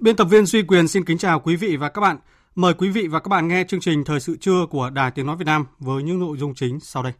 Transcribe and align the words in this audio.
Biên 0.00 0.16
tập 0.16 0.24
viên 0.24 0.46
Duy 0.46 0.62
Quyền 0.62 0.88
xin 0.88 1.04
kính 1.04 1.18
chào 1.18 1.40
quý 1.40 1.56
vị 1.56 1.76
và 1.76 1.88
các 1.88 2.00
bạn. 2.00 2.16
Mời 2.54 2.74
quý 2.74 2.88
vị 2.88 3.06
và 3.06 3.20
các 3.20 3.28
bạn 3.28 3.48
nghe 3.48 3.64
chương 3.68 3.80
trình 3.80 4.04
Thời 4.04 4.20
sự 4.20 4.36
trưa 4.40 4.66
của 4.70 4.90
Đài 4.90 5.10
Tiếng 5.10 5.26
Nói 5.26 5.36
Việt 5.36 5.44
Nam 5.44 5.66
với 5.78 6.02
những 6.02 6.20
nội 6.20 6.36
dung 6.38 6.54
chính 6.54 6.80
sau 6.80 7.02
đây. 7.02 7.12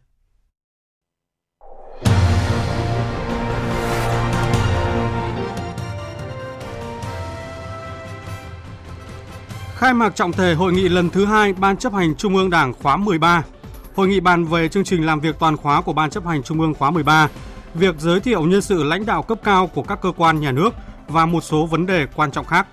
Khai 9.75 9.93
mạc 9.93 10.15
trọng 10.15 10.31
thể 10.31 10.53
hội 10.53 10.73
nghị 10.73 10.89
lần 10.89 11.09
thứ 11.09 11.25
hai 11.25 11.53
Ban 11.53 11.77
chấp 11.77 11.93
hành 11.93 12.15
Trung 12.15 12.35
ương 12.35 12.49
Đảng 12.49 12.73
khóa 12.73 12.97
13. 12.97 13.43
Hội 13.95 14.07
nghị 14.07 14.19
bàn 14.19 14.45
về 14.45 14.69
chương 14.69 14.83
trình 14.83 15.05
làm 15.05 15.19
việc 15.19 15.35
toàn 15.39 15.57
khóa 15.57 15.81
của 15.81 15.93
Ban 15.93 16.09
chấp 16.09 16.25
hành 16.25 16.43
Trung 16.43 16.61
ương 16.61 16.73
khóa 16.73 16.91
13, 16.91 17.29
việc 17.73 17.95
giới 17.99 18.19
thiệu 18.19 18.41
nhân 18.41 18.61
sự 18.61 18.83
lãnh 18.83 19.05
đạo 19.05 19.23
cấp 19.23 19.37
cao 19.43 19.67
của 19.67 19.83
các 19.83 20.01
cơ 20.01 20.11
quan 20.17 20.39
nhà 20.39 20.51
nước 20.51 20.73
và 21.11 21.25
một 21.25 21.41
số 21.41 21.65
vấn 21.65 21.85
đề 21.85 22.07
quan 22.15 22.31
trọng 22.31 22.45
khác. 22.45 22.67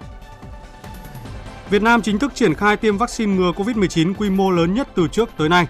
Việt 1.70 1.82
Nam 1.82 2.02
chính 2.02 2.18
thức 2.18 2.34
triển 2.34 2.54
khai 2.54 2.76
tiêm 2.76 2.98
vaccine 2.98 3.36
ngừa 3.36 3.52
COVID-19 3.52 4.14
quy 4.14 4.30
mô 4.30 4.50
lớn 4.50 4.74
nhất 4.74 4.88
từ 4.94 5.08
trước 5.08 5.28
tới 5.36 5.48
nay. 5.48 5.66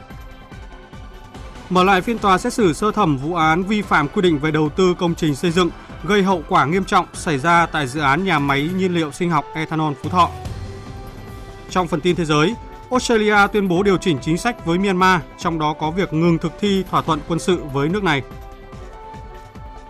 Mở 1.70 1.84
lại 1.84 2.00
phiên 2.00 2.19
tòa 2.19 2.38
xét 2.38 2.52
xử 2.52 2.72
sơ 2.72 2.92
thẩm 2.92 3.19
vụ 3.19 3.34
án 3.34 3.62
vi 3.62 3.83
phạm 3.83 4.08
quy 4.08 4.22
định 4.22 4.38
về 4.38 4.50
đầu 4.50 4.69
tư 4.69 4.94
công 4.98 5.14
trình 5.14 5.34
xây 5.34 5.50
dựng 5.50 5.70
gây 6.05 6.22
hậu 6.22 6.42
quả 6.48 6.64
nghiêm 6.64 6.84
trọng 6.84 7.06
xảy 7.14 7.38
ra 7.38 7.66
tại 7.66 7.86
dự 7.86 8.00
án 8.00 8.25
nhà 8.25 8.38
máy 8.38 8.70
nhiên 8.77 8.94
liệu 8.94 9.12
sinh 9.12 9.30
học 9.30 9.44
ethanol 9.55 9.92
Phú 10.03 10.08
Thọ. 10.08 10.30
Trong 11.70 11.88
phần 11.88 12.00
tin 12.00 12.16
thế 12.16 12.25
giới, 12.25 12.55
Australia 12.91 13.36
tuyên 13.53 13.69
bố 13.69 13.82
điều 13.82 13.97
chỉnh 13.97 14.19
chính 14.22 14.38
sách 14.38 14.66
với 14.66 14.78
Myanmar, 14.78 15.20
trong 15.38 15.58
đó 15.58 15.75
có 15.80 15.91
việc 15.91 16.12
ngừng 16.12 16.38
thực 16.38 16.53
thi 16.60 16.84
thỏa 16.91 17.03
thuận 17.03 17.20
quân 17.28 17.38
sự 17.38 17.60
với 17.72 17.88
nước 17.88 18.03
này. 18.03 18.22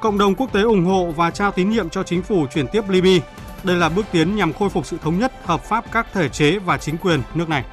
Cộng 0.01 0.19
đồng 0.19 0.35
quốc 0.35 0.53
tế 0.53 0.63
ủng 0.63 0.85
hộ 0.85 1.13
và 1.17 1.31
trao 1.31 1.53
tín 1.53 1.71
nhiệm 1.71 1.91
cho 1.91 2.03
chính 2.03 2.23
phủ 2.23 2.47
chuyển 2.55 2.67
tiếp 2.73 2.89
Libya. 2.89 3.27
Đây 3.65 3.77
là 3.77 3.89
bước 3.89 4.07
tiến 4.13 4.37
nhằm 4.37 4.53
khôi 4.53 4.69
phục 4.69 4.87
sự 4.87 4.99
thống 5.03 5.19
nhất, 5.19 5.33
hợp 5.45 5.65
pháp 5.65 5.85
các 5.93 6.07
thể 6.13 6.29
chế 6.29 6.59
và 6.59 6.79
chính 6.79 6.97
quyền 6.99 7.23
nước 7.35 7.49
này. 7.49 7.65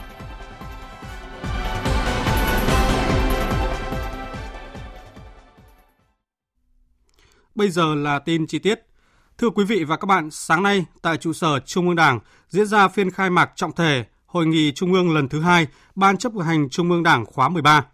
Bây 7.55 7.69
giờ 7.69 7.95
là 7.95 8.19
tin 8.19 8.47
chi 8.47 8.59
tiết. 8.59 8.79
Thưa 9.37 9.49
quý 9.49 9.65
vị 9.65 9.83
và 9.83 9.97
các 9.97 10.05
bạn, 10.05 10.31
sáng 10.31 10.63
nay 10.63 10.85
tại 11.01 11.17
trụ 11.17 11.33
sở 11.33 11.59
Trung 11.59 11.87
ương 11.87 11.95
Đảng 11.95 12.19
diễn 12.49 12.65
ra 12.65 12.87
phiên 12.87 13.11
khai 13.11 13.29
mạc 13.29 13.51
trọng 13.55 13.71
thể 13.71 14.05
Hội 14.25 14.45
nghị 14.45 14.71
Trung 14.71 14.93
ương 14.93 15.13
lần 15.13 15.29
thứ 15.29 15.41
hai 15.41 15.67
Ban 15.95 16.17
chấp 16.17 16.31
hành 16.45 16.69
Trung 16.69 16.91
ương 16.91 17.03
Đảng 17.03 17.25
khóa 17.25 17.49
13. 17.49 17.85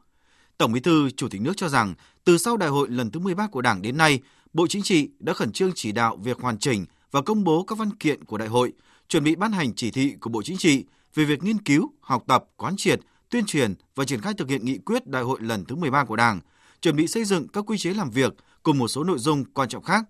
Tổng 0.58 0.72
Bí 0.72 0.80
thư 0.80 1.10
Chủ 1.10 1.28
tịch 1.28 1.40
nước 1.40 1.52
cho 1.56 1.68
rằng, 1.68 1.94
từ 2.24 2.38
sau 2.38 2.56
đại 2.56 2.68
hội 2.68 2.88
lần 2.88 3.10
thứ 3.10 3.20
13 3.20 3.46
của 3.46 3.62
Đảng 3.62 3.82
đến 3.82 3.96
nay, 3.96 4.20
Bộ 4.52 4.66
Chính 4.66 4.82
trị 4.82 5.10
đã 5.18 5.32
khẩn 5.32 5.52
trương 5.52 5.72
chỉ 5.74 5.92
đạo 5.92 6.16
việc 6.16 6.40
hoàn 6.40 6.58
chỉnh 6.58 6.86
và 7.10 7.22
công 7.22 7.44
bố 7.44 7.62
các 7.62 7.78
văn 7.78 7.96
kiện 7.96 8.24
của 8.24 8.38
đại 8.38 8.48
hội, 8.48 8.72
chuẩn 9.08 9.24
bị 9.24 9.36
ban 9.36 9.52
hành 9.52 9.74
chỉ 9.74 9.90
thị 9.90 10.14
của 10.20 10.30
Bộ 10.30 10.42
Chính 10.42 10.56
trị 10.56 10.84
về 11.14 11.24
việc 11.24 11.42
nghiên 11.42 11.58
cứu, 11.58 11.92
học 12.00 12.24
tập, 12.26 12.44
quán 12.56 12.76
triệt, 12.76 13.00
tuyên 13.30 13.46
truyền 13.46 13.74
và 13.94 14.04
triển 14.04 14.20
khai 14.20 14.34
thực 14.38 14.48
hiện 14.48 14.64
nghị 14.64 14.78
quyết 14.78 15.06
đại 15.06 15.22
hội 15.22 15.38
lần 15.42 15.64
thứ 15.64 15.76
13 15.76 16.04
của 16.04 16.16
Đảng, 16.16 16.40
chuẩn 16.82 16.96
bị 16.96 17.06
xây 17.06 17.24
dựng 17.24 17.48
các 17.48 17.64
quy 17.66 17.78
chế 17.78 17.94
làm 17.94 18.10
việc 18.10 18.34
cùng 18.62 18.78
một 18.78 18.88
số 18.88 19.04
nội 19.04 19.18
dung 19.18 19.44
quan 19.44 19.68
trọng 19.68 19.82
khác. 19.82 20.04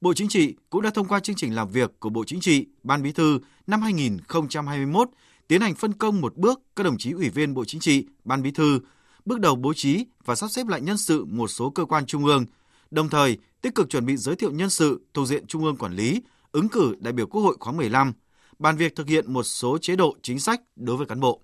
Bộ 0.00 0.14
Chính 0.14 0.28
trị 0.28 0.54
cũng 0.70 0.82
đã 0.82 0.90
thông 0.90 1.08
qua 1.08 1.20
chương 1.20 1.36
trình 1.36 1.54
làm 1.54 1.68
việc 1.68 1.90
của 2.00 2.10
Bộ 2.10 2.24
Chính 2.24 2.40
trị, 2.40 2.66
Ban 2.82 3.02
Bí 3.02 3.12
thư 3.12 3.38
năm 3.66 3.82
2021, 3.82 5.08
tiến 5.48 5.60
hành 5.60 5.74
phân 5.74 5.92
công 5.92 6.20
một 6.20 6.36
bước 6.36 6.60
các 6.76 6.82
đồng 6.82 6.98
chí 6.98 7.12
ủy 7.12 7.28
viên 7.28 7.54
Bộ 7.54 7.64
Chính 7.64 7.80
trị, 7.80 8.06
Ban 8.24 8.42
Bí 8.42 8.50
thư, 8.50 8.80
bước 9.24 9.40
đầu 9.40 9.56
bố 9.56 9.74
trí 9.74 10.06
và 10.24 10.34
sắp 10.34 10.50
xếp 10.50 10.66
lại 10.66 10.80
nhân 10.80 10.98
sự 10.98 11.24
một 11.24 11.48
số 11.48 11.70
cơ 11.70 11.84
quan 11.84 12.06
trung 12.06 12.24
ương, 12.24 12.46
đồng 12.90 13.08
thời 13.08 13.38
tích 13.62 13.74
cực 13.74 13.90
chuẩn 13.90 14.06
bị 14.06 14.16
giới 14.16 14.36
thiệu 14.36 14.50
nhân 14.50 14.70
sự 14.70 15.00
thuộc 15.14 15.28
diện 15.28 15.46
trung 15.46 15.64
ương 15.64 15.76
quản 15.76 15.92
lý, 15.92 16.22
ứng 16.52 16.68
cử 16.68 16.94
đại 17.00 17.12
biểu 17.12 17.26
Quốc 17.26 17.42
hội 17.42 17.56
khóa 17.60 17.72
15, 17.72 18.12
bàn 18.58 18.76
việc 18.76 18.96
thực 18.96 19.08
hiện 19.08 19.32
một 19.32 19.42
số 19.42 19.78
chế 19.78 19.96
độ 19.96 20.16
chính 20.22 20.40
sách 20.40 20.60
đối 20.76 20.96
với 20.96 21.06
cán 21.06 21.20
bộ. 21.20 21.40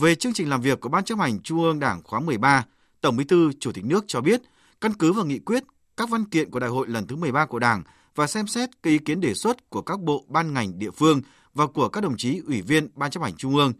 Về 0.00 0.14
chương 0.14 0.32
trình 0.32 0.48
làm 0.48 0.60
việc 0.60 0.80
của 0.80 0.88
Ban 0.88 1.04
chấp 1.04 1.18
hành 1.18 1.40
Trung 1.42 1.62
ương 1.62 1.78
Đảng 1.78 2.02
khóa 2.02 2.20
13, 2.20 2.64
Tổng 3.00 3.16
Bí 3.16 3.24
thư 3.24 3.52
Chủ 3.60 3.72
tịch 3.72 3.84
nước 3.84 4.04
cho 4.06 4.20
biết, 4.20 4.42
căn 4.80 4.92
cứ 4.94 5.12
vào 5.12 5.24
nghị 5.24 5.38
quyết, 5.38 5.64
các 5.96 6.10
văn 6.10 6.24
kiện 6.24 6.50
của 6.50 6.60
đại 6.60 6.70
hội 6.70 6.88
lần 6.88 7.06
thứ 7.06 7.16
13 7.16 7.46
của 7.46 7.58
Đảng 7.58 7.82
và 8.14 8.26
xem 8.26 8.46
xét 8.46 8.70
các 8.82 8.90
ý 8.90 8.98
kiến 8.98 9.20
đề 9.20 9.34
xuất 9.34 9.70
của 9.70 9.82
các 9.82 10.00
bộ 10.00 10.24
ban 10.28 10.54
ngành 10.54 10.78
địa 10.78 10.90
phương 10.90 11.20
và 11.54 11.66
của 11.66 11.88
các 11.88 12.00
đồng 12.00 12.16
chí 12.16 12.40
ủy 12.46 12.62
viên 12.62 12.88
Ban 12.94 13.10
chấp 13.10 13.22
hành 13.22 13.36
Trung 13.36 13.56
ương, 13.56 13.72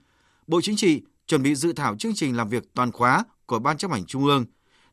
Bộ 0.46 0.60
Chính 0.60 0.76
trị 0.76 1.02
chuẩn 1.26 1.42
bị 1.42 1.54
dự 1.54 1.72
thảo 1.72 1.96
chương 1.96 2.14
trình 2.14 2.36
làm 2.36 2.48
việc 2.48 2.74
toàn 2.74 2.92
khóa 2.92 3.24
của 3.46 3.58
Ban 3.58 3.76
chấp 3.76 3.90
hành 3.90 4.06
Trung 4.06 4.24
ương. 4.24 4.44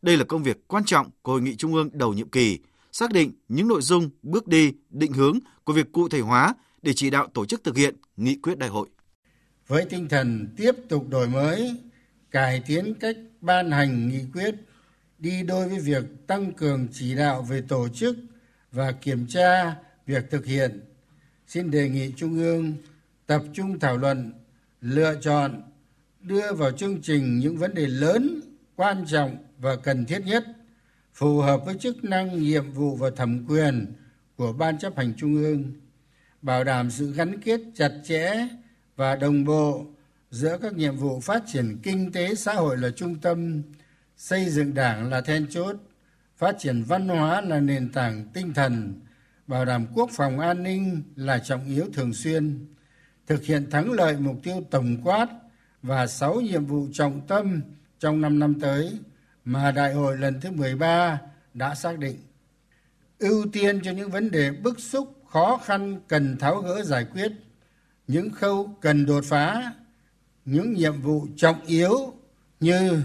Đây 0.01 0.18
là 0.18 0.24
công 0.24 0.44
việc 0.44 0.68
quan 0.68 0.83
trọng 0.86 1.09
của 1.21 1.31
Hội 1.31 1.42
nghị 1.42 1.56
Trung 1.56 1.74
ương 1.74 1.89
đầu 1.94 2.13
nhiệm 2.13 2.30
kỳ, 2.30 2.59
xác 2.92 3.12
định 3.12 3.31
những 3.48 3.68
nội 3.68 3.81
dung, 3.81 4.09
bước 4.21 4.48
đi, 4.48 4.74
định 4.89 5.13
hướng 5.13 5.39
của 5.63 5.74
việc 5.74 5.92
cụ 5.92 6.09
thể 6.09 6.19
hóa 6.19 6.53
để 6.81 6.94
chỉ 6.94 7.09
đạo 7.09 7.27
tổ 7.33 7.45
chức 7.45 7.63
thực 7.63 7.77
hiện 7.77 7.95
nghị 8.18 8.36
quyết 8.36 8.57
đại 8.57 8.69
hội 8.69 8.88
với 9.74 9.86
tinh 9.86 10.10
thần 10.10 10.48
tiếp 10.58 10.75
tục 10.90 11.10
đổi 11.10 11.28
mới, 11.28 11.75
cải 12.31 12.62
tiến 12.66 12.94
cách 13.00 13.16
ban 13.42 13.72
hành 13.72 14.10
nghị 14.10 14.22
quyết, 14.34 14.56
đi 15.20 15.44
đôi 15.44 15.70
với 15.70 15.80
việc 15.80 16.04
tăng 16.28 16.54
cường 16.54 16.88
chỉ 16.92 17.16
đạo 17.16 17.42
về 17.42 17.64
tổ 17.68 17.88
chức 17.90 18.18
và 18.72 18.92
kiểm 18.92 19.28
tra 19.28 19.75
việc 20.06 20.31
thực 20.31 20.46
hiện, 20.46 20.81
xin 21.48 21.72
đề 21.72 21.90
nghị 21.90 22.12
trung 22.16 22.38
ương 22.38 22.74
tập 23.25 23.44
trung 23.54 23.80
thảo 23.80 23.98
luận, 23.98 24.34
lựa 24.81 25.16
chọn, 25.22 25.62
đưa 26.22 26.54
vào 26.54 26.72
chương 26.72 27.02
trình 27.02 27.40
những 27.40 27.58
vấn 27.58 27.74
đề 27.74 27.88
lớn, 27.88 28.42
quan 28.75 29.06
trọng 29.08 29.38
và 29.58 29.75
cần 29.75 30.06
thiết 30.06 30.25
nhất, 30.25 30.46
phù 31.14 31.40
hợp 31.40 31.66
với 31.66 31.75
chức 31.80 32.04
năng, 32.04 32.44
nhiệm 32.44 32.72
vụ 32.72 32.96
và 32.96 33.10
thẩm 33.16 33.46
quyền 33.48 33.94
của 34.36 34.54
ban 34.54 34.80
chấp 34.80 34.98
hành 34.98 35.14
trung 35.18 35.36
ương, 35.36 35.74
bảo 36.42 36.64
đảm 36.64 36.92
sự 36.92 37.14
gắn 37.14 37.42
kết 37.42 37.62
chặt 37.75 37.92
chẽ 38.04 38.48
và 38.95 39.16
đồng 39.16 39.44
bộ 39.44 39.86
giữa 40.31 40.57
các 40.62 40.74
nhiệm 40.74 40.98
vụ 40.98 41.19
phát 41.19 41.44
triển 41.48 41.78
kinh 41.84 42.12
tế 42.12 42.36
xã 42.36 42.54
hội 42.54 42.78
là 42.78 42.90
trung 42.90 43.16
tâm 43.19 43.62
xây 44.18 44.50
dựng 44.50 44.74
đảng 44.74 45.10
là 45.10 45.22
then 45.22 45.48
chốt 45.50 45.75
phát 46.38 46.56
triển 46.60 46.84
văn 46.84 47.07
hóa 47.07 47.42
là 47.42 47.60
nền 47.60 47.92
tảng 47.92 48.28
tinh 48.34 48.54
thần 48.54 49.00
bảo 49.48 49.66
đảm 49.66 49.86
quốc 49.95 50.10
phòng 50.13 50.40
an 50.40 50.63
ninh 50.63 51.04
là 51.16 51.40
trọng 51.40 51.66
yếu 51.66 51.86
thường 51.94 52.13
xuyên 52.13 52.66
thực 53.28 53.44
hiện 53.44 53.69
thắng 53.69 53.92
lợi 53.92 54.18
mục 54.19 54.36
tiêu 54.44 54.63
tổng 54.72 54.98
quát 55.04 55.28
và 55.81 56.07
sáu 56.07 56.42
nhiệm 56.42 56.66
vụ 56.66 56.88
trọng 56.94 57.22
tâm 57.28 57.62
trong 58.00 58.22
5 58.22 58.39
năm 58.39 58.60
tới 58.60 59.00
mà 59.46 59.72
đại 59.72 59.94
hội 59.94 60.18
lần 60.18 60.42
thứ 60.42 60.51
13 60.51 61.19
đã 61.54 61.75
xác 61.75 62.00
định. 62.00 62.18
Ưu 63.19 63.46
tiên 63.54 63.81
cho 63.84 63.92
những 63.92 64.12
vấn 64.12 64.31
đề 64.31 64.51
bức 64.51 64.80
xúc, 64.80 65.24
khó 65.28 65.62
khăn 65.66 66.00
cần 66.07 66.38
tháo 66.38 66.62
gỡ 66.62 66.84
giải 66.84 67.06
quyết, 67.13 67.31
những 68.07 68.31
khâu 68.31 68.77
cần 68.81 69.05
đột 69.05 69.23
phá, 69.25 69.73
những 70.45 70.73
nhiệm 70.73 71.01
vụ 71.01 71.27
trọng 71.35 71.65
yếu 71.65 72.13
như 72.59 73.01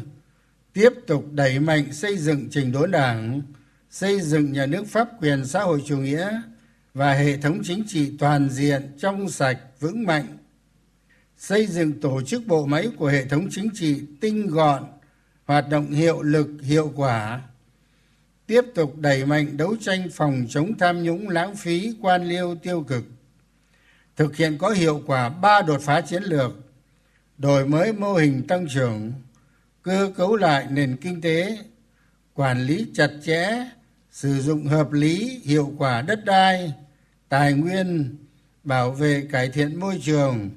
tiếp 0.73 0.91
tục 1.07 1.25
đẩy 1.33 1.59
mạnh 1.59 1.93
xây 1.93 2.19
dựng 2.19 2.49
trình 2.51 2.73
đốn 2.73 2.91
đảng, 2.91 3.43
xây 3.91 4.21
dựng 4.21 4.53
nhà 4.53 4.67
nước 4.67 4.87
pháp 4.87 5.09
quyền 5.21 5.47
xã 5.47 5.63
hội 5.63 5.83
chủ 5.87 5.97
nghĩa 5.97 6.41
và 6.95 7.15
hệ 7.15 7.37
thống 7.37 7.61
chính 7.65 7.85
trị 7.87 8.17
toàn 8.19 8.51
diện 8.51 8.93
trong 8.99 9.29
sạch 9.29 9.59
vững 9.81 10.05
mạnh 10.05 10.39
xây 11.39 11.67
dựng 11.67 12.01
tổ 12.01 12.23
chức 12.23 12.47
bộ 12.47 12.67
máy 12.67 12.89
của 12.97 13.07
hệ 13.07 13.25
thống 13.25 13.49
chính 13.51 13.69
trị 13.75 14.01
tinh 14.21 14.47
gọn 14.47 14.85
hoạt 15.45 15.69
động 15.69 15.91
hiệu 15.91 16.23
lực 16.23 16.51
hiệu 16.63 16.93
quả 16.97 17.43
tiếp 18.47 18.63
tục 18.75 18.97
đẩy 18.99 19.27
mạnh 19.27 19.57
đấu 19.57 19.77
tranh 19.81 20.09
phòng 20.13 20.47
chống 20.49 20.79
tham 20.79 21.03
nhũng 21.03 21.29
lãng 21.29 21.57
phí 21.57 21.95
quan 22.01 22.25
liêu 22.25 22.57
tiêu 22.63 22.85
cực 22.89 23.05
thực 24.19 24.37
hiện 24.37 24.59
có 24.59 24.71
hiệu 24.71 25.03
quả 25.07 25.29
ba 25.29 25.63
đột 25.63 25.81
phá 25.81 26.01
chiến 26.01 26.23
lược, 26.23 26.53
đổi 27.39 27.67
mới 27.67 27.93
mô 27.93 28.15
hình 28.15 28.47
tăng 28.47 28.67
trưởng, 28.69 29.13
cơ 29.83 30.13
cấu 30.17 30.37
lại 30.37 30.67
nền 30.71 30.97
kinh 30.97 31.21
tế, 31.21 31.59
quản 32.35 32.61
lý 32.61 32.87
chặt 32.95 33.11
chẽ, 33.23 33.71
sử 34.11 34.41
dụng 34.41 34.65
hợp 34.67 34.93
lý, 34.93 35.41
hiệu 35.45 35.73
quả 35.79 36.03
đất 36.03 36.25
đai, 36.25 36.73
tài 37.29 37.53
nguyên, 37.53 38.17
bảo 38.65 38.91
vệ 38.91 39.29
cải 39.33 39.49
thiện 39.49 39.81
môi 39.81 40.01
trường, 40.03 40.51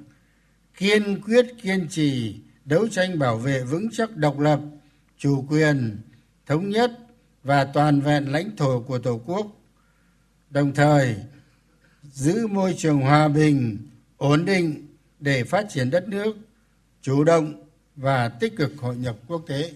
kiên 0.77 1.21
quyết 1.21 1.45
kiên 1.61 1.87
trì, 1.89 2.39
đấu 2.65 2.87
tranh 2.87 3.19
bảo 3.19 3.37
vệ 3.37 3.63
vững 3.63 3.87
chắc 3.91 4.17
độc 4.17 4.39
lập, 4.39 4.59
chủ 5.17 5.45
quyền, 5.49 5.97
thống 6.45 6.69
nhất 6.69 6.91
và 7.43 7.65
toàn 7.65 8.01
vẹn 8.01 8.31
lãnh 8.31 8.55
thổ 8.55 8.81
của 8.81 8.99
tổ 8.99 9.21
quốc. 9.25 9.47
Đồng 10.49 10.73
thời 10.73 11.15
giữ 12.11 12.47
môi 12.47 12.75
trường 12.77 13.01
hòa 13.01 13.27
bình 13.27 13.77
ổn 14.17 14.45
định 14.45 14.87
để 15.19 15.43
phát 15.43 15.65
triển 15.69 15.89
đất 15.89 16.07
nước 16.07 16.35
chủ 17.01 17.23
động 17.23 17.53
và 17.95 18.29
tích 18.29 18.57
cực 18.57 18.71
hội 18.77 18.95
nhập 18.95 19.15
quốc 19.27 19.43
tế 19.47 19.73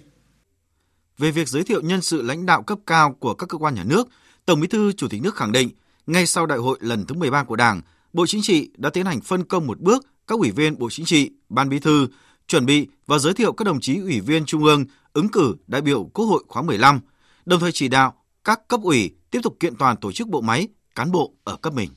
về 1.17 1.31
việc 1.31 1.47
giới 1.47 1.63
thiệu 1.63 1.81
nhân 1.81 2.01
sự 2.01 2.21
lãnh 2.21 2.45
đạo 2.45 2.63
cấp 2.63 2.79
cao 2.85 3.13
của 3.19 3.33
các 3.33 3.49
cơ 3.49 3.57
quan 3.57 3.75
nhà 3.75 3.83
nước, 3.83 4.07
Tổng 4.45 4.59
Bí 4.59 4.67
thư 4.67 4.91
Chủ 4.91 5.07
tịch 5.07 5.21
nước 5.21 5.35
khẳng 5.35 5.51
định, 5.51 5.69
ngay 6.07 6.25
sau 6.25 6.45
đại 6.45 6.57
hội 6.57 6.77
lần 6.81 7.05
thứ 7.05 7.15
13 7.15 7.43
của 7.43 7.55
Đảng, 7.55 7.81
Bộ 8.13 8.25
Chính 8.27 8.41
trị 8.41 8.69
đã 8.77 8.89
tiến 8.89 9.05
hành 9.05 9.21
phân 9.21 9.43
công 9.43 9.67
một 9.67 9.79
bước 9.79 10.05
các 10.27 10.39
ủy 10.39 10.51
viên 10.51 10.79
Bộ 10.79 10.89
Chính 10.89 11.05
trị, 11.05 11.31
Ban 11.49 11.69
Bí 11.69 11.79
thư 11.79 12.07
chuẩn 12.47 12.65
bị 12.65 12.87
và 13.05 13.17
giới 13.17 13.33
thiệu 13.33 13.53
các 13.53 13.65
đồng 13.65 13.79
chí 13.79 13.97
ủy 13.99 14.19
viên 14.19 14.45
Trung 14.45 14.63
ương 14.63 14.85
ứng 15.13 15.29
cử 15.29 15.55
đại 15.67 15.81
biểu 15.81 16.03
Quốc 16.13 16.25
hội 16.25 16.43
khóa 16.47 16.61
15, 16.61 16.99
đồng 17.45 17.59
thời 17.59 17.71
chỉ 17.71 17.87
đạo 17.87 18.13
các 18.43 18.67
cấp 18.67 18.79
ủy 18.83 19.11
tiếp 19.31 19.39
tục 19.43 19.57
kiện 19.59 19.75
toàn 19.75 19.97
tổ 19.97 20.11
chức 20.11 20.27
bộ 20.27 20.41
máy, 20.41 20.67
cán 20.95 21.11
bộ 21.11 21.33
ở 21.43 21.55
cấp 21.55 21.73
mình. 21.73 21.89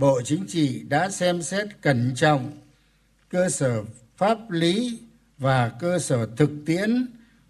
Bộ 0.00 0.20
Chính 0.24 0.46
trị 0.48 0.82
đã 0.88 1.10
xem 1.10 1.42
xét 1.42 1.66
cẩn 1.80 2.12
trọng 2.14 2.50
cơ 3.28 3.48
sở 3.48 3.82
pháp 4.16 4.50
lý 4.50 5.00
và 5.38 5.68
cơ 5.68 5.98
sở 5.98 6.26
thực 6.36 6.50
tiễn 6.66 7.06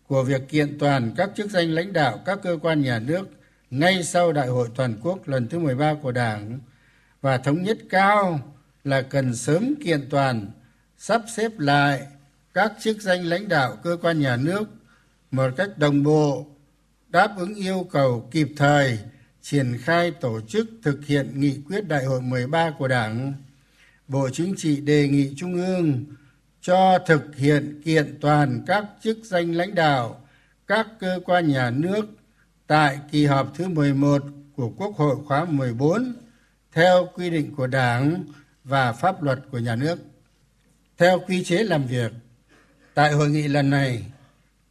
của 0.07 0.23
việc 0.23 0.49
kiện 0.49 0.79
toàn 0.79 1.13
các 1.17 1.31
chức 1.37 1.51
danh 1.51 1.71
lãnh 1.71 1.93
đạo 1.93 2.21
các 2.27 2.39
cơ 2.43 2.59
quan 2.63 2.83
nhà 2.83 2.99
nước 2.99 3.29
ngay 3.71 4.03
sau 4.03 4.33
Đại 4.33 4.49
hội 4.49 4.69
toàn 4.77 4.97
quốc 5.03 5.29
lần 5.29 5.49
thứ 5.49 5.59
13 5.59 5.95
của 6.03 6.13
Đảng 6.13 6.59
và 7.21 7.39
thống 7.39 7.63
nhất 7.63 7.79
cao 7.91 8.41
là 8.85 9.03
cần 9.03 9.37
sớm 9.37 9.75
kiện 9.85 10.09
toàn, 10.11 10.51
sắp 10.99 11.23
xếp 11.37 11.59
lại 11.59 12.07
các 12.55 12.73
chức 12.81 13.01
danh 13.01 13.25
lãnh 13.25 13.49
đạo 13.49 13.77
cơ 13.83 13.97
quan 14.03 14.21
nhà 14.21 14.37
nước 14.37 14.65
một 15.31 15.51
cách 15.57 15.79
đồng 15.79 16.03
bộ, 16.03 16.47
đáp 17.09 17.35
ứng 17.37 17.55
yêu 17.55 17.87
cầu 17.91 18.29
kịp 18.31 18.49
thời, 18.57 18.99
triển 19.43 19.79
khai 19.81 20.11
tổ 20.11 20.41
chức 20.41 20.71
thực 20.83 21.07
hiện 21.07 21.41
nghị 21.41 21.59
quyết 21.69 21.89
đại 21.89 22.05
hội 22.05 22.21
13 22.23 22.71
của 22.79 22.89
Đảng. 22.89 23.35
Bộ 24.09 24.29
Chính 24.33 24.55
trị 24.57 24.81
đề 24.81 25.09
nghị 25.09 25.35
Trung 25.37 25.55
ương 25.55 26.05
cho 26.61 26.99
thực 27.07 27.37
hiện 27.37 27.83
kiện 27.85 28.19
toàn 28.21 28.63
các 28.67 28.85
chức 29.03 29.19
danh 29.25 29.53
lãnh 29.53 29.75
đạo 29.75 30.21
các 30.67 30.87
cơ 31.01 31.21
quan 31.25 31.49
nhà 31.49 31.71
nước 31.71 32.07
tại 32.67 32.99
kỳ 33.11 33.27
họp 33.27 33.53
thứ 33.55 33.69
11 33.69 34.23
của 34.57 34.71
Quốc 34.77 34.97
hội 34.97 35.17
khóa 35.27 35.45
14 35.45 36.15
theo 36.73 37.09
quy 37.15 37.31
định 37.31 37.55
của 37.55 37.67
Đảng 37.67 38.25
và 38.65 38.93
pháp 38.93 39.23
luật 39.23 39.39
của 39.51 39.59
nhà 39.59 39.77
nước. 39.77 39.99
Theo 40.99 41.21
quy 41.27 41.45
chế 41.45 41.63
làm 41.63 41.87
việc, 41.87 42.13
tại 42.95 43.13
hội 43.13 43.31
nghị 43.31 43.49
lần 43.49 43.71
này, 43.71 44.05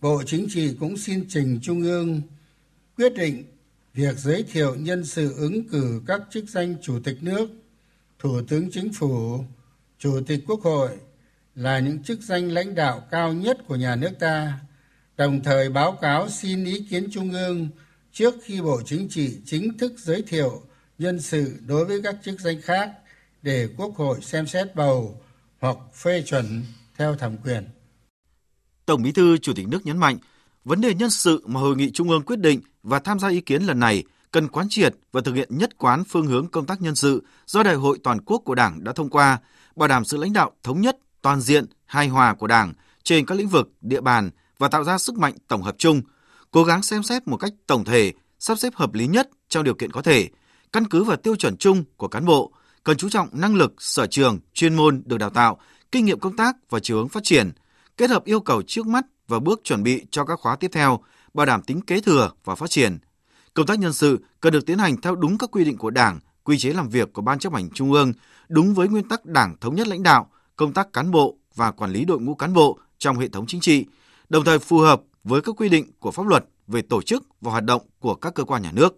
Bộ 0.02 0.24
Chính 0.26 0.48
trị 0.50 0.76
cũng 0.80 0.98
xin 0.98 1.26
trình 1.30 1.60
Trung 1.62 1.82
ương 1.82 2.22
quyết 2.98 3.14
định 3.14 3.44
việc 3.94 4.18
giới 4.18 4.44
thiệu 4.44 4.76
nhân 4.76 5.06
sự 5.06 5.34
ứng 5.38 5.70
cử 5.70 6.02
các 6.08 6.22
chức 6.32 6.50
danh 6.50 6.76
Chủ 6.82 7.00
tịch 7.04 7.18
nước, 7.24 7.50
Thủ 8.20 8.42
tướng 8.48 8.72
Chính 8.72 8.94
phủ, 8.94 9.44
Chủ 10.00 10.22
tịch 10.28 10.44
Quốc 10.48 10.62
hội 10.62 10.90
là 11.56 11.80
những 11.80 12.04
chức 12.04 12.22
danh 12.22 12.52
lãnh 12.52 12.76
đạo 12.76 13.08
cao 13.12 13.34
nhất 13.34 13.58
của 13.68 13.76
nhà 13.76 13.96
nước 13.96 14.12
ta, 14.20 14.60
đồng 15.18 15.44
thời 15.44 15.70
báo 15.70 15.92
cáo 16.02 16.30
xin 16.30 16.66
ý 16.66 16.86
kiến 16.90 17.08
Trung 17.12 17.32
ương 17.32 17.70
trước 18.12 18.36
khi 18.44 18.62
Bộ 18.62 18.82
Chính 18.86 19.10
trị 19.10 19.38
chính 19.46 19.78
thức 19.78 19.94
giới 19.98 20.22
thiệu 20.22 20.62
nhân 20.98 21.22
sự 21.22 21.60
đối 21.68 21.86
với 21.86 22.02
các 22.04 22.16
chức 22.24 22.40
danh 22.40 22.62
khác 22.62 22.92
để 23.42 23.70
Quốc 23.78 23.96
hội 23.96 24.22
xem 24.22 24.48
xét 24.48 24.76
bầu 24.76 25.22
hoặc 25.60 25.78
phê 25.94 26.24
chuẩn 26.26 26.64
theo 26.98 27.16
thẩm 27.16 27.38
quyền. 27.38 27.64
Tổng 28.86 29.04
Bí 29.04 29.12
thư 29.12 29.38
Chủ 29.38 29.54
tịch 29.54 29.68
nước 29.68 29.86
nhấn 29.86 29.98
mạnh, 29.98 30.18
vấn 30.64 30.82
đề 30.82 30.94
nhân 30.94 31.10
sự 31.10 31.44
mà 31.46 31.60
hội 31.60 31.76
nghị 31.76 31.92
trung 31.92 32.10
ương 32.10 32.24
quyết 32.24 32.40
định 32.40 32.62
và 32.84 33.00
tham 33.00 33.20
gia 33.20 33.28
ý 33.28 33.42
kiến 33.42 33.64
lần 33.64 33.80
này 33.80 34.04
cần 34.32 34.48
quán 34.48 34.68
triệt 34.70 34.96
và 35.12 35.22
thực 35.22 35.36
hiện 35.36 35.58
nhất 35.58 35.78
quán 35.78 36.04
phương 36.04 36.28
hướng 36.28 36.48
công 36.48 36.66
tác 36.66 36.82
nhân 36.82 36.96
sự 36.96 37.24
do 37.46 37.64
Đại 37.64 37.76
hội 37.76 38.00
toàn 38.04 38.22
quốc 38.22 38.42
của 38.46 38.56
Đảng 38.56 38.84
đã 38.84 38.94
thông 38.94 39.10
qua, 39.10 39.40
bảo 39.76 39.88
đảm 39.88 40.06
sự 40.06 40.18
lãnh 40.18 40.34
đạo 40.34 40.52
thống 40.64 40.82
nhất, 40.82 40.98
toàn 41.22 41.42
diện, 41.42 41.66
hài 41.86 42.08
hòa 42.08 42.34
của 42.34 42.48
Đảng 42.48 42.74
trên 43.04 43.26
các 43.26 43.36
lĩnh 43.38 43.48
vực, 43.48 43.72
địa 43.82 44.02
bàn 44.02 44.30
và 44.58 44.68
tạo 44.68 44.84
ra 44.84 44.98
sức 44.98 45.18
mạnh 45.18 45.34
tổng 45.48 45.62
hợp 45.62 45.76
chung, 45.78 46.02
cố 46.52 46.64
gắng 46.64 46.84
xem 46.84 47.04
xét 47.04 47.28
một 47.28 47.38
cách 47.38 47.54
tổng 47.68 47.86
thể, 47.86 48.14
sắp 48.40 48.60
xếp 48.60 48.76
hợp 48.76 48.94
lý 48.94 49.08
nhất 49.08 49.30
trong 49.50 49.64
điều 49.64 49.74
kiện 49.74 49.92
có 49.92 50.02
thể, 50.02 50.30
căn 50.74 50.88
cứ 50.88 51.04
vào 51.04 51.18
tiêu 51.18 51.36
chuẩn 51.36 51.58
chung 51.58 51.84
của 51.98 52.08
cán 52.08 52.26
bộ, 52.26 52.52
cần 52.84 52.98
chú 52.98 53.10
trọng 53.10 53.30
năng 53.32 53.56
lực, 53.56 53.74
sở 53.78 54.08
trường, 54.08 54.40
chuyên 54.54 54.76
môn 54.76 55.04
được 55.06 55.18
đào 55.18 55.30
tạo, 55.30 55.60
kinh 55.92 56.06
nghiệm 56.06 56.20
công 56.20 56.36
tác 56.36 56.56
và 56.70 56.80
chiều 56.80 56.98
hướng 56.98 57.10
phát 57.10 57.24
triển, 57.24 57.52
kết 57.98 58.10
hợp 58.10 58.26
yêu 58.26 58.40
cầu 58.40 58.62
trước 58.68 58.88
mắt 58.88 59.06
và 59.28 59.40
bước 59.40 59.62
chuẩn 59.64 59.84
bị 59.84 60.06
cho 60.12 60.26
các 60.26 60.40
khóa 60.40 60.56
tiếp 60.56 60.72
theo, 60.74 61.00
bảo 61.40 61.46
đảm 61.46 61.62
tính 61.62 61.82
kế 61.82 62.02
thừa 62.02 62.32
và 62.44 62.56
phát 62.56 62.70
triển. 62.70 62.98
Công 63.54 63.66
tác 63.66 63.80
nhân 63.80 63.94
sự 63.94 64.20
cần 64.40 64.54
được 64.54 64.66
tiến 64.66 64.78
hành 64.78 65.02
theo 65.02 65.16
đúng 65.16 65.38
các 65.38 65.52
quy 65.52 65.66
định 65.66 65.78
của 65.78 65.90
Đảng, 65.90 66.20
quy 66.44 66.58
chế 66.58 66.74
làm 66.74 66.90
việc 66.90 67.14
của 67.14 67.22
Ban 67.22 67.40
chấp 67.40 67.54
hành 67.54 67.70
Trung 67.70 67.92
ương, 67.92 68.14
đúng 68.50 68.74
với 68.74 68.88
nguyên 68.88 69.08
tắc 69.08 69.26
Đảng 69.26 69.56
thống 69.62 69.76
nhất 69.76 69.88
lãnh 69.88 70.04
đạo, 70.04 70.30
công 70.56 70.74
tác 70.74 70.94
cán 70.94 71.12
bộ 71.12 71.38
và 71.56 71.72
quản 71.72 71.92
lý 71.92 72.06
đội 72.06 72.20
ngũ 72.20 72.36
cán 72.36 72.54
bộ 72.54 72.80
trong 72.98 73.20
hệ 73.20 73.28
thống 73.28 73.46
chính 73.48 73.62
trị, 73.62 73.86
đồng 74.30 74.44
thời 74.44 74.60
phù 74.60 74.78
hợp 74.78 75.02
với 75.24 75.42
các 75.42 75.56
quy 75.58 75.70
định 75.70 75.92
của 76.00 76.12
pháp 76.12 76.28
luật 76.28 76.46
về 76.68 76.82
tổ 76.82 77.02
chức 77.02 77.24
và 77.42 77.52
hoạt 77.52 77.64
động 77.64 77.82
của 78.00 78.16
các 78.16 78.34
cơ 78.34 78.44
quan 78.44 78.62
nhà 78.62 78.72
nước. 78.72 78.98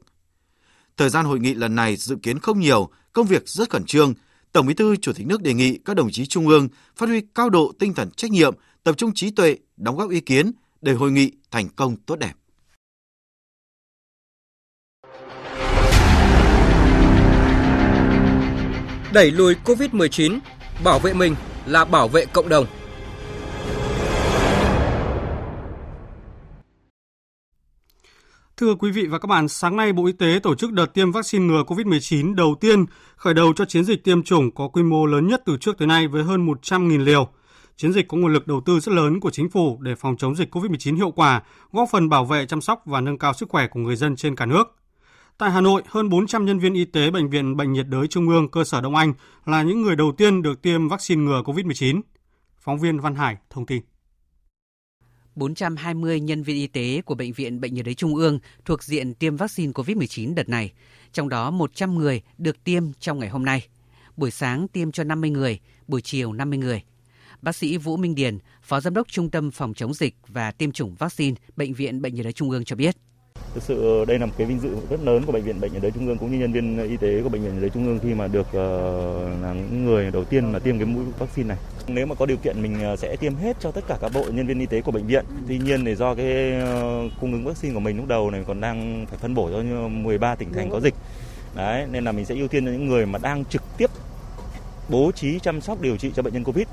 Thời 0.97 1.09
gian 1.09 1.25
hội 1.25 1.39
nghị 1.39 1.53
lần 1.53 1.75
này 1.75 1.95
dự 1.95 2.15
kiến 2.23 2.39
không 2.39 2.59
nhiều, 2.59 2.89
công 3.13 3.27
việc 3.27 3.49
rất 3.49 3.69
khẩn 3.69 3.85
trương. 3.85 4.13
Tổng 4.51 4.67
Bí 4.67 4.73
thư 4.73 4.95
Chủ 4.95 5.13
tịch 5.13 5.27
nước 5.27 5.41
đề 5.41 5.53
nghị 5.53 5.79
các 5.85 5.93
đồng 5.93 6.11
chí 6.11 6.25
trung 6.25 6.47
ương 6.47 6.67
phát 6.95 7.09
huy 7.09 7.21
cao 7.35 7.49
độ 7.49 7.73
tinh 7.79 7.93
thần 7.93 8.11
trách 8.11 8.31
nhiệm, 8.31 8.55
tập 8.83 8.97
trung 8.97 9.11
trí 9.15 9.31
tuệ, 9.31 9.57
đóng 9.77 9.97
góp 9.97 10.09
ý 10.09 10.19
kiến 10.19 10.51
để 10.81 10.93
hội 10.93 11.11
nghị 11.11 11.31
thành 11.51 11.69
công 11.75 11.95
tốt 11.95 12.15
đẹp. 12.15 12.33
Đẩy 19.13 19.31
lùi 19.31 19.55
COVID-19, 19.65 20.39
bảo 20.83 20.99
vệ 20.99 21.13
mình 21.13 21.35
là 21.65 21.85
bảo 21.85 22.07
vệ 22.07 22.25
cộng 22.25 22.49
đồng. 22.49 22.65
Thưa 28.57 28.75
quý 28.75 28.91
vị 28.91 29.05
và 29.05 29.19
các 29.19 29.27
bạn, 29.27 29.47
sáng 29.47 29.75
nay 29.75 29.93
Bộ 29.93 30.05
Y 30.05 30.11
tế 30.11 30.39
tổ 30.43 30.55
chức 30.55 30.71
đợt 30.71 30.85
tiêm 30.93 31.11
vaccine 31.11 31.45
ngừa 31.45 31.63
COVID-19 31.67 32.35
đầu 32.35 32.55
tiên 32.61 32.85
khởi 33.15 33.33
đầu 33.33 33.53
cho 33.55 33.65
chiến 33.65 33.83
dịch 33.83 34.03
tiêm 34.03 34.23
chủng 34.23 34.51
có 34.51 34.67
quy 34.67 34.83
mô 34.83 35.05
lớn 35.05 35.27
nhất 35.27 35.41
từ 35.45 35.57
trước 35.57 35.77
tới 35.77 35.87
nay 35.87 36.07
với 36.07 36.23
hơn 36.23 36.47
100.000 36.47 37.03
liều. 37.03 37.29
Chiến 37.77 37.93
dịch 37.93 38.07
có 38.07 38.17
nguồn 38.17 38.33
lực 38.33 38.47
đầu 38.47 38.61
tư 38.65 38.79
rất 38.79 38.91
lớn 38.91 39.19
của 39.19 39.31
chính 39.31 39.49
phủ 39.49 39.77
để 39.81 39.95
phòng 39.95 40.17
chống 40.17 40.35
dịch 40.35 40.55
COVID-19 40.55 40.95
hiệu 40.95 41.11
quả, 41.11 41.43
góp 41.71 41.89
phần 41.91 42.09
bảo 42.09 42.25
vệ 42.25 42.45
chăm 42.45 42.61
sóc 42.61 42.81
và 42.85 43.01
nâng 43.01 43.17
cao 43.17 43.33
sức 43.33 43.49
khỏe 43.49 43.67
của 43.67 43.79
người 43.79 43.95
dân 43.95 44.15
trên 44.15 44.35
cả 44.35 44.45
nước. 44.45 44.75
Tại 45.37 45.51
Hà 45.51 45.61
Nội, 45.61 45.81
hơn 45.87 46.09
400 46.09 46.45
nhân 46.45 46.59
viên 46.59 46.73
y 46.73 46.85
tế 46.85 47.11
Bệnh 47.11 47.29
viện 47.29 47.57
Bệnh 47.57 47.73
nhiệt 47.73 47.87
đới 47.87 48.07
Trung 48.07 48.29
ương 48.29 48.49
cơ 48.49 48.63
sở 48.63 48.81
Đông 48.81 48.95
Anh 48.95 49.13
là 49.45 49.63
những 49.63 49.81
người 49.81 49.95
đầu 49.95 50.11
tiên 50.17 50.41
được 50.41 50.61
tiêm 50.61 50.87
vaccine 50.87 51.23
ngừa 51.23 51.41
COVID-19. 51.45 52.01
Phóng 52.59 52.79
viên 52.79 52.99
Văn 52.99 53.15
Hải 53.15 53.37
thông 53.49 53.65
tin. 53.65 53.81
420 55.35 56.19
nhân 56.19 56.43
viên 56.43 56.55
y 56.55 56.67
tế 56.67 57.01
của 57.01 57.15
Bệnh 57.15 57.33
viện 57.33 57.61
Bệnh 57.61 57.73
nhiệt 57.73 57.85
đới 57.85 57.93
Trung 57.93 58.15
ương 58.15 58.39
thuộc 58.65 58.83
diện 58.83 59.13
tiêm 59.13 59.35
vaccine 59.35 59.71
COVID-19 59.71 60.35
đợt 60.35 60.49
này, 60.49 60.71
trong 61.13 61.29
đó 61.29 61.51
100 61.51 61.97
người 61.97 62.21
được 62.37 62.63
tiêm 62.63 62.83
trong 62.99 63.19
ngày 63.19 63.29
hôm 63.29 63.45
nay. 63.45 63.67
Buổi 64.17 64.31
sáng 64.31 64.67
tiêm 64.67 64.91
cho 64.91 65.03
50 65.03 65.29
người, 65.29 65.59
buổi 65.87 66.01
chiều 66.01 66.33
50 66.33 66.59
người. 66.59 66.81
Bác 67.41 67.55
sĩ 67.55 67.77
Vũ 67.77 67.97
Minh 67.97 68.15
Điền, 68.15 68.37
Phó 68.61 68.79
Giám 68.79 68.93
đốc 68.93 69.07
Trung 69.07 69.29
tâm 69.29 69.51
Phòng 69.51 69.73
chống 69.73 69.93
dịch 69.93 70.15
và 70.27 70.51
tiêm 70.51 70.71
chủng 70.71 70.95
vaccine 70.95 71.35
Bệnh 71.55 71.73
viện 71.73 72.01
Bệnh 72.01 72.15
nhiệt 72.15 72.23
đới 72.23 72.33
Trung 72.33 72.49
ương 72.49 72.63
cho 72.63 72.75
biết. 72.75 72.95
Thực 73.53 73.63
sự 73.63 73.99
ờ, 73.99 74.05
đây 74.05 74.19
là 74.19 74.25
một 74.25 74.33
cái 74.37 74.47
vinh 74.47 74.59
dự 74.59 74.75
rất 74.89 74.99
lớn 75.03 75.23
của 75.25 75.31
bệnh 75.31 75.43
viện 75.43 75.59
Bệnh 75.59 75.73
nhiệt 75.73 75.81
đới 75.81 75.91
Trung 75.91 76.07
ương 76.07 76.17
cũng 76.17 76.31
như 76.31 76.39
nhân 76.39 76.53
viên 76.53 76.89
y 76.89 76.97
tế 76.97 77.21
của 77.23 77.29
bệnh 77.29 77.41
viện 77.41 77.53
nhiệt 77.53 77.61
đới 77.61 77.69
Trung 77.69 77.85
ương 77.85 77.99
khi 78.03 78.13
mà 78.13 78.27
được 78.27 78.47
uh, 78.47 78.53
là 79.41 79.53
những 79.53 79.85
người 79.85 80.11
đầu 80.11 80.23
tiên 80.23 80.51
mà 80.51 80.59
tiêm 80.59 80.77
cái 80.77 80.85
mũi 80.85 81.03
vaccine 81.19 81.47
này. 81.47 81.57
Nếu 81.87 82.05
mà 82.05 82.15
có 82.15 82.25
điều 82.25 82.37
kiện 82.37 82.61
mình 82.61 82.83
ờ, 82.83 82.95
sẽ 82.95 83.15
tiêm 83.15 83.35
hết 83.35 83.57
cho 83.59 83.71
tất 83.71 83.81
cả 83.87 83.97
các 84.01 84.11
bộ 84.13 84.25
nhân 84.31 84.47
viên 84.47 84.59
y 84.59 84.65
tế 84.65 84.81
của 84.81 84.91
bệnh 84.91 85.07
viện. 85.07 85.25
Tuy 85.47 85.57
nhiên 85.57 85.85
thì 85.85 85.95
do 85.95 86.15
cái 86.15 86.53
cung 87.21 87.33
ứng 87.33 87.45
vaccine 87.45 87.73
của 87.73 87.79
mình 87.79 87.97
lúc 87.97 88.07
đầu 88.07 88.31
này 88.31 88.43
còn 88.47 88.61
đang 88.61 89.05
phải 89.09 89.17
phân 89.17 89.35
bổ 89.35 89.49
cho 89.51 89.87
13 89.87 90.35
tỉnh 90.35 90.53
thành 90.53 90.69
có 90.69 90.79
dịch. 90.79 90.95
Đấy, 91.55 91.85
nên 91.91 92.03
là 92.03 92.11
mình 92.11 92.25
sẽ 92.25 92.35
ưu 92.35 92.47
tiên 92.47 92.65
cho 92.65 92.71
những 92.71 92.87
người 92.87 93.05
mà 93.05 93.19
đang 93.19 93.45
trực 93.45 93.61
tiếp 93.77 93.89
bố 94.91 95.11
trí 95.11 95.39
chăm 95.39 95.61
sóc 95.61 95.81
điều 95.81 95.97
trị 95.97 96.11
cho 96.15 96.23
bệnh 96.23 96.33
nhân 96.33 96.43
Covid. 96.43 96.67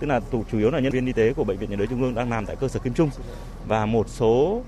Tức 0.00 0.06
là 0.06 0.20
chủ 0.30 0.58
yếu 0.58 0.70
là 0.70 0.80
nhân 0.80 0.92
viên 0.92 1.06
y 1.06 1.12
tế 1.12 1.32
của 1.32 1.44
bệnh 1.44 1.58
viện 1.58 1.70
nhiệt 1.70 1.78
đới 1.78 1.86
Trung 1.86 2.02
ương 2.02 2.14
đang 2.14 2.30
làm 2.30 2.46
tại 2.46 2.56
cơ 2.56 2.68
sở 2.68 2.80
Kim 2.80 2.94
Trung 2.94 3.10
và 3.66 3.86
một 3.86 4.08
số 4.08 4.62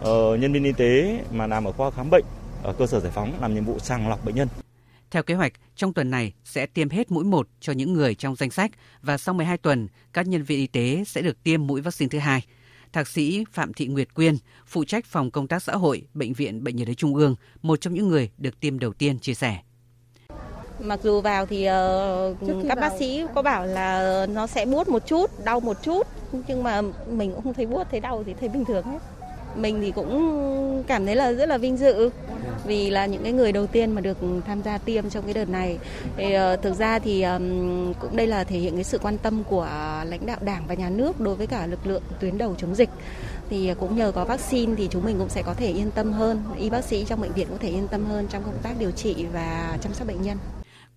uh, 0.00 0.06
nhân 0.40 0.52
viên 0.52 0.64
y 0.64 0.72
tế 0.72 1.20
mà 1.32 1.46
làm 1.46 1.64
ở 1.64 1.72
khoa 1.72 1.90
khám 1.90 2.10
bệnh 2.10 2.24
ở 2.62 2.72
cơ 2.72 2.86
sở 2.86 3.00
giải 3.00 3.12
phóng 3.14 3.32
làm 3.40 3.54
nhiệm 3.54 3.64
vụ 3.64 3.78
sàng 3.78 4.08
lọc 4.08 4.24
bệnh 4.24 4.34
nhân. 4.34 4.48
Theo 5.10 5.22
kế 5.22 5.34
hoạch, 5.34 5.52
trong 5.76 5.92
tuần 5.92 6.10
này 6.10 6.32
sẽ 6.44 6.66
tiêm 6.66 6.88
hết 6.88 7.10
mũi 7.10 7.24
1 7.24 7.48
cho 7.60 7.72
những 7.72 7.92
người 7.92 8.14
trong 8.14 8.36
danh 8.36 8.50
sách 8.50 8.70
và 9.02 9.18
sau 9.18 9.34
12 9.34 9.58
tuần, 9.58 9.88
các 10.12 10.26
nhân 10.26 10.42
viên 10.42 10.58
y 10.58 10.66
tế 10.66 11.04
sẽ 11.06 11.22
được 11.22 11.42
tiêm 11.42 11.66
mũi 11.66 11.80
vaccine 11.80 12.08
thứ 12.08 12.18
hai. 12.18 12.42
Thạc 12.92 13.08
sĩ 13.08 13.44
Phạm 13.52 13.72
Thị 13.72 13.86
Nguyệt 13.86 14.14
Quyên, 14.14 14.36
phụ 14.66 14.84
trách 14.84 15.04
phòng 15.06 15.30
công 15.30 15.48
tác 15.48 15.62
xã 15.62 15.72
hội, 15.72 16.02
Bệnh 16.14 16.32
viện 16.32 16.64
Bệnh 16.64 16.76
nhiệt 16.76 16.86
đới 16.86 16.94
Trung 16.94 17.14
ương, 17.14 17.34
một 17.62 17.80
trong 17.80 17.94
những 17.94 18.08
người 18.08 18.30
được 18.38 18.60
tiêm 18.60 18.78
đầu 18.78 18.92
tiên 18.92 19.18
chia 19.18 19.34
sẻ. 19.34 19.58
Mặc 20.78 21.00
dù 21.02 21.20
vào 21.20 21.46
thì 21.46 21.68
uh, 21.68 22.68
các 22.68 22.78
bác 22.80 22.92
sĩ 22.98 23.24
có 23.34 23.42
bảo 23.42 23.66
là 23.66 24.26
nó 24.26 24.46
sẽ 24.46 24.66
buốt 24.66 24.88
một 24.88 25.06
chút, 25.06 25.44
đau 25.44 25.60
một 25.60 25.76
chút, 25.82 26.06
nhưng 26.48 26.62
mà 26.62 26.82
mình 27.10 27.32
cũng 27.32 27.44
không 27.44 27.54
thấy 27.54 27.66
buốt, 27.66 27.86
thấy 27.90 28.00
đau 28.00 28.22
thì 28.26 28.34
thấy 28.40 28.48
bình 28.48 28.64
thường 28.64 28.84
hết 28.84 28.98
mình 29.56 29.80
thì 29.80 29.90
cũng 29.90 30.84
cảm 30.86 31.06
thấy 31.06 31.16
là 31.16 31.32
rất 31.32 31.48
là 31.48 31.58
vinh 31.58 31.76
dự 31.76 32.10
vì 32.64 32.90
là 32.90 33.06
những 33.06 33.22
cái 33.22 33.32
người 33.32 33.52
đầu 33.52 33.66
tiên 33.66 33.92
mà 33.92 34.00
được 34.00 34.16
tham 34.46 34.62
gia 34.62 34.78
tiêm 34.78 35.10
trong 35.10 35.24
cái 35.24 35.34
đợt 35.34 35.48
này. 35.48 35.78
Thì, 36.16 36.36
uh, 36.36 36.62
thực 36.62 36.74
ra 36.74 36.98
thì 36.98 37.22
um, 37.22 37.92
cũng 37.94 38.16
đây 38.16 38.26
là 38.26 38.44
thể 38.44 38.58
hiện 38.58 38.74
cái 38.74 38.84
sự 38.84 38.98
quan 38.98 39.18
tâm 39.18 39.44
của 39.44 39.68
lãnh 40.04 40.26
đạo 40.26 40.38
Đảng 40.40 40.64
và 40.68 40.74
nhà 40.74 40.90
nước 40.90 41.20
đối 41.20 41.34
với 41.34 41.46
cả 41.46 41.66
lực 41.66 41.86
lượng 41.86 42.02
tuyến 42.20 42.38
đầu 42.38 42.54
chống 42.58 42.74
dịch. 42.74 42.90
Thì 43.50 43.74
cũng 43.80 43.96
nhờ 43.96 44.12
có 44.12 44.24
vaccine 44.24 44.74
thì 44.76 44.88
chúng 44.90 45.04
mình 45.04 45.16
cũng 45.18 45.28
sẽ 45.28 45.42
có 45.42 45.54
thể 45.54 45.70
yên 45.70 45.90
tâm 45.90 46.12
hơn, 46.12 46.42
y 46.58 46.70
bác 46.70 46.84
sĩ 46.84 47.04
trong 47.04 47.20
bệnh 47.20 47.32
viện 47.32 47.46
có 47.50 47.56
thể 47.60 47.68
yên 47.68 47.88
tâm 47.88 48.04
hơn 48.04 48.26
trong 48.30 48.42
công 48.42 48.58
tác 48.62 48.72
điều 48.78 48.90
trị 48.90 49.26
và 49.32 49.78
chăm 49.82 49.94
sóc 49.94 50.06
bệnh 50.06 50.22
nhân. 50.22 50.38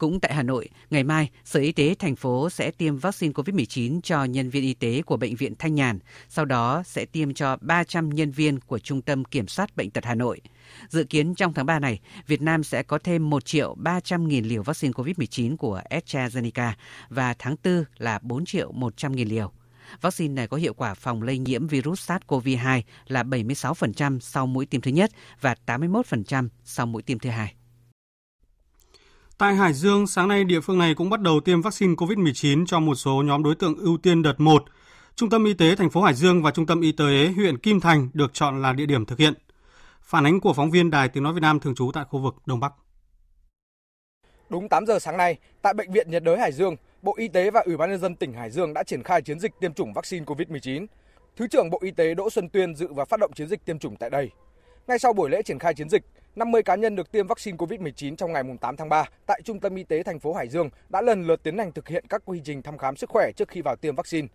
Cũng 0.02 0.20
tại 0.20 0.34
Hà 0.34 0.44
Nội, 0.44 0.70
ngày 0.90 1.04
mai, 1.04 1.30
Sở 1.46 1.60
Y 1.60 1.72
tế 1.72 1.96
thành 2.00 2.16
phố 2.16 2.50
sẽ 2.50 2.72
tiêm 2.72 2.98
vaccine 2.98 3.34
COVID-19 3.34 4.02
cho 4.02 4.24
nhân 4.24 4.50
viên 4.50 4.64
y 4.64 4.74
tế 4.74 5.02
của 5.02 5.18
Bệnh 5.18 5.36
viện 5.36 5.54
Thanh 5.60 5.76
Nhàn, 5.76 6.00
sau 6.30 6.46
đó 6.46 6.84
sẽ 6.86 7.06
tiêm 7.06 7.34
cho 7.34 7.58
300 7.62 8.10
nhân 8.10 8.32
viên 8.32 8.60
của 8.60 8.80
Trung 8.80 9.02
tâm 9.02 9.26
Kiểm 9.26 9.48
soát 9.48 9.76
Bệnh 9.76 9.90
tật 9.90 10.06
Hà 10.06 10.16
Nội. 10.16 10.42
Dự 10.90 11.04
kiến 11.04 11.36
trong 11.36 11.54
tháng 11.54 11.66
3 11.66 11.80
này, 11.80 12.00
Việt 12.28 12.42
Nam 12.42 12.64
sẽ 12.64 12.84
có 12.84 13.00
thêm 13.04 13.30
1 13.30 13.46
triệu 13.46 13.76
300 13.78 14.28
nghìn 14.28 14.46
liều 14.46 14.64
vaccine 14.64 14.92
COVID-19 14.92 15.58
của 15.58 15.82
AstraZeneca 15.90 16.72
và 17.10 17.36
tháng 17.40 17.56
4 17.64 17.84
là 17.98 18.20
4 18.22 18.46
triệu 18.46 18.72
100 18.72 19.16
nghìn 19.16 19.28
liều. 19.28 19.52
Vaccine 20.02 20.34
này 20.34 20.48
có 20.48 20.58
hiệu 20.58 20.74
quả 20.74 20.94
phòng 20.94 21.24
lây 21.24 21.38
nhiễm 21.38 21.68
virus 21.68 22.12
SARS-CoV-2 22.12 22.82
là 23.08 23.24
76% 23.24 24.20
sau 24.20 24.48
mũi 24.48 24.66
tiêm 24.66 24.82
thứ 24.82 24.92
nhất 24.92 25.12
và 25.42 25.56
81% 25.66 26.48
sau 26.64 26.86
mũi 26.86 27.02
tiêm 27.02 27.20
thứ 27.20 27.30
hai. 27.30 27.54
Tại 29.42 29.56
Hải 29.56 29.74
Dương, 29.74 30.08
sáng 30.08 30.28
nay 30.28 30.44
địa 30.44 30.60
phương 30.60 30.78
này 30.78 30.94
cũng 30.96 31.10
bắt 31.10 31.22
đầu 31.22 31.40
tiêm 31.40 31.62
vaccine 31.62 31.94
COVID-19 31.94 32.66
cho 32.66 32.80
một 32.80 32.96
số 32.96 33.24
nhóm 33.26 33.44
đối 33.44 33.56
tượng 33.56 33.78
ưu 33.78 33.98
tiên 33.98 34.22
đợt 34.22 34.40
1. 34.40 34.66
Trung 35.16 35.30
tâm 35.30 35.46
Y 35.46 35.54
tế 35.54 35.76
thành 35.76 35.90
phố 35.90 36.02
Hải 36.02 36.14
Dương 36.14 36.44
và 36.44 36.52
Trung 36.52 36.66
tâm 36.66 36.82
Y 36.82 36.92
tế 36.92 37.32
huyện 37.36 37.58
Kim 37.58 37.80
Thành 37.80 38.10
được 38.14 38.34
chọn 38.34 38.62
là 38.62 38.74
địa 38.74 38.86
điểm 38.86 39.06
thực 39.06 39.20
hiện. 39.20 39.34
Phản 40.02 40.24
ánh 40.24 40.40
của 40.40 40.54
phóng 40.54 40.72
viên 40.72 40.92
Đài 40.92 41.08
Tiếng 41.08 41.24
Nói 41.24 41.34
Việt 41.34 41.40
Nam 41.42 41.60
thường 41.60 41.76
trú 41.76 41.92
tại 41.94 42.04
khu 42.10 42.20
vực 42.20 42.36
Đông 42.46 42.60
Bắc. 42.60 42.74
Đúng 44.50 44.70
8 44.70 44.86
giờ 44.86 45.00
sáng 45.00 45.18
nay, 45.18 45.38
tại 45.62 45.74
Bệnh 45.74 45.92
viện 45.92 46.12
nhiệt 46.12 46.24
đới 46.24 46.40
Hải 46.40 46.52
Dương, 46.52 46.76
Bộ 47.02 47.16
Y 47.18 47.28
tế 47.28 47.52
và 47.52 47.62
Ủy 47.66 47.78
ban 47.78 47.90
Nhân 47.90 48.00
dân 48.00 48.16
tỉnh 48.16 48.34
Hải 48.34 48.52
Dương 48.52 48.74
đã 48.74 48.84
triển 48.84 49.04
khai 49.04 49.22
chiến 49.22 49.40
dịch 49.40 49.52
tiêm 49.60 49.74
chủng 49.74 49.94
vaccine 49.94 50.26
COVID-19. 50.26 50.86
Thứ 51.36 51.48
trưởng 51.48 51.70
Bộ 51.70 51.80
Y 51.82 51.92
tế 51.92 52.14
Đỗ 52.14 52.30
Xuân 52.30 52.50
Tuyên 52.50 52.76
dự 52.76 52.88
và 52.94 53.06
phát 53.06 53.20
động 53.20 53.32
chiến 53.36 53.48
dịch 53.48 53.66
tiêm 53.66 53.80
chủng 53.80 53.96
tại 53.96 54.10
đây. 54.10 54.30
Ngay 54.88 55.00
sau 55.00 55.14
buổi 55.14 55.30
lễ 55.30 55.42
triển 55.42 55.60
khai 55.60 55.74
chiến 55.74 55.90
dịch, 55.90 56.04
50 56.36 56.64
cá 56.64 56.76
nhân 56.76 56.96
được 56.96 57.12
tiêm 57.12 57.28
vaccine 57.28 57.58
COVID-19 57.58 58.16
trong 58.16 58.34
ngày 58.34 58.44
8 58.62 58.78
tháng 58.78 58.90
3 58.90 59.10
tại 59.28 59.42
Trung 59.44 59.60
tâm 59.60 59.76
Y 59.76 59.84
tế 59.84 60.04
thành 60.04 60.20
phố 60.20 60.34
Hải 60.34 60.48
Dương 60.48 60.70
đã 60.90 61.02
lần 61.02 61.28
lượt 61.28 61.44
tiến 61.44 61.58
hành 61.58 61.72
thực 61.72 61.88
hiện 61.88 62.06
các 62.10 62.22
quy 62.26 62.42
trình 62.44 62.62
thăm 62.62 62.78
khám 62.78 62.96
sức 62.96 63.10
khỏe 63.10 63.32
trước 63.36 63.48
khi 63.48 63.62
vào 63.62 63.76
tiêm 63.76 63.96
vaccine. 63.96 64.28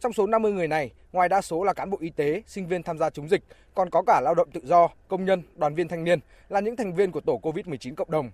Trong 0.00 0.12
số 0.12 0.26
50 0.26 0.52
người 0.52 0.68
này, 0.68 0.90
ngoài 1.12 1.28
đa 1.28 1.40
số 1.40 1.64
là 1.64 1.72
cán 1.72 1.90
bộ 1.90 1.98
y 2.00 2.10
tế, 2.10 2.42
sinh 2.46 2.66
viên 2.66 2.82
tham 2.82 2.98
gia 2.98 3.10
chống 3.10 3.28
dịch, 3.28 3.42
còn 3.74 3.90
có 3.90 4.02
cả 4.06 4.20
lao 4.24 4.34
động 4.34 4.50
tự 4.50 4.60
do, 4.64 4.88
công 5.08 5.24
nhân, 5.24 5.42
đoàn 5.56 5.74
viên 5.74 5.88
thanh 5.88 6.04
niên 6.04 6.20
là 6.48 6.60
những 6.60 6.76
thành 6.76 6.94
viên 6.94 7.12
của 7.12 7.20
tổ 7.20 7.40
COVID-19 7.42 7.94
cộng 7.94 8.10
đồng. 8.10 8.30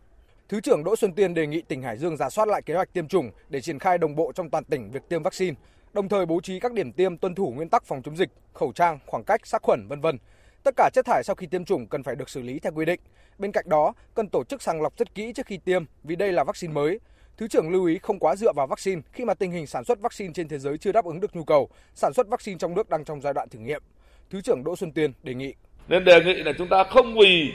Thứ 0.49 0.61
trưởng 0.61 0.85
Đỗ 0.85 0.97
Xuân 0.97 1.13
Tiên 1.13 1.35
đề 1.35 1.47
nghị 1.47 1.63
tỉnh 1.63 1.83
Hải 1.83 1.99
Dương 1.99 2.17
giả 2.17 2.31
soát 2.31 2.49
lại 2.49 2.63
kế 2.63 2.75
hoạch 2.75 2.93
tiêm 2.93 3.09
chủng 3.09 3.31
để 3.49 3.61
triển 3.61 3.79
khai 3.79 3.99
đồng 3.99 4.17
bộ 4.17 4.33
trong 4.33 4.51
toàn 4.51 4.65
tỉnh 4.65 4.91
việc 4.91 5.09
tiêm 5.09 5.23
vaccine, 5.23 5.57
đồng 5.93 6.09
thời 6.09 6.27
bố 6.27 6.41
trí 6.41 6.61
các 6.61 6.73
điểm 6.73 6.93
tiêm 6.93 7.19
tuân 7.19 7.35
thủ 7.35 7.53
nguyên 7.57 7.69
tắc 7.69 7.85
phòng 7.85 8.03
chống 8.03 8.17
dịch, 8.17 8.29
khẩu 8.55 8.73
trang, 8.73 8.99
khoảng 9.07 9.25
cách, 9.25 9.47
sát 9.47 9.63
khuẩn, 9.63 9.87
vân 9.89 10.01
vân 10.01 10.19
Tất 10.67 10.75
cả 10.77 10.91
chất 10.93 11.07
thải 11.07 11.23
sau 11.25 11.37
khi 11.37 11.47
tiêm 11.47 11.65
chủng 11.65 11.87
cần 11.87 12.03
phải 12.03 12.17
được 12.17 12.29
xử 12.29 12.43
lý 12.43 12.59
theo 12.59 12.73
quy 12.73 12.85
định. 12.85 13.01
Bên 13.39 13.53
cạnh 13.53 13.65
đó, 13.69 13.93
cần 14.15 14.29
tổ 14.29 14.45
chức 14.45 14.63
sàng 14.63 14.83
lọc 14.83 14.99
rất 14.99 15.15
kỹ 15.15 15.33
trước 15.33 15.47
khi 15.47 15.59
tiêm 15.65 15.85
vì 16.05 16.17
đây 16.17 16.33
là 16.33 16.45
vaccine 16.45 16.73
mới. 16.73 17.01
Thứ 17.37 17.49
trưởng 17.49 17.71
lưu 17.71 17.87
ý 17.87 17.99
không 18.03 18.19
quá 18.19 18.37
dựa 18.37 18.53
vào 18.53 18.67
vaccine 18.67 19.03
khi 19.13 19.25
mà 19.25 19.35
tình 19.35 19.53
hình 19.53 19.67
sản 19.67 19.85
xuất 19.85 20.01
vaccine 20.01 20.33
trên 20.35 20.49
thế 20.49 20.59
giới 20.59 20.79
chưa 20.79 20.93
đáp 20.93 21.05
ứng 21.05 21.21
được 21.21 21.37
nhu 21.37 21.45
cầu, 21.45 21.69
sản 21.95 22.13
xuất 22.13 22.29
vaccine 22.29 22.59
trong 22.59 22.75
nước 22.75 22.89
đang 22.89 23.05
trong 23.05 23.21
giai 23.21 23.35
đoạn 23.35 23.49
thử 23.49 23.59
nghiệm. 23.59 23.83
Thứ 24.31 24.41
trưởng 24.41 24.65
Đỗ 24.65 24.77
Xuân 24.77 24.93
Tuyên 24.93 25.13
đề 25.23 25.35
nghị. 25.35 25.55
Nên 25.89 26.05
đề 26.05 26.21
nghị 26.25 26.35
là 26.35 26.53
chúng 26.59 26.69
ta 26.69 26.85
không 26.85 27.15
vì 27.19 27.53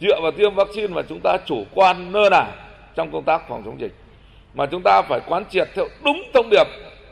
dựa 0.00 0.20
vào 0.22 0.32
tiêm 0.32 0.54
vaccine 0.54 0.94
mà 0.94 1.02
chúng 1.08 1.20
ta 1.24 1.36
chủ 1.46 1.64
quan 1.74 2.12
nơ 2.12 2.28
nả 2.30 2.46
trong 2.94 3.12
công 3.12 3.24
tác 3.24 3.42
phòng 3.48 3.62
chống 3.64 3.80
dịch. 3.80 3.92
Mà 4.54 4.66
chúng 4.66 4.82
ta 4.84 5.02
phải 5.08 5.20
quán 5.28 5.44
triệt 5.50 5.68
theo 5.74 5.88
đúng 6.04 6.22
thông 6.34 6.50
điệp, 6.50 6.66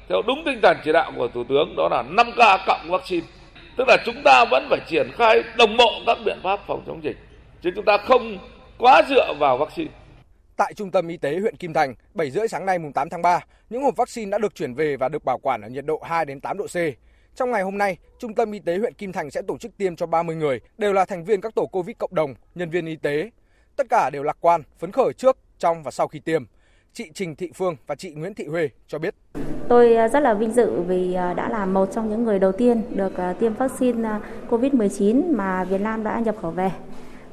theo 0.09 0.23
đúng 0.27 0.43
tinh 0.45 0.61
thần 0.63 0.77
chỉ 0.85 0.93
đạo 0.93 1.13
của 1.17 1.29
Thủ 1.29 1.45
tướng 1.49 1.75
đó 1.77 1.89
là 1.91 2.03
5K 2.03 2.59
cộng 2.67 2.91
vaccine 2.91 3.27
Tức 3.77 3.89
là 3.89 3.97
chúng 4.07 4.23
ta 4.25 4.45
vẫn 4.51 4.67
phải 4.71 4.81
triển 4.89 5.11
khai 5.19 5.43
đồng 5.59 5.77
bộ 5.77 5.91
các 6.07 6.19
biện 6.25 6.39
pháp 6.43 6.61
phòng 6.67 6.85
chống 6.87 7.05
dịch, 7.05 7.17
chứ 7.63 7.71
chúng 7.75 7.85
ta 7.85 7.99
không 7.99 8.39
quá 8.79 9.03
dựa 9.09 9.35
vào 9.39 9.59
vaccine. 9.59 9.91
Tại 10.57 10.75
Trung 10.75 10.91
tâm 10.91 11.09
Y 11.09 11.17
tế 11.17 11.39
huyện 11.39 11.57
Kim 11.57 11.73
Thành, 11.73 11.95
7 12.15 12.31
rưỡi 12.31 12.49
sáng 12.49 12.67
nay 12.67 12.79
mùng 12.79 12.93
8 12.93 13.09
tháng 13.09 13.23
3, 13.23 13.41
những 13.71 13.83
hộp 13.83 13.97
vaccine 13.97 14.31
đã 14.31 14.39
được 14.39 14.55
chuyển 14.55 14.75
về 14.75 14.97
và 14.97 15.09
được 15.09 15.25
bảo 15.25 15.39
quản 15.39 15.61
ở 15.61 15.69
nhiệt 15.69 15.85
độ 15.85 16.01
2 16.05 16.25
đến 16.25 16.41
8 16.41 16.59
độ 16.59 16.67
C. 16.67 16.77
Trong 17.35 17.51
ngày 17.51 17.63
hôm 17.63 17.79
nay, 17.79 17.97
Trung 18.19 18.35
tâm 18.35 18.53
Y 18.53 18.59
tế 18.59 18.79
huyện 18.79 18.95
Kim 18.95 19.13
Thành 19.13 19.31
sẽ 19.31 19.43
tổ 19.49 19.59
chức 19.59 19.77
tiêm 19.77 19.97
cho 19.97 20.07
30 20.07 20.37
người, 20.37 20.61
đều 20.79 20.93
là 20.93 21.05
thành 21.05 21.25
viên 21.25 21.41
các 21.41 21.55
tổ 21.55 21.67
Covid 21.67 21.97
cộng 21.99 22.15
đồng, 22.15 22.35
nhân 22.55 22.71
viên 22.71 22.87
y 22.87 22.97
tế. 22.97 23.31
Tất 23.77 23.87
cả 23.91 24.11
đều 24.13 24.23
lạc 24.23 24.37
quan, 24.41 24.63
phấn 24.79 24.93
khởi 24.93 25.13
trước, 25.13 25.39
trong 25.59 25.83
và 25.83 25.91
sau 25.91 26.09
khi 26.09 26.19
tiêm. 26.19 26.45
Chị 26.93 27.11
Trình 27.15 27.37
Thị 27.37 27.51
Phương 27.55 27.77
và 27.87 27.95
chị 27.95 28.11
Nguyễn 28.11 28.35
Thị 28.35 28.47
Huê 28.47 28.69
cho 28.87 28.99
biết. 28.99 29.15
Tôi 29.69 29.97
à, 29.97 30.09
rất 30.09 30.21
là 30.21 30.35
vinh 30.35 30.53
dự 30.53 30.81
vì 30.81 31.15
à, 31.15 31.35
đã 31.35 31.49
là 31.49 31.67
một 31.67 31.89
trong 31.93 32.11
những 32.11 32.25
người 32.25 32.39
đầu 32.39 32.53
tiên 32.53 32.83
được 32.95 33.17
à, 33.17 33.33
tiêm 33.33 33.55
vaccine 33.55 34.09
COVID-19 34.51 35.37
mà 35.37 35.65
Việt 35.65 35.81
Nam 35.81 36.05
đã 36.05 36.21
nhập 36.21 36.37
khẩu 36.43 36.51
về. 36.51 36.71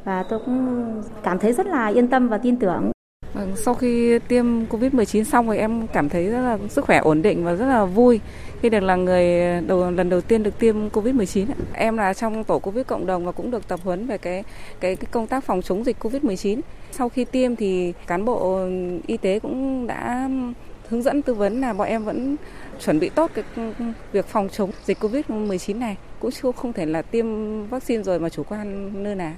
Và 0.03 0.24
tôi 0.29 0.39
cũng 0.45 0.86
cảm 1.24 1.39
thấy 1.39 1.53
rất 1.53 1.67
là 1.67 1.88
yên 1.88 2.07
tâm 2.07 2.27
và 2.27 2.38
tin 2.38 2.55
tưởng. 2.55 2.91
Vâng, 3.33 3.51
sau 3.55 3.74
khi 3.74 4.19
tiêm 4.19 4.45
Covid-19 4.65 5.24
xong 5.24 5.50
thì 5.51 5.57
em 5.57 5.88
cảm 5.88 6.09
thấy 6.09 6.25
rất 6.29 6.41
là 6.41 6.57
sức 6.69 6.86
khỏe 6.86 6.98
ổn 6.98 7.21
định 7.21 7.45
và 7.45 7.55
rất 7.55 7.65
là 7.65 7.86
vui 7.86 8.19
khi 8.62 8.69
được 8.69 8.79
là 8.79 8.95
người 8.95 9.62
đầu 9.67 9.91
lần 9.91 10.09
đầu 10.09 10.21
tiên 10.21 10.43
được 10.43 10.59
tiêm 10.59 10.89
Covid-19. 10.89 11.45
Em 11.74 11.98
là 11.98 12.13
trong 12.13 12.43
tổ 12.43 12.59
Covid 12.59 12.86
cộng 12.88 13.05
đồng 13.05 13.25
và 13.25 13.31
cũng 13.31 13.51
được 13.51 13.67
tập 13.67 13.79
huấn 13.83 14.07
về 14.07 14.17
cái 14.17 14.43
cái, 14.79 14.95
cái 14.95 15.07
công 15.12 15.27
tác 15.27 15.43
phòng 15.43 15.62
chống 15.62 15.86
dịch 15.86 15.98
Covid-19. 16.00 16.59
Sau 16.91 17.09
khi 17.09 17.25
tiêm 17.25 17.55
thì 17.55 17.93
cán 18.07 18.25
bộ 18.25 18.67
y 19.07 19.17
tế 19.17 19.39
cũng 19.39 19.88
đã 19.88 20.29
hướng 20.89 21.01
dẫn 21.01 21.22
tư 21.22 21.34
vấn 21.34 21.62
là 21.62 21.74
bọn 21.74 21.88
em 21.88 22.03
vẫn 22.03 22.36
chuẩn 22.79 23.00
bị 23.00 23.10
tốt 23.10 23.31
cái 23.34 23.43
việc 24.12 24.25
phòng 24.25 24.50
chống 24.50 24.72
dịch 24.86 24.98
Covid-19 25.00 25.79
này, 25.79 25.98
cũng 26.19 26.31
chưa 26.31 26.51
không 26.51 26.74
thể 26.74 26.86
là 26.86 27.01
tiêm 27.01 27.25
vaccine 27.67 28.03
rồi 28.03 28.19
mà 28.19 28.29
chủ 28.29 28.43
quan 28.43 28.91
nơi 29.03 29.15
nào. 29.15 29.34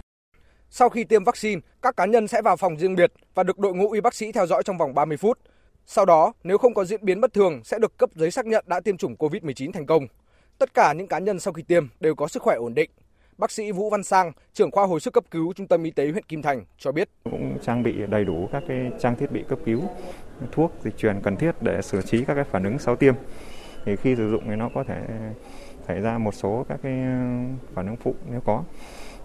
Sau 0.70 0.90
khi 0.90 1.04
tiêm 1.04 1.24
vaccine, 1.24 1.62
các 1.82 1.98
cá 1.98 2.06
nhân 2.06 2.28
sẽ 2.28 2.42
vào 2.42 2.58
phòng 2.58 2.78
riêng 2.78 2.96
biệt 2.96 3.14
và 3.36 3.44
được 3.44 3.60
đội 3.60 3.74
ngũ 3.74 3.92
y 3.92 4.02
bác 4.02 4.14
sĩ 4.14 4.32
theo 4.32 4.46
dõi 4.46 4.64
trong 4.64 4.78
vòng 4.78 4.94
30 4.94 5.18
phút. 5.18 5.40
Sau 5.86 6.06
đó, 6.06 6.34
nếu 6.44 6.58
không 6.58 6.74
có 6.74 6.86
diễn 6.86 7.06
biến 7.06 7.22
bất 7.22 7.34
thường 7.34 7.62
sẽ 7.64 7.80
được 7.80 7.98
cấp 7.98 8.10
giấy 8.16 8.32
xác 8.32 8.46
nhận 8.46 8.66
đã 8.68 8.80
tiêm 8.80 8.98
chủng 8.98 9.16
COVID-19 9.16 9.72
thành 9.72 9.86
công. 9.86 10.08
Tất 10.58 10.74
cả 10.74 10.94
những 10.94 11.08
cá 11.08 11.20
nhân 11.20 11.40
sau 11.40 11.54
khi 11.54 11.62
tiêm 11.62 11.88
đều 12.00 12.16
có 12.16 12.28
sức 12.28 12.44
khỏe 12.44 12.56
ổn 12.56 12.74
định. 12.74 12.90
Bác 13.38 13.52
sĩ 13.52 13.72
Vũ 13.72 13.90
Văn 13.90 14.04
Sang, 14.04 14.32
trưởng 14.54 14.72
khoa 14.72 14.86
hồi 14.86 15.00
sức 15.00 15.14
cấp 15.14 15.24
cứu 15.32 15.54
Trung 15.54 15.68
tâm 15.68 15.84
Y 15.84 15.92
tế 15.92 16.12
huyện 16.12 16.24
Kim 16.24 16.42
Thành 16.42 16.66
cho 16.78 16.92
biết. 16.92 17.10
Cũng 17.24 17.58
trang 17.62 17.84
bị 17.84 17.94
đầy 18.10 18.26
đủ 18.26 18.50
các 18.52 18.64
cái 18.68 18.92
trang 19.00 19.16
thiết 19.16 19.32
bị 19.32 19.44
cấp 19.50 19.60
cứu, 19.66 19.82
thuốc 20.52 20.72
dịch 20.84 20.98
truyền 20.98 21.20
cần 21.24 21.36
thiết 21.36 21.56
để 21.62 21.82
xử 21.82 22.02
trí 22.02 22.26
các 22.26 22.36
cái 22.36 22.44
phản 22.44 22.64
ứng 22.64 22.80
sau 22.80 22.96
tiêm. 22.96 23.14
Thì 23.86 23.96
khi 23.96 24.16
sử 24.16 24.32
dụng 24.32 24.44
thì 24.46 24.56
nó 24.56 24.70
có 24.74 24.84
thể 24.84 25.02
xảy 25.88 26.02
ra 26.02 26.18
một 26.18 26.34
số 26.34 26.66
các 26.70 26.80
cái 26.84 26.92
ờ, 26.92 27.20
phản 27.74 27.88
ứng 27.88 27.96
phụ 27.96 28.16
nếu 28.32 28.42
có. 28.46 28.64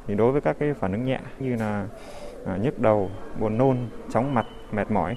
Thì 0.06 0.14
đối 0.14 0.32
với 0.32 0.40
các 0.40 0.56
cái 0.58 0.74
phản 0.74 0.92
ứng 0.92 1.04
nhẹ 1.04 1.20
như 1.38 1.56
là 1.56 1.86
ờ, 2.44 2.56
nhức 2.56 2.78
đầu, 2.78 3.10
buồn 3.40 3.58
nôn, 3.58 3.76
chóng 4.12 4.34
mặt, 4.34 4.46
mệt 4.72 4.90
mỏi 4.90 5.16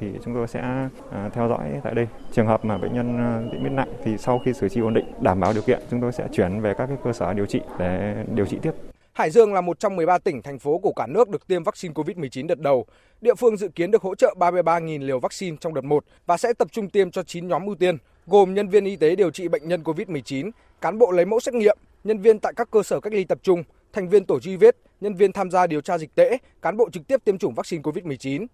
thì 0.00 0.12
chúng 0.24 0.34
tôi 0.34 0.48
sẽ 0.48 0.88
ờ, 1.10 1.30
theo 1.32 1.48
dõi 1.48 1.80
tại 1.82 1.94
đây. 1.94 2.08
Trường 2.32 2.46
hợp 2.46 2.64
mà 2.64 2.78
bệnh 2.78 2.94
nhân 2.94 3.48
diễn 3.52 3.64
biến 3.64 3.76
nặng 3.76 3.92
thì 4.04 4.18
sau 4.18 4.38
khi 4.38 4.52
xử 4.52 4.68
trí 4.68 4.80
ổn 4.80 4.94
định, 4.94 5.12
đảm 5.20 5.40
bảo 5.40 5.52
điều 5.52 5.62
kiện, 5.62 5.80
chúng 5.90 6.00
tôi 6.00 6.12
sẽ 6.12 6.28
chuyển 6.32 6.60
về 6.60 6.74
các 6.74 6.86
cái 6.86 6.96
cơ 7.04 7.12
sở 7.12 7.32
điều 7.32 7.46
trị 7.46 7.60
để 7.78 8.24
điều 8.34 8.46
trị 8.46 8.58
tiếp. 8.62 8.72
Hải 9.16 9.30
Dương 9.30 9.54
là 9.54 9.60
một 9.60 9.80
trong 9.80 9.96
13 9.96 10.18
tỉnh, 10.18 10.42
thành 10.42 10.58
phố 10.58 10.78
của 10.78 10.92
cả 10.92 11.06
nước 11.06 11.28
được 11.28 11.46
tiêm 11.46 11.62
vaccine 11.62 11.94
COVID-19 11.94 12.46
đợt 12.46 12.58
đầu. 12.58 12.86
Địa 13.20 13.34
phương 13.34 13.56
dự 13.56 13.68
kiến 13.68 13.90
được 13.90 14.02
hỗ 14.02 14.14
trợ 14.14 14.34
33.000 14.38 15.06
liều 15.06 15.20
vaccine 15.20 15.56
trong 15.60 15.74
đợt 15.74 15.84
1 15.84 16.04
và 16.26 16.36
sẽ 16.36 16.52
tập 16.52 16.68
trung 16.72 16.90
tiêm 16.90 17.10
cho 17.10 17.22
9 17.22 17.48
nhóm 17.48 17.66
ưu 17.66 17.74
tiên, 17.74 17.98
gồm 18.26 18.54
nhân 18.54 18.68
viên 18.68 18.84
y 18.84 18.96
tế 18.96 19.16
điều 19.16 19.30
trị 19.30 19.48
bệnh 19.48 19.68
nhân 19.68 19.82
COVID-19, 19.82 20.50
cán 20.80 20.98
bộ 20.98 21.10
lấy 21.10 21.24
mẫu 21.24 21.40
xét 21.40 21.54
nghiệm, 21.54 21.78
nhân 22.04 22.18
viên 22.18 22.38
tại 22.38 22.52
các 22.56 22.70
cơ 22.70 22.82
sở 22.82 23.00
cách 23.00 23.12
ly 23.12 23.24
tập 23.24 23.38
trung, 23.42 23.64
thành 23.92 24.08
viên 24.08 24.24
tổ 24.24 24.40
truy 24.40 24.56
vết, 24.56 24.76
nhân 25.00 25.14
viên 25.14 25.32
tham 25.32 25.50
gia 25.50 25.66
điều 25.66 25.80
tra 25.80 25.98
dịch 25.98 26.14
tễ, 26.14 26.38
cán 26.62 26.76
bộ 26.76 26.90
trực 26.92 27.06
tiếp 27.06 27.24
tiêm 27.24 27.38
chủng 27.38 27.54
vaccine 27.54 27.82
COVID-19 27.82 28.46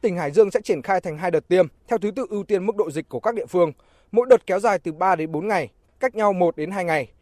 tỉnh 0.00 0.16
Hải 0.16 0.30
Dương 0.30 0.50
sẽ 0.50 0.60
triển 0.64 0.82
khai 0.82 1.00
thành 1.00 1.18
hai 1.18 1.30
đợt 1.30 1.48
tiêm 1.48 1.66
theo 1.88 1.98
thứ 1.98 2.10
tự 2.10 2.26
ưu 2.30 2.44
tiên 2.44 2.66
mức 2.66 2.76
độ 2.76 2.90
dịch 2.90 3.08
của 3.08 3.20
các 3.20 3.34
địa 3.34 3.46
phương. 3.46 3.72
Mỗi 4.12 4.26
đợt 4.30 4.46
kéo 4.46 4.60
dài 4.60 4.78
từ 4.78 4.92
3 4.92 5.16
đến 5.16 5.32
4 5.32 5.48
ngày, 5.48 5.68
cách 6.00 6.14
nhau 6.14 6.32
1 6.32 6.56
đến 6.56 6.70
2 6.70 6.84
ngày. 6.84 7.12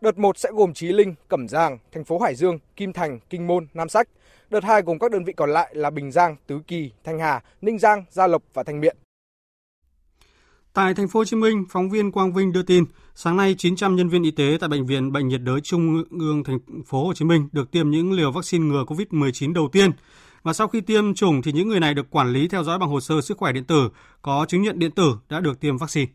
Đợt 0.00 0.18
1 0.18 0.38
sẽ 0.38 0.50
gồm 0.52 0.74
Chí 0.74 0.86
Linh, 0.86 1.14
Cẩm 1.28 1.48
Giàng, 1.48 1.78
thành 1.92 2.04
phố 2.04 2.18
Hải 2.18 2.34
Dương, 2.34 2.58
Kim 2.76 2.92
Thành, 2.92 3.18
Kinh 3.30 3.46
Môn, 3.46 3.66
Nam 3.74 3.88
Sách. 3.88 4.08
Đợt 4.50 4.64
2 4.64 4.82
gồm 4.82 4.98
các 4.98 5.10
đơn 5.10 5.24
vị 5.24 5.32
còn 5.32 5.50
lại 5.50 5.74
là 5.74 5.90
Bình 5.90 6.12
Giang, 6.12 6.36
Tứ 6.46 6.60
Kỳ, 6.66 6.90
Thanh 7.04 7.18
Hà, 7.18 7.42
Ninh 7.62 7.78
Giang, 7.78 8.04
Gia 8.10 8.26
Lộc 8.26 8.42
và 8.54 8.62
Thanh 8.62 8.80
Miện. 8.80 8.96
Tại 10.72 10.94
thành 10.94 11.08
phố 11.08 11.20
Hồ 11.20 11.24
Chí 11.24 11.36
Minh, 11.36 11.64
phóng 11.70 11.90
viên 11.90 12.12
Quang 12.12 12.32
Vinh 12.32 12.52
đưa 12.52 12.62
tin, 12.62 12.84
sáng 13.14 13.36
nay 13.36 13.54
900 13.58 13.96
nhân 13.96 14.08
viên 14.08 14.22
y 14.22 14.30
tế 14.30 14.56
tại 14.60 14.68
bệnh 14.68 14.86
viện 14.86 15.12
Bệnh 15.12 15.28
nhiệt 15.28 15.40
đới 15.40 15.60
Trung 15.60 16.04
ương 16.10 16.44
thành 16.44 16.58
phố 16.86 17.06
Hồ 17.06 17.14
Chí 17.14 17.24
Minh 17.24 17.48
được 17.52 17.70
tiêm 17.70 17.90
những 17.90 18.12
liều 18.12 18.32
vaccine 18.32 18.64
ngừa 18.64 18.84
COVID-19 18.84 19.52
đầu 19.52 19.68
tiên. 19.72 19.90
Và 20.42 20.52
sau 20.52 20.68
khi 20.68 20.80
tiêm 20.80 21.14
chủng 21.14 21.42
thì 21.42 21.52
những 21.52 21.68
người 21.68 21.80
này 21.80 21.94
được 21.94 22.10
quản 22.10 22.32
lý 22.32 22.48
theo 22.48 22.64
dõi 22.64 22.78
bằng 22.78 22.88
hồ 22.88 23.00
sơ 23.00 23.20
sức 23.20 23.38
khỏe 23.38 23.52
điện 23.52 23.64
tử 23.64 23.90
có 24.22 24.46
chứng 24.48 24.62
nhận 24.62 24.78
điện 24.78 24.90
tử 24.90 25.16
đã 25.28 25.40
được 25.40 25.60
tiêm 25.60 25.76
vaccine. 25.76 26.12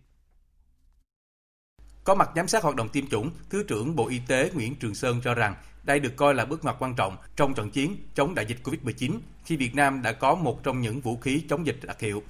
Có 2.03 2.15
mặt 2.15 2.29
giám 2.35 2.47
sát 2.47 2.63
hoạt 2.63 2.75
động 2.75 2.89
tiêm 2.89 3.07
chủng, 3.07 3.31
Thứ 3.49 3.63
trưởng 3.63 3.95
Bộ 3.95 4.07
Y 4.07 4.19
tế 4.27 4.51
Nguyễn 4.53 4.75
Trường 4.75 4.95
Sơn 4.95 5.21
cho 5.23 5.33
rằng 5.33 5.55
đây 5.83 5.99
được 5.99 6.15
coi 6.15 6.35
là 6.35 6.45
bước 6.45 6.63
ngoặt 6.63 6.75
quan 6.79 6.95
trọng 6.95 7.17
trong 7.35 7.53
trận 7.53 7.69
chiến 7.69 7.95
chống 8.15 8.35
đại 8.35 8.45
dịch 8.45 8.57
COVID-19 8.63 9.19
khi 9.45 9.55
Việt 9.55 9.75
Nam 9.75 10.01
đã 10.01 10.11
có 10.11 10.35
một 10.35 10.63
trong 10.63 10.81
những 10.81 11.01
vũ 11.01 11.17
khí 11.17 11.43
chống 11.49 11.65
dịch 11.65 11.79
đặc 11.83 11.99
hiệu. 11.99 12.23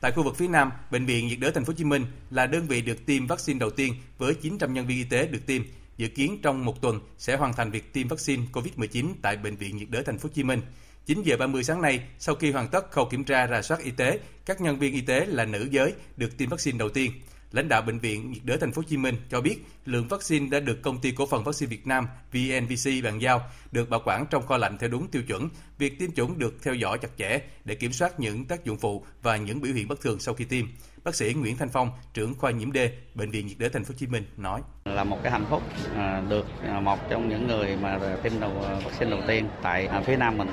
Tại 0.00 0.12
khu 0.12 0.22
vực 0.22 0.36
phía 0.36 0.48
Nam, 0.48 0.70
Bệnh 0.90 1.06
viện 1.06 1.26
nhiệt 1.26 1.38
đới 1.38 1.52
Thành 1.52 1.64
phố 1.64 1.70
Hồ 1.72 1.74
Chí 1.78 1.84
Minh 1.84 2.04
là 2.30 2.46
đơn 2.46 2.66
vị 2.66 2.82
được 2.82 3.06
tiêm 3.06 3.26
vaccine 3.26 3.58
đầu 3.58 3.70
tiên 3.70 3.94
với 4.18 4.34
900 4.34 4.74
nhân 4.74 4.86
viên 4.86 4.98
y 4.98 5.04
tế 5.04 5.26
được 5.26 5.46
tiêm. 5.46 5.62
Dự 5.96 6.08
kiến 6.08 6.38
trong 6.42 6.64
một 6.64 6.80
tuần 6.80 7.00
sẽ 7.18 7.36
hoàn 7.36 7.52
thành 7.52 7.70
việc 7.70 7.92
tiêm 7.92 8.08
vaccine 8.08 8.42
COVID-19 8.52 9.06
tại 9.22 9.36
Bệnh 9.36 9.56
viện 9.56 9.76
nhiệt 9.76 9.90
đới 9.90 10.04
Thành 10.04 10.18
phố 10.18 10.28
Hồ 10.28 10.32
Chí 10.34 10.42
Minh. 10.42 10.60
9 11.06 11.22
giờ 11.22 11.36
30 11.36 11.64
sáng 11.64 11.82
nay, 11.82 12.00
sau 12.18 12.34
khi 12.34 12.50
hoàn 12.50 12.68
tất 12.68 12.90
khâu 12.90 13.04
kiểm 13.04 13.24
tra 13.24 13.46
rà 13.46 13.62
soát 13.62 13.80
y 13.80 13.90
tế, 13.90 14.18
các 14.46 14.60
nhân 14.60 14.78
viên 14.78 14.94
y 14.94 15.00
tế 15.00 15.26
là 15.26 15.44
nữ 15.44 15.68
giới 15.70 15.92
được 16.16 16.38
tiêm 16.38 16.48
vaccine 16.48 16.78
đầu 16.78 16.88
tiên. 16.88 17.12
Lãnh 17.52 17.68
đạo 17.68 17.82
bệnh 17.82 17.98
viện 17.98 18.32
nhiệt 18.32 18.42
đới 18.44 18.58
thành 18.58 18.72
phố 18.72 18.82
Hồ 18.82 18.88
Chí 18.88 18.96
Minh 18.96 19.16
cho 19.30 19.40
biết 19.40 19.56
lượng 19.84 20.08
vaccine 20.08 20.48
đã 20.48 20.60
được 20.60 20.82
công 20.82 21.00
ty 21.00 21.10
cổ 21.10 21.26
phần 21.26 21.44
vaccine 21.44 21.70
Việt 21.70 21.86
Nam 21.86 22.06
VNVC 22.32 23.04
bàn 23.04 23.18
giao, 23.22 23.50
được 23.72 23.90
bảo 23.90 24.02
quản 24.04 24.26
trong 24.30 24.46
kho 24.46 24.56
lạnh 24.56 24.78
theo 24.78 24.88
đúng 24.88 25.08
tiêu 25.08 25.22
chuẩn. 25.22 25.48
Việc 25.78 25.98
tiêm 25.98 26.12
chủng 26.12 26.38
được 26.38 26.62
theo 26.62 26.74
dõi 26.74 26.98
chặt 26.98 27.08
chẽ 27.18 27.40
để 27.64 27.74
kiểm 27.74 27.92
soát 27.92 28.20
những 28.20 28.44
tác 28.44 28.64
dụng 28.64 28.78
phụ 28.78 29.04
và 29.22 29.36
những 29.36 29.60
biểu 29.60 29.74
hiện 29.74 29.88
bất 29.88 30.00
thường 30.00 30.20
sau 30.20 30.34
khi 30.34 30.44
tiêm. 30.44 30.66
Bác 31.04 31.14
sĩ 31.14 31.34
Nguyễn 31.34 31.56
Thanh 31.56 31.68
Phong, 31.68 31.90
trưởng 32.14 32.34
khoa 32.34 32.50
nhiễm 32.50 32.72
D, 32.72 32.76
bệnh 33.14 33.30
viện 33.30 33.46
nhiệt 33.46 33.58
đới 33.58 33.70
thành 33.70 33.84
phố 33.84 33.88
Hồ 33.88 33.94
Chí 33.98 34.06
Minh 34.06 34.24
nói: 34.36 34.60
là 34.84 35.04
một 35.04 35.18
cái 35.22 35.32
hạnh 35.32 35.44
phúc 35.50 35.62
à, 35.96 36.22
được 36.28 36.46
à, 36.62 36.80
một 36.80 36.98
trong 37.10 37.28
những 37.28 37.46
người 37.46 37.76
mà 37.76 37.98
tiêm 38.22 38.32
đầu 38.40 38.64
à, 38.66 38.80
vaccine 38.84 39.10
đầu 39.10 39.20
tiên 39.28 39.48
tại 39.62 39.88
phía 40.06 40.16
Nam 40.16 40.38
mình. 40.38 40.48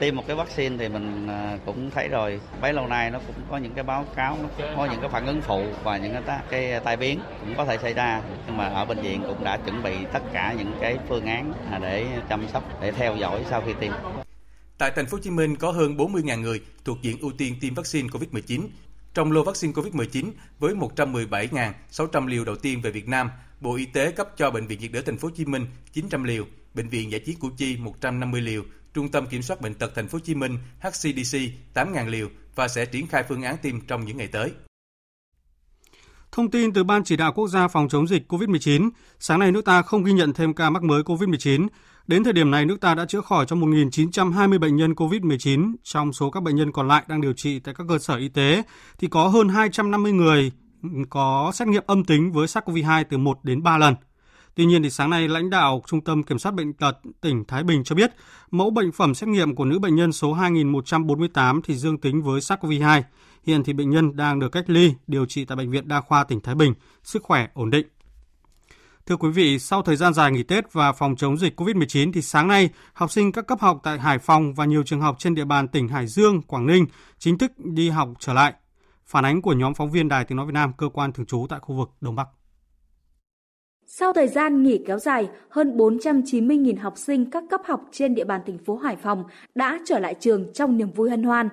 Tiêm 0.00 0.16
một 0.16 0.24
cái 0.26 0.36
vaccine 0.36 0.76
thì 0.78 0.88
mình 0.88 1.28
cũng 1.66 1.90
thấy 1.90 2.08
rồi, 2.08 2.40
bấy 2.60 2.72
lâu 2.72 2.86
nay 2.86 3.10
nó 3.10 3.20
cũng 3.26 3.36
có 3.50 3.56
những 3.56 3.74
cái 3.74 3.84
báo 3.84 4.04
cáo, 4.16 4.38
nó 4.42 4.48
có 4.76 4.88
những 4.90 5.00
cái 5.00 5.10
phản 5.10 5.26
ứng 5.26 5.40
phụ 5.42 5.64
và 5.84 5.96
những 5.96 6.12
cái, 6.26 6.40
cái 6.50 6.80
tai 6.80 6.96
biến 6.96 7.20
cũng 7.40 7.54
có 7.56 7.64
thể 7.64 7.78
xảy 7.82 7.94
ra. 7.94 8.22
Nhưng 8.46 8.56
mà 8.56 8.68
ở 8.68 8.84
bệnh 8.84 9.02
viện 9.02 9.22
cũng 9.26 9.44
đã 9.44 9.56
chuẩn 9.56 9.82
bị 9.82 9.94
tất 10.12 10.22
cả 10.32 10.54
những 10.58 10.72
cái 10.80 10.98
phương 11.08 11.26
án 11.26 11.52
để 11.80 12.06
chăm 12.28 12.48
sóc, 12.52 12.82
để 12.82 12.92
theo 12.92 13.16
dõi 13.16 13.44
sau 13.50 13.62
khi 13.66 13.72
tiêm. 13.80 13.92
Tại 14.78 14.92
thành 14.96 15.06
phố 15.06 15.16
Hồ 15.16 15.22
Chí 15.22 15.30
Minh 15.30 15.56
có 15.56 15.70
hơn 15.70 15.96
40.000 15.96 16.40
người 16.40 16.60
thuộc 16.84 17.02
diện 17.02 17.16
ưu 17.20 17.32
tiên 17.38 17.54
tiêm 17.60 17.74
vaccine 17.74 18.08
COVID-19 18.08 18.66
trong 19.14 19.32
lô 19.32 19.42
vaccine 19.44 19.72
COVID-19 19.72 20.30
với 20.58 20.74
117.600 20.74 22.26
liều 22.26 22.44
đầu 22.44 22.56
tiên 22.56 22.80
về 22.80 22.90
Việt 22.90 23.08
Nam, 23.08 23.30
Bộ 23.60 23.76
Y 23.76 23.84
tế 23.84 24.10
cấp 24.10 24.28
cho 24.36 24.50
Bệnh 24.50 24.66
viện 24.66 24.80
nhiệt 24.80 24.92
đới 24.92 25.02
Thành 25.02 25.18
phố 25.18 25.28
Hồ 25.28 25.34
Chí 25.36 25.44
Minh 25.44 25.66
900 25.92 26.24
liều, 26.24 26.46
Bệnh 26.74 26.88
viện 26.88 27.10
Giải 27.10 27.20
chiến 27.20 27.38
Củ 27.40 27.50
Chi 27.56 27.76
150 27.76 28.40
liều, 28.40 28.62
Trung 28.94 29.08
tâm 29.08 29.26
Kiểm 29.26 29.42
soát 29.42 29.60
bệnh 29.60 29.74
tật 29.74 29.92
Thành 29.94 30.08
phố 30.08 30.16
Hồ 30.18 30.22
Chí 30.24 30.34
Minh 30.34 30.58
HCDC 30.80 31.38
8.000 31.74 32.08
liều 32.08 32.28
và 32.54 32.68
sẽ 32.68 32.86
triển 32.86 33.06
khai 33.06 33.24
phương 33.28 33.42
án 33.42 33.56
tiêm 33.62 33.80
trong 33.80 34.06
những 34.06 34.16
ngày 34.16 34.26
tới. 34.26 34.52
Thông 36.32 36.50
tin 36.50 36.72
từ 36.72 36.84
Ban 36.84 37.04
Chỉ 37.04 37.16
đạo 37.16 37.32
Quốc 37.32 37.48
gia 37.48 37.68
phòng 37.68 37.88
chống 37.88 38.06
dịch 38.06 38.32
COVID-19, 38.32 38.90
sáng 39.18 39.38
nay 39.38 39.52
nước 39.52 39.64
ta 39.64 39.82
không 39.82 40.04
ghi 40.04 40.12
nhận 40.12 40.32
thêm 40.32 40.54
ca 40.54 40.70
mắc 40.70 40.82
mới 40.82 41.02
COVID-19. 41.02 41.68
Đến 42.10 42.24
thời 42.24 42.32
điểm 42.32 42.50
này, 42.50 42.66
nước 42.66 42.80
ta 42.80 42.94
đã 42.94 43.04
chữa 43.04 43.20
khỏi 43.20 43.46
cho 43.46 43.56
1.920 43.56 44.58
bệnh 44.58 44.76
nhân 44.76 44.92
COVID-19. 44.92 45.74
Trong 45.82 46.12
số 46.12 46.30
các 46.30 46.42
bệnh 46.42 46.56
nhân 46.56 46.72
còn 46.72 46.88
lại 46.88 47.04
đang 47.08 47.20
điều 47.20 47.32
trị 47.32 47.58
tại 47.58 47.74
các 47.74 47.86
cơ 47.88 47.98
sở 47.98 48.16
y 48.16 48.28
tế, 48.28 48.62
thì 48.98 49.08
có 49.08 49.28
hơn 49.28 49.48
250 49.48 50.12
người 50.12 50.52
có 51.10 51.52
xét 51.54 51.68
nghiệm 51.68 51.82
âm 51.86 52.04
tính 52.04 52.32
với 52.32 52.46
SARS-CoV-2 52.46 53.04
từ 53.10 53.18
1 53.18 53.44
đến 53.44 53.62
3 53.62 53.78
lần. 53.78 53.94
Tuy 54.54 54.64
nhiên, 54.64 54.82
thì 54.82 54.90
sáng 54.90 55.10
nay, 55.10 55.28
lãnh 55.28 55.50
đạo 55.50 55.82
Trung 55.86 56.00
tâm 56.00 56.22
Kiểm 56.22 56.38
soát 56.38 56.52
Bệnh 56.52 56.72
tật 56.72 56.98
tỉnh 57.20 57.44
Thái 57.44 57.62
Bình 57.62 57.84
cho 57.84 57.94
biết, 57.94 58.10
mẫu 58.50 58.70
bệnh 58.70 58.92
phẩm 58.92 59.14
xét 59.14 59.28
nghiệm 59.28 59.54
của 59.54 59.64
nữ 59.64 59.78
bệnh 59.78 59.96
nhân 59.96 60.12
số 60.12 60.32
2148 60.32 61.62
thì 61.62 61.74
dương 61.74 61.98
tính 61.98 62.22
với 62.22 62.40
SARS-CoV-2. 62.40 63.02
Hiện 63.46 63.64
thì 63.64 63.72
bệnh 63.72 63.90
nhân 63.90 64.16
đang 64.16 64.38
được 64.38 64.48
cách 64.48 64.70
ly, 64.70 64.94
điều 65.06 65.26
trị 65.26 65.44
tại 65.44 65.56
Bệnh 65.56 65.70
viện 65.70 65.88
Đa 65.88 66.00
khoa 66.00 66.24
tỉnh 66.24 66.40
Thái 66.40 66.54
Bình, 66.54 66.74
sức 67.02 67.22
khỏe 67.22 67.48
ổn 67.54 67.70
định. 67.70 67.86
Thưa 69.10 69.16
quý 69.16 69.30
vị, 69.30 69.58
sau 69.58 69.82
thời 69.82 69.96
gian 69.96 70.14
dài 70.14 70.32
nghỉ 70.32 70.42
Tết 70.42 70.72
và 70.72 70.92
phòng 70.92 71.16
chống 71.16 71.36
dịch 71.36 71.60
COVID-19 71.60 72.12
thì 72.12 72.22
sáng 72.22 72.48
nay, 72.48 72.70
học 72.92 73.10
sinh 73.10 73.32
các 73.32 73.46
cấp 73.46 73.60
học 73.60 73.80
tại 73.82 73.98
Hải 73.98 74.18
Phòng 74.18 74.54
và 74.54 74.64
nhiều 74.64 74.82
trường 74.82 75.00
học 75.00 75.16
trên 75.18 75.34
địa 75.34 75.44
bàn 75.44 75.68
tỉnh 75.68 75.88
Hải 75.88 76.06
Dương, 76.06 76.42
Quảng 76.42 76.66
Ninh 76.66 76.86
chính 77.18 77.38
thức 77.38 77.52
đi 77.56 77.88
học 77.88 78.08
trở 78.18 78.32
lại. 78.32 78.54
Phản 79.06 79.24
ánh 79.24 79.42
của 79.42 79.52
nhóm 79.52 79.74
phóng 79.74 79.90
viên 79.90 80.08
Đài 80.08 80.24
Tiếng 80.24 80.36
Nói 80.36 80.46
Việt 80.46 80.52
Nam, 80.52 80.72
cơ 80.78 80.88
quan 80.88 81.12
thường 81.12 81.26
trú 81.26 81.46
tại 81.48 81.60
khu 81.62 81.76
vực 81.76 81.90
Đông 82.00 82.16
Bắc. 82.16 82.28
Sau 83.86 84.12
thời 84.12 84.28
gian 84.28 84.62
nghỉ 84.62 84.80
kéo 84.86 84.98
dài, 84.98 85.28
hơn 85.48 85.76
490.000 85.76 86.80
học 86.80 86.98
sinh 86.98 87.30
các 87.30 87.44
cấp 87.50 87.60
học 87.64 87.80
trên 87.92 88.14
địa 88.14 88.24
bàn 88.24 88.40
thành 88.46 88.58
phố 88.58 88.76
Hải 88.76 88.96
Phòng 88.96 89.24
đã 89.54 89.78
trở 89.86 89.98
lại 89.98 90.14
trường 90.20 90.52
trong 90.52 90.76
niềm 90.76 90.90
vui 90.90 91.10
hân 91.10 91.22
hoan. 91.22 91.48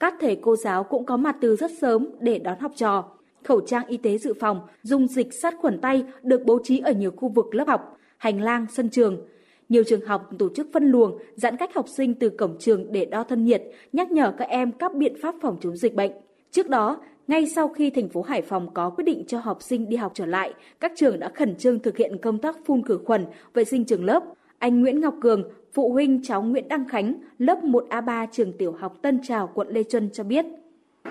Các 0.00 0.14
thầy 0.20 0.38
cô 0.42 0.56
giáo 0.56 0.84
cũng 0.84 1.06
có 1.06 1.16
mặt 1.16 1.36
từ 1.40 1.56
rất 1.56 1.70
sớm 1.80 2.08
để 2.20 2.38
đón 2.38 2.60
học 2.60 2.72
trò 2.76 3.04
khẩu 3.44 3.60
trang 3.60 3.86
y 3.86 3.96
tế 3.96 4.18
dự 4.18 4.34
phòng, 4.40 4.60
dung 4.82 5.06
dịch 5.06 5.34
sát 5.42 5.54
khuẩn 5.58 5.80
tay 5.80 6.04
được 6.22 6.42
bố 6.44 6.58
trí 6.64 6.78
ở 6.78 6.92
nhiều 6.92 7.10
khu 7.16 7.28
vực 7.28 7.54
lớp 7.54 7.68
học, 7.68 7.98
hành 8.18 8.40
lang, 8.40 8.66
sân 8.70 8.88
trường. 8.90 9.26
Nhiều 9.68 9.82
trường 9.86 10.06
học 10.06 10.30
tổ 10.38 10.48
chức 10.54 10.66
phân 10.72 10.84
luồng, 10.84 11.18
giãn 11.34 11.56
cách 11.56 11.74
học 11.74 11.86
sinh 11.88 12.14
từ 12.14 12.28
cổng 12.28 12.56
trường 12.58 12.92
để 12.92 13.04
đo 13.04 13.24
thân 13.24 13.44
nhiệt, 13.44 13.62
nhắc 13.92 14.12
nhở 14.12 14.32
các 14.38 14.48
em 14.48 14.72
các 14.72 14.94
biện 14.94 15.14
pháp 15.22 15.34
phòng 15.42 15.56
chống 15.60 15.76
dịch 15.76 15.94
bệnh. 15.94 16.12
Trước 16.50 16.68
đó, 16.68 17.00
ngay 17.28 17.46
sau 17.46 17.68
khi 17.68 17.90
thành 17.90 18.08
phố 18.08 18.22
Hải 18.22 18.42
Phòng 18.42 18.74
có 18.74 18.90
quyết 18.90 19.04
định 19.04 19.24
cho 19.26 19.38
học 19.38 19.62
sinh 19.62 19.88
đi 19.88 19.96
học 19.96 20.12
trở 20.14 20.26
lại, 20.26 20.54
các 20.80 20.92
trường 20.96 21.18
đã 21.18 21.28
khẩn 21.34 21.56
trương 21.56 21.78
thực 21.78 21.96
hiện 21.96 22.18
công 22.18 22.38
tác 22.38 22.56
phun 22.64 22.82
khử 22.82 22.98
khuẩn, 23.04 23.26
vệ 23.54 23.64
sinh 23.64 23.84
trường 23.84 24.04
lớp. 24.04 24.22
Anh 24.58 24.80
Nguyễn 24.80 25.00
Ngọc 25.00 25.14
Cường, 25.20 25.42
phụ 25.72 25.92
huynh 25.92 26.22
cháu 26.22 26.42
Nguyễn 26.42 26.68
Đăng 26.68 26.88
Khánh, 26.88 27.14
lớp 27.38 27.58
1A3 27.62 28.26
trường 28.32 28.52
tiểu 28.52 28.72
học 28.72 28.96
Tân 29.02 29.20
Trào, 29.22 29.50
quận 29.54 29.68
Lê 29.68 29.82
Trân 29.82 30.10
cho 30.10 30.24
biết. 30.24 30.44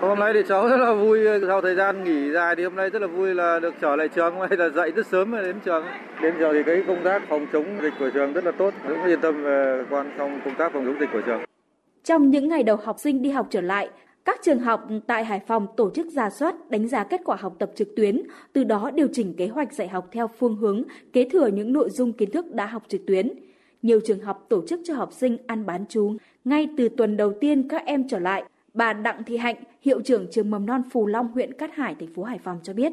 Hôm 0.00 0.18
nay 0.18 0.32
thì 0.34 0.40
cháu 0.48 0.68
rất 0.68 0.76
là 0.76 0.94
vui 0.94 1.18
sau 1.46 1.60
thời 1.60 1.74
gian 1.74 2.04
nghỉ 2.04 2.30
dài 2.30 2.56
thì 2.56 2.64
hôm 2.64 2.76
nay 2.76 2.90
rất 2.90 3.02
là 3.02 3.08
vui 3.08 3.34
là 3.34 3.58
được 3.58 3.74
trở 3.80 3.96
lại 3.96 4.08
trường 4.08 4.34
hôm 4.34 4.48
nay 4.48 4.58
là 4.58 4.68
dậy 4.68 4.90
rất 4.96 5.06
sớm 5.06 5.32
đến 5.32 5.56
trường. 5.64 5.84
Đến 6.22 6.34
giờ 6.40 6.52
thì 6.52 6.62
cái 6.66 6.84
công 6.86 7.04
tác 7.04 7.22
phòng 7.28 7.46
chống 7.52 7.64
dịch 7.82 7.92
của 7.98 8.10
trường 8.14 8.32
rất 8.32 8.44
là 8.44 8.52
tốt, 8.52 8.74
cũng 8.88 9.04
yên 9.04 9.20
tâm 9.20 9.44
về 9.44 9.84
quan 9.90 10.12
trong 10.18 10.40
công 10.44 10.54
tác 10.54 10.72
phòng 10.72 10.84
chống 10.86 10.96
dịch 11.00 11.08
của 11.12 11.20
trường. 11.26 11.40
Trong 12.04 12.30
những 12.30 12.48
ngày 12.48 12.62
đầu 12.62 12.76
học 12.76 12.96
sinh 12.98 13.22
đi 13.22 13.30
học 13.30 13.46
trở 13.50 13.60
lại, 13.60 13.88
các 14.24 14.40
trường 14.42 14.58
học 14.58 14.88
tại 15.06 15.24
Hải 15.24 15.40
Phòng 15.46 15.66
tổ 15.76 15.90
chức 15.90 16.06
ra 16.06 16.30
soát, 16.30 16.54
đánh 16.70 16.88
giá 16.88 17.04
kết 17.04 17.20
quả 17.24 17.36
học 17.40 17.54
tập 17.58 17.70
trực 17.74 17.88
tuyến, 17.96 18.22
từ 18.52 18.64
đó 18.64 18.90
điều 18.94 19.08
chỉnh 19.12 19.34
kế 19.36 19.46
hoạch 19.46 19.72
dạy 19.72 19.88
học 19.88 20.08
theo 20.12 20.28
phương 20.38 20.56
hướng 20.56 20.82
kế 21.12 21.28
thừa 21.28 21.46
những 21.46 21.72
nội 21.72 21.90
dung 21.90 22.12
kiến 22.12 22.30
thức 22.30 22.54
đã 22.54 22.66
học 22.66 22.82
trực 22.88 23.00
tuyến. 23.06 23.32
Nhiều 23.82 24.00
trường 24.04 24.20
học 24.20 24.46
tổ 24.48 24.62
chức 24.66 24.80
cho 24.84 24.94
học 24.94 25.12
sinh 25.12 25.36
ăn 25.46 25.66
bán 25.66 25.84
chú 25.88 26.16
ngay 26.44 26.68
từ 26.76 26.88
tuần 26.96 27.16
đầu 27.16 27.32
tiên 27.40 27.68
các 27.68 27.82
em 27.86 28.08
trở 28.08 28.18
lại. 28.18 28.44
Bà 28.74 28.92
Đặng 28.92 29.24
Thị 29.24 29.36
Hạnh, 29.36 29.56
hiệu 29.82 30.00
trưởng 30.04 30.26
trường 30.30 30.50
mầm 30.50 30.66
non 30.66 30.82
Phù 30.92 31.06
Long, 31.06 31.32
huyện 31.32 31.52
Cát 31.52 31.70
Hải, 31.74 31.94
thành 32.00 32.14
phố 32.14 32.22
Hải 32.22 32.38
Phòng 32.38 32.58
cho 32.62 32.72
biết, 32.72 32.92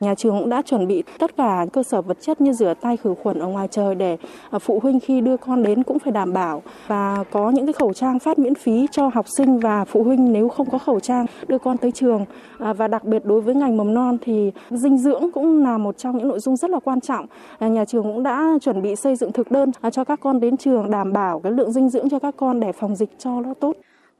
Nhà 0.00 0.14
trường 0.14 0.38
cũng 0.38 0.50
đã 0.50 0.62
chuẩn 0.62 0.86
bị 0.86 1.02
tất 1.18 1.36
cả 1.36 1.66
cơ 1.72 1.82
sở 1.82 2.02
vật 2.02 2.16
chất 2.20 2.40
như 2.40 2.52
rửa 2.52 2.74
tay 2.80 2.96
khử 2.96 3.14
khuẩn 3.22 3.38
ở 3.38 3.46
ngoài 3.46 3.68
trời 3.70 3.94
để 3.94 4.16
à, 4.50 4.58
phụ 4.58 4.80
huynh 4.82 5.00
khi 5.00 5.20
đưa 5.20 5.36
con 5.36 5.62
đến 5.62 5.82
cũng 5.82 5.98
phải 5.98 6.12
đảm 6.12 6.32
bảo 6.32 6.62
và 6.86 7.24
có 7.30 7.50
những 7.50 7.66
cái 7.66 7.72
khẩu 7.72 7.92
trang 7.92 8.18
phát 8.18 8.38
miễn 8.38 8.54
phí 8.54 8.86
cho 8.90 9.10
học 9.14 9.26
sinh 9.36 9.60
và 9.60 9.84
phụ 9.84 10.02
huynh 10.02 10.32
nếu 10.32 10.48
không 10.48 10.70
có 10.70 10.78
khẩu 10.78 11.00
trang 11.00 11.26
đưa 11.48 11.58
con 11.58 11.78
tới 11.78 11.92
trường 11.92 12.24
à, 12.58 12.72
và 12.72 12.88
đặc 12.88 13.04
biệt 13.04 13.24
đối 13.24 13.40
với 13.40 13.54
ngành 13.54 13.76
mầm 13.76 13.94
non 13.94 14.18
thì 14.22 14.52
dinh 14.70 14.98
dưỡng 14.98 15.32
cũng 15.34 15.62
là 15.62 15.78
một 15.78 15.98
trong 15.98 16.18
những 16.18 16.28
nội 16.28 16.40
dung 16.40 16.56
rất 16.56 16.70
là 16.70 16.80
quan 16.84 17.00
trọng. 17.00 17.26
À, 17.58 17.68
nhà 17.68 17.84
trường 17.84 18.02
cũng 18.02 18.22
đã 18.22 18.58
chuẩn 18.62 18.82
bị 18.82 18.96
xây 18.96 19.16
dựng 19.16 19.32
thực 19.32 19.50
đơn 19.50 19.70
cho 19.92 20.04
các 20.04 20.20
con 20.20 20.40
đến 20.40 20.56
trường 20.56 20.90
đảm 20.90 21.12
bảo 21.12 21.40
cái 21.40 21.52
lượng 21.52 21.72
dinh 21.72 21.88
dưỡng 21.88 22.08
cho 22.08 22.18
các 22.18 22.34
con 22.36 22.60
để 22.60 22.72
phòng 22.72 22.96
dịch 22.96 23.10
cho 23.18 23.40
nó 23.40 23.54
tốt. 23.54 23.76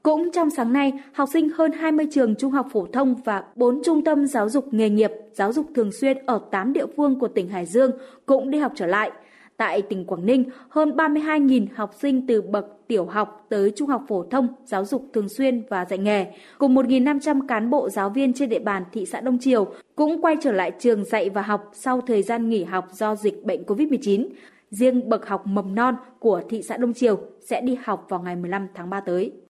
Cũng 0.06 0.32
trong 0.32 0.50
sáng 0.50 0.72
nay, 0.72 0.92
học 1.12 1.28
sinh 1.32 1.48
hơn 1.48 1.72
20 1.72 2.06
trường 2.10 2.34
trung 2.34 2.52
học 2.52 2.66
phổ 2.72 2.86
thông 2.92 3.14
và 3.24 3.42
4 3.56 3.82
trung 3.84 4.04
tâm 4.04 4.26
giáo 4.26 4.48
dục 4.48 4.74
nghề 4.74 4.90
nghiệp, 4.90 5.10
giáo 5.32 5.52
dục 5.52 5.66
thường 5.74 5.92
xuyên 5.92 6.18
ở 6.26 6.40
8 6.50 6.72
địa 6.72 6.86
phương 6.96 7.18
của 7.18 7.28
tỉnh 7.28 7.48
Hải 7.48 7.66
Dương 7.66 7.90
cũng 8.26 8.50
đi 8.50 8.58
học 8.58 8.72
trở 8.74 8.86
lại. 8.86 9.10
Tại 9.56 9.82
tỉnh 9.82 10.04
Quảng 10.04 10.26
Ninh, 10.26 10.44
hơn 10.68 10.90
32.000 10.90 11.66
học 11.74 11.90
sinh 12.00 12.26
từ 12.26 12.42
bậc 12.42 12.66
tiểu 12.88 13.04
học 13.06 13.46
tới 13.48 13.72
trung 13.76 13.88
học 13.88 14.02
phổ 14.08 14.22
thông, 14.22 14.48
giáo 14.64 14.84
dục 14.84 15.06
thường 15.12 15.28
xuyên 15.28 15.62
và 15.68 15.84
dạy 15.84 15.98
nghề, 15.98 16.26
cùng 16.58 16.74
1.500 16.74 17.46
cán 17.46 17.70
bộ 17.70 17.88
giáo 17.88 18.10
viên 18.10 18.32
trên 18.32 18.48
địa 18.48 18.58
bàn 18.58 18.84
thị 18.92 19.06
xã 19.06 19.20
Đông 19.20 19.38
Triều 19.38 19.66
cũng 19.96 20.22
quay 20.22 20.36
trở 20.42 20.52
lại 20.52 20.72
trường 20.78 21.04
dạy 21.04 21.30
và 21.30 21.42
học 21.42 21.70
sau 21.72 22.00
thời 22.00 22.22
gian 22.22 22.48
nghỉ 22.48 22.64
học 22.64 22.88
do 22.92 23.16
dịch 23.16 23.44
bệnh 23.44 23.62
COVID-19. 23.62 24.28
Riêng 24.70 25.08
bậc 25.08 25.26
học 25.26 25.46
mầm 25.46 25.74
non 25.74 25.94
của 26.18 26.42
thị 26.48 26.62
xã 26.62 26.76
Đông 26.76 26.94
Triều 26.94 27.18
sẽ 27.40 27.60
đi 27.60 27.78
học 27.84 28.06
vào 28.08 28.20
ngày 28.20 28.36
15 28.36 28.68
tháng 28.74 28.90
3 28.90 29.00
tới. 29.00 29.45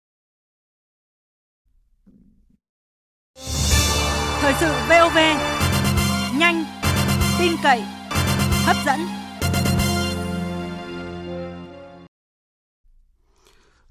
Thời 4.41 4.53
sự 4.53 4.73
VOV 4.89 5.17
nhanh, 6.37 6.65
tin 7.39 7.51
cậy, 7.63 7.83
hấp 8.65 8.75
dẫn. 8.85 8.99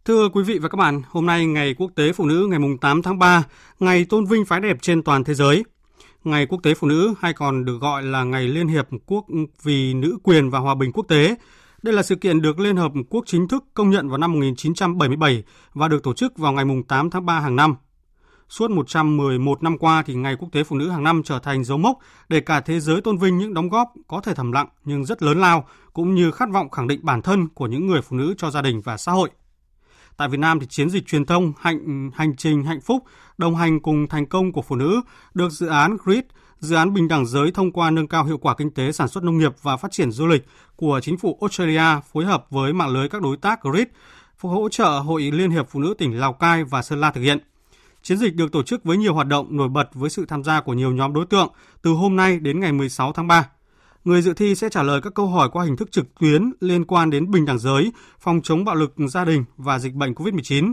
Thưa 0.04 0.28
quý 0.28 0.42
vị 0.42 0.58
và 0.58 0.68
các 0.68 0.76
bạn, 0.76 1.02
hôm 1.08 1.26
nay 1.26 1.46
ngày 1.46 1.74
Quốc 1.78 1.90
tế 1.96 2.12
Phụ 2.12 2.26
nữ 2.26 2.46
ngày 2.50 2.60
8 2.80 3.02
tháng 3.02 3.18
3, 3.18 3.42
ngày 3.80 4.04
tôn 4.04 4.24
vinh 4.24 4.44
phái 4.44 4.60
đẹp 4.60 4.76
trên 4.80 5.02
toàn 5.02 5.24
thế 5.24 5.34
giới. 5.34 5.64
Ngày 6.24 6.46
Quốc 6.46 6.62
tế 6.62 6.74
Phụ 6.74 6.86
nữ 6.86 7.14
hay 7.20 7.32
còn 7.32 7.64
được 7.64 7.78
gọi 7.80 8.02
là 8.02 8.24
Ngày 8.24 8.48
Liên 8.48 8.68
Hiệp 8.68 8.88
Quốc 9.06 9.26
vì 9.62 9.94
Nữ 9.94 10.18
quyền 10.22 10.50
và 10.50 10.58
Hòa 10.58 10.74
bình 10.74 10.92
Quốc 10.92 11.04
tế. 11.08 11.34
Đây 11.82 11.94
là 11.94 12.02
sự 12.02 12.14
kiện 12.14 12.42
được 12.42 12.58
Liên 12.58 12.76
Hợp 12.76 12.92
Quốc 13.10 13.24
chính 13.26 13.48
thức 13.48 13.64
công 13.74 13.90
nhận 13.90 14.08
vào 14.08 14.18
năm 14.18 14.32
1977 14.32 15.42
và 15.74 15.88
được 15.88 16.02
tổ 16.02 16.14
chức 16.14 16.38
vào 16.38 16.52
ngày 16.52 16.64
8 16.88 17.10
tháng 17.10 17.26
3 17.26 17.40
hàng 17.40 17.56
năm. 17.56 17.76
Suốt 18.50 18.70
111 18.70 19.62
năm 19.62 19.78
qua 19.78 20.02
thì 20.02 20.14
Ngày 20.14 20.36
Quốc 20.36 20.48
tế 20.52 20.64
Phụ 20.64 20.76
nữ 20.76 20.90
hàng 20.90 21.04
năm 21.04 21.22
trở 21.24 21.38
thành 21.38 21.64
dấu 21.64 21.78
mốc 21.78 21.98
để 22.28 22.40
cả 22.40 22.60
thế 22.60 22.80
giới 22.80 23.00
tôn 23.00 23.18
vinh 23.18 23.38
những 23.38 23.54
đóng 23.54 23.68
góp 23.68 23.92
có 24.08 24.20
thể 24.20 24.34
thầm 24.34 24.52
lặng 24.52 24.68
nhưng 24.84 25.04
rất 25.04 25.22
lớn 25.22 25.40
lao 25.40 25.68
cũng 25.92 26.14
như 26.14 26.30
khát 26.30 26.50
vọng 26.52 26.70
khẳng 26.70 26.88
định 26.88 27.00
bản 27.02 27.22
thân 27.22 27.48
của 27.48 27.66
những 27.66 27.86
người 27.86 28.02
phụ 28.02 28.16
nữ 28.16 28.34
cho 28.38 28.50
gia 28.50 28.62
đình 28.62 28.80
và 28.80 28.96
xã 28.96 29.12
hội. 29.12 29.30
Tại 30.16 30.28
Việt 30.28 30.38
Nam 30.38 30.60
thì 30.60 30.66
chiến 30.66 30.90
dịch 30.90 31.06
truyền 31.06 31.26
thông 31.26 31.52
hành 31.58 32.10
hành 32.14 32.36
trình 32.36 32.64
hạnh 32.64 32.80
phúc 32.80 33.04
đồng 33.38 33.56
hành 33.56 33.80
cùng 33.80 34.06
thành 34.08 34.26
công 34.26 34.52
của 34.52 34.62
phụ 34.62 34.76
nữ 34.76 35.00
được 35.34 35.52
dự 35.52 35.66
án 35.66 35.96
GRID, 36.04 36.24
dự 36.58 36.76
án 36.76 36.94
bình 36.94 37.08
đẳng 37.08 37.26
giới 37.26 37.50
thông 37.50 37.72
qua 37.72 37.90
nâng 37.90 38.08
cao 38.08 38.24
hiệu 38.24 38.38
quả 38.38 38.54
kinh 38.54 38.70
tế 38.70 38.92
sản 38.92 39.08
xuất 39.08 39.24
nông 39.24 39.38
nghiệp 39.38 39.52
và 39.62 39.76
phát 39.76 39.92
triển 39.92 40.10
du 40.10 40.26
lịch 40.26 40.46
của 40.76 41.00
chính 41.02 41.16
phủ 41.16 41.38
Australia 41.40 42.00
phối 42.12 42.24
hợp 42.24 42.46
với 42.50 42.72
mạng 42.72 42.90
lưới 42.90 43.08
các 43.08 43.22
đối 43.22 43.36
tác 43.36 43.62
GRID 43.62 43.86
hỗ 44.40 44.68
trợ 44.68 44.98
Hội 44.98 45.22
Liên 45.22 45.50
hiệp 45.50 45.68
Phụ 45.68 45.80
nữ 45.80 45.94
tỉnh 45.98 46.20
Lào 46.20 46.32
Cai 46.32 46.64
và 46.64 46.82
Sơn 46.82 47.00
La 47.00 47.10
thực 47.10 47.20
hiện. 47.20 47.38
Chiến 48.02 48.18
dịch 48.18 48.36
được 48.36 48.52
tổ 48.52 48.62
chức 48.62 48.84
với 48.84 48.96
nhiều 48.96 49.14
hoạt 49.14 49.26
động 49.26 49.56
nổi 49.56 49.68
bật 49.68 49.88
với 49.94 50.10
sự 50.10 50.26
tham 50.26 50.44
gia 50.44 50.60
của 50.60 50.72
nhiều 50.72 50.92
nhóm 50.92 51.12
đối 51.12 51.26
tượng 51.26 51.52
từ 51.82 51.90
hôm 51.90 52.16
nay 52.16 52.38
đến 52.38 52.60
ngày 52.60 52.72
16 52.72 53.12
tháng 53.12 53.26
3. 53.26 53.48
Người 54.04 54.22
dự 54.22 54.34
thi 54.34 54.54
sẽ 54.54 54.68
trả 54.68 54.82
lời 54.82 55.00
các 55.02 55.14
câu 55.14 55.26
hỏi 55.26 55.48
qua 55.52 55.64
hình 55.64 55.76
thức 55.76 55.92
trực 55.92 56.06
tuyến 56.20 56.52
liên 56.60 56.84
quan 56.84 57.10
đến 57.10 57.30
bình 57.30 57.44
đẳng 57.44 57.58
giới, 57.58 57.92
phòng 58.20 58.40
chống 58.42 58.64
bạo 58.64 58.74
lực 58.74 58.94
gia 59.08 59.24
đình 59.24 59.44
và 59.56 59.78
dịch 59.78 59.94
bệnh 59.94 60.12
COVID-19. 60.12 60.72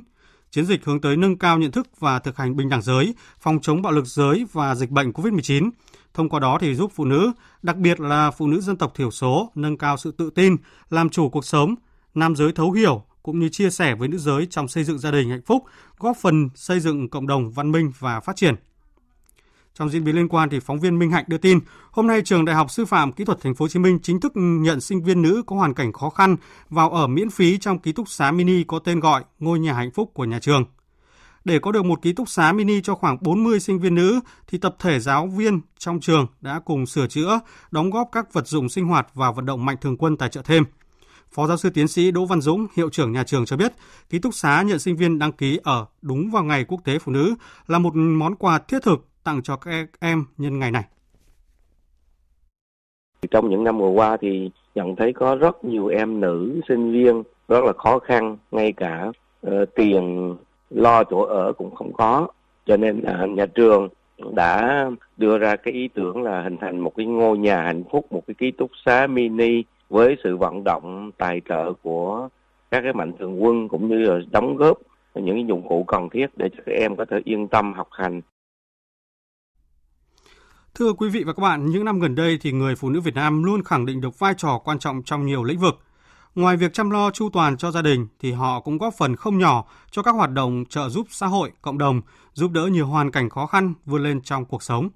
Chiến 0.51 0.65
dịch 0.65 0.85
hướng 0.85 1.01
tới 1.01 1.17
nâng 1.17 1.37
cao 1.37 1.57
nhận 1.57 1.71
thức 1.71 1.87
và 1.99 2.19
thực 2.19 2.37
hành 2.37 2.55
bình 2.55 2.69
đẳng 2.69 2.81
giới, 2.81 3.15
phòng 3.39 3.59
chống 3.61 3.81
bạo 3.81 3.93
lực 3.93 4.05
giới 4.05 4.45
và 4.51 4.75
dịch 4.75 4.89
bệnh 4.89 5.11
COVID-19. 5.11 5.69
Thông 6.13 6.29
qua 6.29 6.39
đó 6.39 6.57
thì 6.61 6.75
giúp 6.75 6.91
phụ 6.95 7.05
nữ, 7.05 7.31
đặc 7.63 7.77
biệt 7.77 7.99
là 7.99 8.31
phụ 8.31 8.47
nữ 8.47 8.61
dân 8.61 8.77
tộc 8.77 8.93
thiểu 8.95 9.11
số, 9.11 9.51
nâng 9.55 9.77
cao 9.77 9.97
sự 9.97 10.11
tự 10.11 10.29
tin, 10.29 10.55
làm 10.89 11.09
chủ 11.09 11.29
cuộc 11.29 11.45
sống, 11.45 11.75
nam 12.15 12.35
giới 12.35 12.51
thấu 12.51 12.71
hiểu, 12.71 13.03
cũng 13.27 13.39
như 13.39 13.49
chia 13.49 13.69
sẻ 13.69 13.95
với 13.95 14.07
nữ 14.07 14.17
giới 14.17 14.45
trong 14.45 14.67
xây 14.67 14.83
dựng 14.83 14.99
gia 14.99 15.11
đình 15.11 15.29
hạnh 15.29 15.41
phúc, 15.45 15.63
góp 15.99 16.17
phần 16.17 16.49
xây 16.55 16.79
dựng 16.79 17.09
cộng 17.09 17.27
đồng 17.27 17.51
văn 17.51 17.71
minh 17.71 17.91
và 17.99 18.19
phát 18.19 18.35
triển. 18.35 18.55
Trong 19.73 19.89
diễn 19.89 20.03
biến 20.03 20.15
liên 20.15 20.27
quan 20.27 20.49
thì 20.49 20.59
phóng 20.59 20.79
viên 20.79 20.99
Minh 20.99 21.11
Hạnh 21.11 21.25
đưa 21.27 21.37
tin, 21.37 21.59
hôm 21.91 22.07
nay 22.07 22.21
trường 22.25 22.45
Đại 22.45 22.55
học 22.55 22.71
Sư 22.71 22.85
phạm 22.85 23.11
Kỹ 23.11 23.25
thuật 23.25 23.41
Thành 23.41 23.55
phố 23.55 23.63
Hồ 23.63 23.69
Chí 23.69 23.79
Minh 23.79 23.99
chính 24.03 24.19
thức 24.19 24.31
nhận 24.35 24.81
sinh 24.81 25.03
viên 25.03 25.21
nữ 25.21 25.43
có 25.45 25.55
hoàn 25.55 25.73
cảnh 25.73 25.93
khó 25.93 26.09
khăn 26.09 26.35
vào 26.69 26.89
ở 26.89 27.07
miễn 27.07 27.29
phí 27.29 27.57
trong 27.57 27.79
ký 27.79 27.91
túc 27.91 28.09
xá 28.09 28.31
mini 28.31 28.63
có 28.63 28.79
tên 28.79 28.99
gọi 28.99 29.23
Ngôi 29.39 29.59
nhà 29.59 29.73
hạnh 29.73 29.91
phúc 29.91 30.11
của 30.13 30.25
nhà 30.25 30.39
trường. 30.39 30.65
Để 31.45 31.59
có 31.59 31.71
được 31.71 31.85
một 31.85 32.01
ký 32.01 32.13
túc 32.13 32.29
xá 32.29 32.51
mini 32.51 32.81
cho 32.81 32.95
khoảng 32.95 33.17
40 33.21 33.59
sinh 33.59 33.79
viên 33.79 33.95
nữ 33.95 34.19
thì 34.47 34.57
tập 34.57 34.75
thể 34.79 34.99
giáo 34.99 35.27
viên 35.27 35.61
trong 35.77 35.99
trường 35.99 36.27
đã 36.41 36.59
cùng 36.65 36.85
sửa 36.85 37.07
chữa, 37.07 37.39
đóng 37.71 37.89
góp 37.89 38.09
các 38.11 38.33
vật 38.33 38.47
dụng 38.47 38.69
sinh 38.69 38.85
hoạt 38.85 39.07
và 39.13 39.31
vận 39.31 39.45
động 39.45 39.65
mạnh 39.65 39.77
thường 39.81 39.97
quân 39.97 40.17
tài 40.17 40.29
trợ 40.29 40.41
thêm. 40.41 40.63
Phó 41.37 41.47
giáo 41.47 41.57
sư 41.57 41.69
tiến 41.73 41.87
sĩ 41.87 42.11
Đỗ 42.11 42.25
Văn 42.25 42.41
Dũng, 42.41 42.67
hiệu 42.75 42.89
trưởng 42.89 43.11
nhà 43.11 43.23
trường 43.23 43.45
cho 43.45 43.57
biết, 43.57 43.71
ký 44.09 44.19
túc 44.19 44.33
xá 44.33 44.63
nhận 44.65 44.79
sinh 44.79 44.95
viên 44.95 45.19
đăng 45.19 45.31
ký 45.31 45.59
ở 45.63 45.85
đúng 46.01 46.29
vào 46.31 46.43
ngày 46.43 46.65
quốc 46.67 46.81
tế 46.83 46.99
phụ 46.99 47.11
nữ 47.11 47.35
là 47.67 47.79
một 47.79 47.95
món 47.95 48.35
quà 48.35 48.59
thiết 48.59 48.83
thực 48.83 49.07
tặng 49.23 49.41
cho 49.43 49.55
các 49.55 49.89
em 49.99 50.25
nhân 50.37 50.59
ngày 50.59 50.71
này. 50.71 50.83
Trong 53.31 53.49
những 53.49 53.63
năm 53.63 53.77
vừa 53.77 53.89
qua 53.89 54.17
thì 54.21 54.51
nhận 54.75 54.95
thấy 54.95 55.13
có 55.13 55.35
rất 55.35 55.63
nhiều 55.63 55.87
em 55.87 56.19
nữ 56.19 56.61
sinh 56.67 56.91
viên 56.91 57.23
rất 57.47 57.63
là 57.63 57.73
khó 57.77 57.99
khăn, 57.99 58.37
ngay 58.51 58.71
cả 58.71 59.11
uh, 59.47 59.51
tiền 59.75 60.35
lo 60.69 61.03
chỗ 61.03 61.21
ở 61.21 61.53
cũng 61.53 61.75
không 61.75 61.93
có. 61.93 62.27
Cho 62.65 62.77
nên 62.77 62.99
uh, 62.99 63.29
nhà 63.29 63.45
trường 63.45 63.89
đã 64.33 64.85
đưa 65.17 65.37
ra 65.37 65.55
cái 65.55 65.73
ý 65.73 65.87
tưởng 65.87 66.23
là 66.23 66.43
hình 66.43 66.57
thành 66.61 66.79
một 66.79 66.91
cái 66.97 67.05
ngôi 67.05 67.37
nhà 67.37 67.63
hạnh 67.63 67.83
phúc, 67.91 68.11
một 68.11 68.23
cái 68.27 68.35
ký 68.37 68.51
túc 68.51 68.71
xá 68.85 69.07
mini 69.07 69.63
với 69.89 70.17
sự 70.23 70.37
vận 70.37 70.63
động 70.63 71.11
tài 71.17 71.41
trợ 71.49 71.73
của 71.83 72.29
các 72.71 72.81
cái 72.81 72.93
mạnh 72.93 73.11
thường 73.19 73.43
quân 73.43 73.67
cũng 73.67 73.87
như 73.87 73.95
là 73.95 74.19
đóng 74.31 74.57
góp 74.57 74.77
những 75.15 75.35
cái 75.35 75.45
dụng 75.47 75.67
cụ 75.69 75.83
cần 75.87 76.09
thiết 76.13 76.27
để 76.35 76.49
cho 76.57 76.63
các 76.65 76.71
em 76.71 76.95
có 76.95 77.05
thể 77.11 77.17
yên 77.25 77.47
tâm 77.47 77.73
học 77.73 77.87
hành. 77.91 78.21
Thưa 80.75 80.93
quý 80.93 81.09
vị 81.09 81.23
và 81.23 81.33
các 81.33 81.41
bạn, 81.41 81.65
những 81.65 81.85
năm 81.85 81.99
gần 81.99 82.15
đây 82.15 82.37
thì 82.41 82.51
người 82.51 82.75
phụ 82.75 82.89
nữ 82.89 83.01
Việt 83.01 83.15
Nam 83.15 83.43
luôn 83.43 83.63
khẳng 83.63 83.85
định 83.85 84.01
được 84.01 84.19
vai 84.19 84.33
trò 84.37 84.61
quan 84.63 84.79
trọng 84.79 85.03
trong 85.03 85.25
nhiều 85.25 85.43
lĩnh 85.43 85.59
vực. 85.59 85.79
Ngoài 86.35 86.57
việc 86.57 86.73
chăm 86.73 86.89
lo 86.89 87.11
chu 87.11 87.29
toàn 87.33 87.57
cho 87.57 87.71
gia 87.71 87.81
đình 87.81 88.07
thì 88.19 88.31
họ 88.31 88.59
cũng 88.59 88.77
góp 88.77 88.93
phần 88.97 89.15
không 89.15 89.37
nhỏ 89.37 89.65
cho 89.91 90.03
các 90.03 90.11
hoạt 90.11 90.31
động 90.31 90.63
trợ 90.69 90.89
giúp 90.89 91.07
xã 91.09 91.27
hội, 91.27 91.51
cộng 91.61 91.77
đồng, 91.77 92.01
giúp 92.33 92.51
đỡ 92.51 92.65
nhiều 92.71 92.87
hoàn 92.87 93.11
cảnh 93.11 93.29
khó 93.29 93.45
khăn 93.45 93.73
vươn 93.85 94.03
lên 94.03 94.21
trong 94.21 94.45
cuộc 94.45 94.63
sống. 94.63 94.89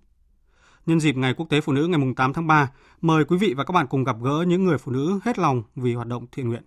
Nhân 0.86 1.00
dịp 1.00 1.18
Ngày 1.18 1.34
Quốc 1.34 1.50
tế 1.50 1.62
Phụ 1.62 1.74
nữ 1.74 1.88
ngày 1.88 2.00
8 2.16 2.34
tháng 2.34 2.48
3, 2.48 2.70
mời 3.02 3.26
quý 3.26 3.38
vị 3.38 3.54
và 3.58 3.64
các 3.64 3.72
bạn 3.72 3.88
cùng 3.88 4.04
gặp 4.04 4.16
gỡ 4.22 4.44
những 4.48 4.64
người 4.64 4.78
phụ 4.78 4.92
nữ 4.92 5.20
hết 5.24 5.40
lòng 5.40 5.64
vì 5.76 5.94
hoạt 5.94 6.08
động 6.08 6.26
thiện 6.32 6.50
nguyện. 6.50 6.64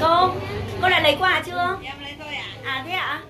Cô, 0.00 0.34
cô 0.82 0.88
đã 0.88 1.00
lấy 1.00 1.16
quà 1.18 1.42
chưa? 1.46 1.78
Em 1.82 2.00
lấy 2.00 2.12
thôi 2.18 2.34
ạ. 2.34 2.44
À 2.64 2.84
thế 2.86 2.92
ạ? 2.92 3.22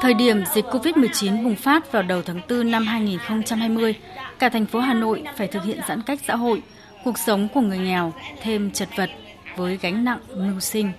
Thời 0.00 0.14
điểm 0.14 0.44
dịch 0.54 0.64
COVID-19 0.64 1.44
bùng 1.44 1.56
phát 1.56 1.92
vào 1.92 2.02
đầu 2.02 2.22
tháng 2.22 2.40
4 2.48 2.70
năm 2.70 2.86
2020, 2.86 3.94
cả 4.38 4.48
thành 4.48 4.66
phố 4.66 4.80
Hà 4.80 4.94
Nội 4.94 5.24
phải 5.36 5.46
thực 5.46 5.64
hiện 5.64 5.80
giãn 5.88 6.02
cách 6.02 6.20
xã 6.26 6.36
hội, 6.36 6.62
cuộc 7.04 7.18
sống 7.18 7.48
của 7.54 7.60
người 7.60 7.78
nghèo 7.78 8.12
thêm 8.42 8.70
chật 8.70 8.88
vật 8.96 9.10
với 9.56 9.78
gánh 9.82 10.04
nặng 10.04 10.18
mưu 10.36 10.60
sinh. 10.60 10.92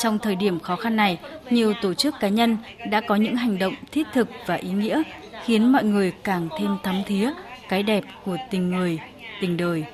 Trong 0.00 0.18
thời 0.18 0.36
điểm 0.36 0.60
khó 0.60 0.76
khăn 0.76 0.96
này, 0.96 1.18
nhiều 1.50 1.74
tổ 1.82 1.94
chức 1.94 2.14
cá 2.20 2.28
nhân 2.28 2.56
đã 2.90 3.00
có 3.00 3.16
những 3.16 3.36
hành 3.36 3.58
động 3.58 3.74
thiết 3.92 4.06
thực 4.12 4.28
và 4.46 4.54
ý 4.54 4.70
nghĩa 4.70 5.02
khiến 5.44 5.72
mọi 5.72 5.84
người 5.84 6.12
càng 6.24 6.48
thêm 6.58 6.76
thấm 6.82 7.02
thía 7.06 7.30
cái 7.68 7.82
đẹp 7.82 8.04
của 8.24 8.36
tình 8.50 8.70
người, 8.70 8.98
tình 9.40 9.56
đời. 9.56 9.84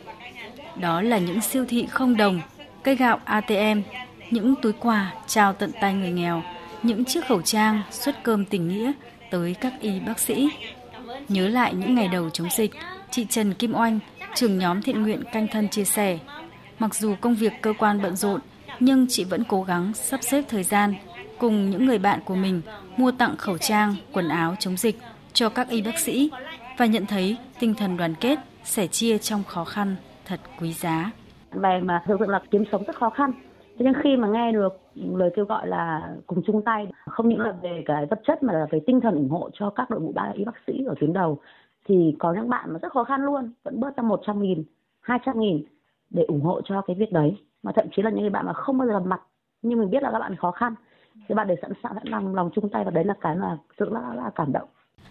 Đó 0.77 1.03
là 1.03 1.19
những 1.19 1.41
siêu 1.41 1.65
thị 1.69 1.87
không 1.91 2.17
đồng, 2.17 2.41
cây 2.83 2.97
gạo 2.97 3.21
ATM, 3.25 3.81
những 4.31 4.55
túi 4.63 4.73
quà 4.73 5.13
trao 5.27 5.53
tận 5.53 5.71
tay 5.81 5.95
người 5.95 6.11
nghèo, 6.11 6.43
những 6.83 7.05
chiếc 7.05 7.27
khẩu 7.27 7.43
trang 7.43 7.83
xuất 7.91 8.23
cơm 8.23 8.45
tình 8.45 8.69
nghĩa 8.69 8.93
tới 9.31 9.55
các 9.61 9.73
y 9.81 10.01
bác 10.01 10.19
sĩ. 10.19 10.49
Nhớ 11.29 11.49
lại 11.49 11.75
những 11.75 11.95
ngày 11.95 12.09
đầu 12.09 12.31
chống 12.31 12.49
dịch, 12.51 12.71
chị 13.11 13.27
Trần 13.31 13.55
Kim 13.55 13.75
Oanh, 13.75 13.99
trưởng 14.35 14.59
nhóm 14.59 14.83
thiện 14.83 15.03
nguyện 15.03 15.23
canh 15.33 15.49
thân 15.49 15.69
chia 15.69 15.85
sẻ, 15.85 16.19
mặc 16.81 16.95
dù 16.95 17.15
công 17.21 17.35
việc 17.35 17.53
cơ 17.63 17.73
quan 17.79 18.03
bận 18.03 18.17
rộn, 18.17 18.41
nhưng 18.81 19.07
chị 19.09 19.25
vẫn 19.25 19.43
cố 19.49 19.63
gắng 19.63 19.93
sắp 19.95 20.21
xếp 20.23 20.45
thời 20.49 20.63
gian 20.63 20.95
cùng 21.39 21.71
những 21.71 21.87
người 21.87 21.99
bạn 21.99 22.21
của 22.25 22.35
mình 22.35 22.63
mua 22.97 23.13
tặng 23.19 23.37
khẩu 23.37 23.59
trang, 23.59 23.95
quần 24.13 24.29
áo 24.29 24.55
chống 24.59 24.77
dịch 24.77 24.97
cho 25.33 25.49
các 25.49 25.69
y 25.69 25.83
bác 25.83 25.99
sĩ 25.99 26.31
và 26.79 26.87
nhận 26.87 27.07
thấy 27.07 27.37
tinh 27.61 27.75
thần 27.75 27.97
đoàn 27.97 28.15
kết, 28.21 28.39
sẻ 28.65 28.87
chia 28.87 29.19
trong 29.19 29.43
khó 29.45 29.65
khăn 29.65 29.97
thật 30.25 30.41
quý 30.61 30.73
giá. 30.73 31.11
Về 31.51 31.81
mà 31.83 32.03
thực 32.07 32.17
sự 32.21 32.27
là 32.27 32.41
kiếm 32.51 32.65
sống 32.73 32.85
rất 32.87 32.97
khó 32.97 33.11
khăn 33.11 33.33
Thế 33.81 33.85
nhưng 33.85 34.03
khi 34.03 34.17
mà 34.17 34.29
nghe 34.29 34.53
được 34.53 34.81
lời 34.95 35.31
kêu 35.37 35.45
gọi 35.45 35.69
là 35.69 36.15
cùng 36.27 36.43
chung 36.47 36.63
tay, 36.65 36.87
không 37.07 37.29
những 37.29 37.41
là 37.41 37.53
về 37.63 37.83
cái 37.87 38.07
vật 38.07 38.21
chất 38.27 38.43
mà 38.43 38.53
là 38.53 38.67
về 38.71 38.81
tinh 38.87 39.01
thần 39.01 39.15
ủng 39.15 39.29
hộ 39.29 39.51
cho 39.53 39.71
các 39.71 39.91
đội 39.91 40.01
ngũ 40.01 40.13
bác 40.13 40.33
y 40.35 40.45
bác 40.45 40.53
sĩ 40.67 40.85
ở 40.87 40.95
tuyến 41.01 41.13
đầu, 41.13 41.41
thì 41.89 42.17
có 42.19 42.33
những 42.33 42.49
bạn 42.49 42.73
mà 42.73 42.79
rất 42.83 42.93
khó 42.93 43.05
khăn 43.05 43.25
luôn, 43.25 43.53
vẫn 43.63 43.81
bớt 43.81 43.97
ra 43.97 44.03
100 44.03 44.43
nghìn, 44.43 44.65
200 45.01 45.41
nghìn 45.41 45.65
để 46.11 46.23
ủng 46.23 46.43
hộ 46.43 46.61
cho 46.65 46.83
cái 46.87 46.97
việc 46.99 47.13
đấy. 47.13 47.37
Mà 47.63 47.73
thậm 47.77 47.87
chí 47.97 48.03
là 48.03 48.11
những 48.11 48.33
bạn 48.33 48.47
mà 48.47 48.53
không 48.53 48.79
bao 48.79 48.89
giờ 48.89 48.93
gặp 48.93 49.07
mặt, 49.07 49.21
nhưng 49.63 49.79
mình 49.79 49.91
biết 49.91 50.03
là 50.03 50.11
các 50.13 50.19
bạn 50.19 50.37
khó 50.37 50.51
khăn, 50.51 50.75
thì 51.29 51.35
bạn 51.35 51.47
để 51.49 51.55
sẵn 51.63 51.73
sàng 51.83 51.93
sẵn 51.95 52.09
lòng 52.09 52.35
lòng 52.35 52.51
chung 52.55 52.69
tay 52.73 52.85
và 52.85 52.91
đấy 52.91 53.05
là 53.05 53.15
cái 53.21 53.37
mà 53.37 53.59
rất 53.79 53.89
là, 53.93 54.15
là 54.15 54.31
cảm 54.35 54.53
động. 54.53 54.69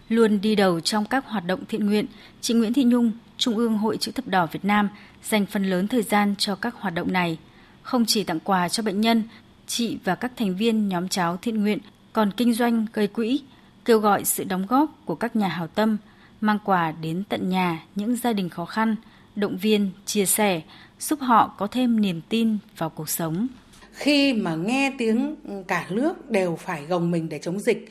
Luôn 0.08 0.40
đi 0.40 0.56
đầu 0.56 0.80
trong 0.80 1.04
các 1.04 1.26
hoạt 1.26 1.44
động 1.46 1.60
thiện 1.68 1.86
nguyện, 1.86 2.06
chị 2.40 2.54
Nguyễn 2.54 2.72
Thị 2.72 2.84
Nhung, 2.84 3.12
Trung 3.36 3.56
ương 3.56 3.78
Hội 3.78 3.96
Chữ 3.96 4.12
thập 4.12 4.28
đỏ 4.28 4.46
Việt 4.52 4.64
Nam 4.64 4.88
dành 5.22 5.46
phần 5.46 5.64
lớn 5.64 5.88
thời 5.88 6.02
gian 6.02 6.34
cho 6.38 6.54
các 6.54 6.74
hoạt 6.74 6.94
động 6.94 7.12
này. 7.12 7.38
Không 7.82 8.04
chỉ 8.06 8.24
tặng 8.24 8.40
quà 8.40 8.68
cho 8.68 8.82
bệnh 8.82 9.00
nhân, 9.00 9.22
chị 9.66 9.98
và 10.04 10.14
các 10.14 10.32
thành 10.36 10.56
viên 10.56 10.88
nhóm 10.88 11.08
cháo 11.08 11.36
thiện 11.36 11.62
nguyện 11.62 11.78
còn 12.12 12.30
kinh 12.30 12.52
doanh 12.52 12.86
gây 12.92 13.06
quỹ, 13.06 13.40
kêu 13.84 13.98
gọi 13.98 14.24
sự 14.24 14.44
đóng 14.44 14.66
góp 14.68 14.90
của 15.04 15.14
các 15.14 15.36
nhà 15.36 15.48
hảo 15.48 15.66
tâm, 15.66 15.96
mang 16.40 16.58
quà 16.64 16.92
đến 17.02 17.22
tận 17.28 17.48
nhà 17.48 17.82
những 17.94 18.16
gia 18.16 18.32
đình 18.32 18.48
khó 18.48 18.64
khăn, 18.64 18.96
động 19.36 19.56
viên, 19.56 19.90
chia 20.06 20.26
sẻ, 20.26 20.60
giúp 20.98 21.20
họ 21.20 21.54
có 21.58 21.66
thêm 21.66 22.00
niềm 22.00 22.20
tin 22.28 22.58
vào 22.78 22.90
cuộc 22.90 23.08
sống. 23.08 23.48
Khi 23.92 24.32
mà 24.32 24.54
nghe 24.54 24.92
tiếng 24.98 25.36
cả 25.68 25.86
nước 25.90 26.30
đều 26.30 26.56
phải 26.56 26.86
gồng 26.86 27.10
mình 27.10 27.28
để 27.28 27.38
chống 27.38 27.58
dịch 27.58 27.88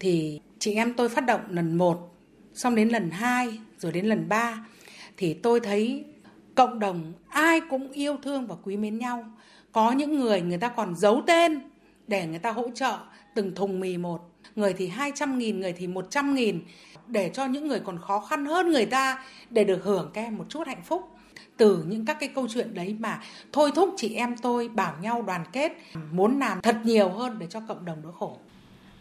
thì 0.00 0.40
chị 0.58 0.74
em 0.74 0.94
tôi 0.94 1.08
phát 1.08 1.26
động 1.26 1.40
lần 1.50 1.78
một, 1.78 2.14
xong 2.54 2.74
đến 2.74 2.88
lần 2.88 3.10
hai, 3.10 3.58
rồi 3.78 3.92
đến 3.92 4.06
lần 4.06 4.28
ba 4.28 4.66
thì 5.16 5.34
tôi 5.34 5.60
thấy 5.60 6.04
cộng 6.54 6.78
đồng 6.78 7.12
ai 7.28 7.60
cũng 7.70 7.92
yêu 7.92 8.16
thương 8.22 8.46
và 8.46 8.54
quý 8.62 8.76
mến 8.76 8.98
nhau. 8.98 9.24
Có 9.72 9.92
những 9.92 10.20
người 10.20 10.40
người 10.40 10.58
ta 10.58 10.68
còn 10.68 10.96
giấu 10.96 11.22
tên 11.26 11.60
để 12.06 12.26
người 12.26 12.38
ta 12.38 12.52
hỗ 12.52 12.70
trợ 12.74 12.98
từng 13.34 13.54
thùng 13.54 13.80
mì 13.80 13.96
một. 13.96 14.20
Người 14.56 14.72
thì 14.72 14.88
200 14.88 15.38
nghìn, 15.38 15.60
người 15.60 15.72
thì 15.72 15.86
100 15.86 16.34
nghìn 16.34 16.60
để 17.10 17.30
cho 17.34 17.44
những 17.44 17.68
người 17.68 17.80
còn 17.80 17.98
khó 17.98 18.20
khăn 18.20 18.46
hơn 18.46 18.70
người 18.70 18.86
ta 18.86 19.18
để 19.50 19.64
được 19.64 19.84
hưởng 19.84 20.10
cái 20.14 20.30
một 20.30 20.44
chút 20.48 20.66
hạnh 20.66 20.82
phúc 20.84 21.10
từ 21.60 21.84
những 21.88 22.04
các 22.04 22.16
cái 22.20 22.28
câu 22.34 22.46
chuyện 22.54 22.74
đấy 22.74 22.96
mà 22.98 23.20
thôi 23.52 23.70
thúc 23.74 23.94
chị 23.96 24.14
em 24.14 24.36
tôi 24.36 24.68
bảo 24.68 24.94
nhau 25.02 25.22
đoàn 25.22 25.44
kết 25.52 25.72
muốn 26.12 26.38
làm 26.38 26.60
thật 26.60 26.76
nhiều 26.84 27.08
hơn 27.08 27.38
để 27.38 27.46
cho 27.50 27.60
cộng 27.68 27.84
đồng 27.84 28.02
đỡ 28.02 28.08
khổ. 28.18 28.38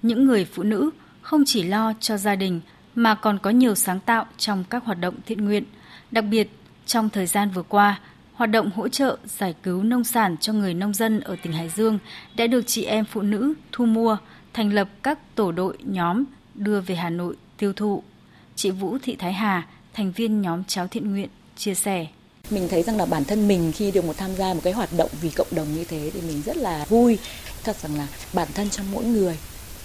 Những 0.02 0.26
người 0.26 0.45
phụ 0.45 0.63
nữ 0.63 0.89
không 1.22 1.43
chỉ 1.45 1.63
lo 1.63 1.93
cho 2.00 2.17
gia 2.17 2.36
đình 2.36 2.62
mà 2.95 3.15
còn 3.15 3.39
có 3.39 3.50
nhiều 3.50 3.76
sáng 3.76 4.00
tạo 4.00 4.26
trong 4.38 4.63
các 4.69 4.86
hoạt 4.86 5.00
động 5.00 5.15
thiện 5.26 5.45
nguyện. 5.45 5.63
Đặc 6.12 6.26
biệt, 6.32 6.50
trong 6.86 7.10
thời 7.10 7.26
gian 7.26 7.50
vừa 7.50 7.63
qua, 7.63 8.00
hoạt 8.34 8.50
động 8.50 8.69
hỗ 8.76 8.88
trợ 8.88 9.17
giải 9.26 9.56
cứu 9.63 9.84
nông 9.84 10.04
sản 10.04 10.38
cho 10.38 10.54
người 10.54 10.74
nông 10.74 10.93
dân 10.93 11.19
ở 11.19 11.36
tỉnh 11.43 11.54
Hải 11.54 11.69
Dương 11.69 12.00
đã 12.36 12.48
được 12.48 12.62
chị 12.67 12.84
em 12.84 13.06
phụ 13.06 13.22
nữ 13.22 13.54
thu 13.72 13.86
mua, 13.86 14.17
thành 14.54 14.74
lập 14.74 14.89
các 15.04 15.36
tổ 15.36 15.52
đội 15.52 15.78
nhóm 15.80 16.24
đưa 16.56 16.82
về 16.82 16.95
Hà 16.95 17.10
Nội 17.10 17.36
tiêu 17.60 17.74
thụ. 17.74 18.04
Chị 18.56 18.72
Vũ 18.72 18.98
Thị 19.04 19.15
Thái 19.19 19.34
Hà, 19.34 19.67
thành 19.93 20.12
viên 20.12 20.41
nhóm 20.41 20.63
cháo 20.63 20.88
thiện 20.88 21.12
nguyện, 21.12 21.30
chia 21.58 21.76
sẻ. 21.76 22.08
Mình 22.50 22.67
thấy 22.69 22.84
rằng 22.84 22.98
là 22.98 23.06
bản 23.06 23.24
thân 23.24 23.48
mình 23.48 23.72
khi 23.76 23.91
được 23.91 24.06
một 24.06 24.17
tham 24.17 24.36
gia 24.36 24.54
một 24.54 24.62
cái 24.63 24.74
hoạt 24.74 24.89
động 24.98 25.10
vì 25.22 25.30
cộng 25.30 25.48
đồng 25.52 25.76
như 25.76 25.84
thế 25.84 26.12
thì 26.13 26.22
mình 26.22 26.41
rất 26.45 26.58
là 26.58 26.86
vui. 26.89 27.19
Thật 27.63 27.78
rằng 27.82 27.95
là 27.95 28.08
bản 28.34 28.48
thân 28.54 28.69
trong 28.69 28.86
mỗi 28.91 29.06
người 29.06 29.38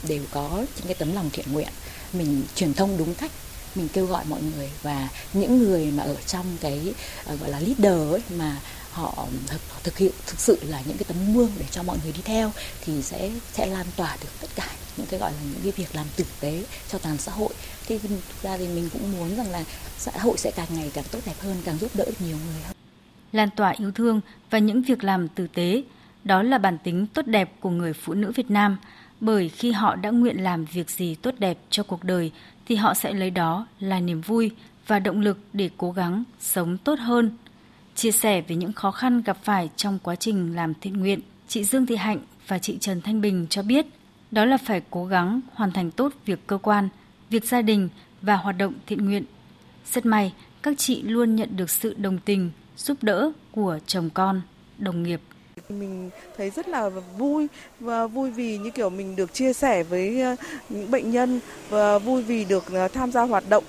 đều 0.09 0.23
có 0.31 0.51
những 0.57 0.87
cái 0.87 0.95
tấm 0.95 1.15
lòng 1.15 1.31
thiện 1.33 1.53
nguyện 1.53 1.69
mình 2.15 2.43
truyền 2.55 2.75
thông 2.75 2.99
đúng 2.99 3.15
cách 3.15 3.31
mình 3.75 3.89
kêu 3.93 4.07
gọi 4.07 4.25
mọi 4.29 4.41
người 4.43 4.71
và 4.83 5.09
những 5.33 5.59
người 5.59 5.91
mà 5.91 6.03
ở 6.03 6.17
trong 6.27 6.47
cái 6.61 6.95
ờ, 7.25 7.37
gọi 7.37 7.51
là 7.51 7.61
leader 7.61 8.13
ấy 8.13 8.21
mà 8.39 8.61
họ 8.95 9.27
thực, 9.47 9.61
thực 9.83 9.99
hiện 9.99 10.13
thực 10.27 10.41
sự 10.41 10.59
là 10.63 10.83
những 10.87 10.97
cái 10.97 11.05
tấm 11.09 11.35
gương 11.35 11.51
để 11.59 11.65
cho 11.71 11.83
mọi 11.83 11.99
người 12.03 12.13
đi 12.13 12.21
theo 12.25 12.53
thì 12.85 13.03
sẽ 13.03 13.31
sẽ 13.53 13.67
lan 13.67 13.87
tỏa 13.97 14.17
được 14.23 14.29
tất 14.41 14.49
cả 14.55 14.69
những 14.97 15.07
cái 15.11 15.21
gọi 15.21 15.33
là 15.33 15.39
những 15.43 15.61
cái 15.63 15.73
việc 15.77 15.95
làm 15.95 16.07
tử 16.17 16.25
tế 16.41 16.65
cho 16.89 16.99
toàn 16.99 17.19
xã 17.19 17.33
hội. 17.33 17.55
Thì 17.87 17.99
thực 17.99 18.43
ra 18.43 18.57
thì 18.57 18.69
mình 18.69 18.89
cũng 18.93 19.13
muốn 19.13 19.37
rằng 19.37 19.51
là 19.51 19.65
xã 19.99 20.13
hội 20.19 20.39
sẽ 20.39 20.51
càng 20.57 20.69
ngày 20.71 20.91
càng 20.95 21.05
tốt 21.11 21.19
đẹp 21.27 21.41
hơn 21.41 21.57
càng 21.65 21.79
giúp 21.79 21.91
đỡ 21.95 22.05
được 22.05 22.21
nhiều 22.21 22.37
người 22.37 22.63
hơn. 22.63 22.77
Lan 23.33 23.49
tỏa 23.57 23.75
yêu 23.79 23.93
thương 23.93 24.21
và 24.51 24.59
những 24.59 24.83
việc 24.83 25.05
làm 25.05 25.29
tử 25.29 25.47
tế 25.55 25.83
đó 26.25 26.43
là 26.43 26.59
bản 26.59 26.79
tính 26.85 27.07
tốt 27.07 27.27
đẹp 27.27 27.53
của 27.61 27.71
người 27.71 27.93
phụ 27.93 28.15
nữ 28.15 28.33
Việt 28.35 28.51
Nam. 28.51 28.77
Bởi 29.21 29.49
khi 29.49 29.73
họ 29.73 29.97
đã 29.97 30.11
nguyện 30.11 30.43
làm 30.43 30.65
việc 30.65 30.91
gì 30.91 31.15
tốt 31.15 31.35
đẹp 31.39 31.59
cho 31.71 31.83
cuộc 31.83 32.05
đời 32.05 32.33
thì 32.67 32.75
họ 32.75 32.95
sẽ 32.95 33.13
lấy 33.13 33.31
đó 33.31 33.67
là 33.81 34.01
niềm 34.01 34.21
vui 34.21 34.51
và 34.87 34.99
động 34.99 35.21
lực 35.21 35.39
để 35.53 35.71
cố 35.77 35.93
gắng 35.93 36.25
sống 36.41 36.79
tốt 36.79 36.99
hơn. 36.99 37.37
Chia 37.95 38.13
sẻ 38.13 38.41
về 38.41 38.57
những 38.57 38.73
khó 38.73 38.91
khăn 38.91 39.23
gặp 39.23 39.37
phải 39.43 39.71
trong 39.77 39.99
quá 40.03 40.17
trình 40.17 40.55
làm 40.55 40.75
thiện 40.81 41.01
nguyện, 41.01 41.21
chị 41.49 41.65
Dương 41.65 41.87
Thị 41.87 41.97
Hạnh 41.97 42.19
và 42.49 42.59
chị 42.59 42.79
Trần 42.81 43.01
Thanh 43.01 43.21
Bình 43.21 43.47
cho 43.51 43.63
biết 43.63 43.87
đó 44.31 44.45
là 44.45 44.57
phải 44.57 44.83
cố 44.91 45.07
gắng 45.07 45.41
hoàn 45.55 45.73
thành 45.73 45.91
tốt 45.91 46.13
việc 46.27 46.47
cơ 46.47 46.59
quan, 46.59 46.89
việc 47.31 47.45
gia 47.45 47.63
đình 47.63 47.89
và 48.23 48.37
hoạt 48.37 48.59
động 48.59 48.75
thiện 48.87 49.05
nguyện. 49.05 49.25
Rất 49.93 50.07
may, 50.07 50.33
các 50.63 50.75
chị 50.79 51.03
luôn 51.03 51.37
nhận 51.37 51.57
được 51.57 51.71
sự 51.71 51.95
đồng 51.99 52.19
tình, 52.19 52.51
giúp 52.77 52.99
đỡ 53.03 53.33
của 53.53 53.79
chồng 53.87 54.11
con, 54.15 54.41
đồng 54.79 55.03
nghiệp 55.03 55.21
mình 55.69 56.11
thấy 56.37 56.51
rất 56.51 56.69
là 56.69 56.89
vui 57.19 57.47
và 57.81 58.07
vui 58.07 58.31
vì 58.31 58.59
như 58.59 58.71
kiểu 58.71 58.91
mình 58.91 59.17
được 59.17 59.35
chia 59.35 59.53
sẻ 59.53 59.83
với 59.83 60.21
ờ, 60.21 60.37
những 60.69 60.91
bệnh 60.91 61.11
nhân 61.11 61.41
và 61.69 61.99
vui 61.99 62.23
vì 62.23 62.45
được 62.45 62.65
ờ, 62.73 62.89
tham 62.89 63.13
gia 63.13 63.23
hoạt 63.23 63.45
động 63.49 63.65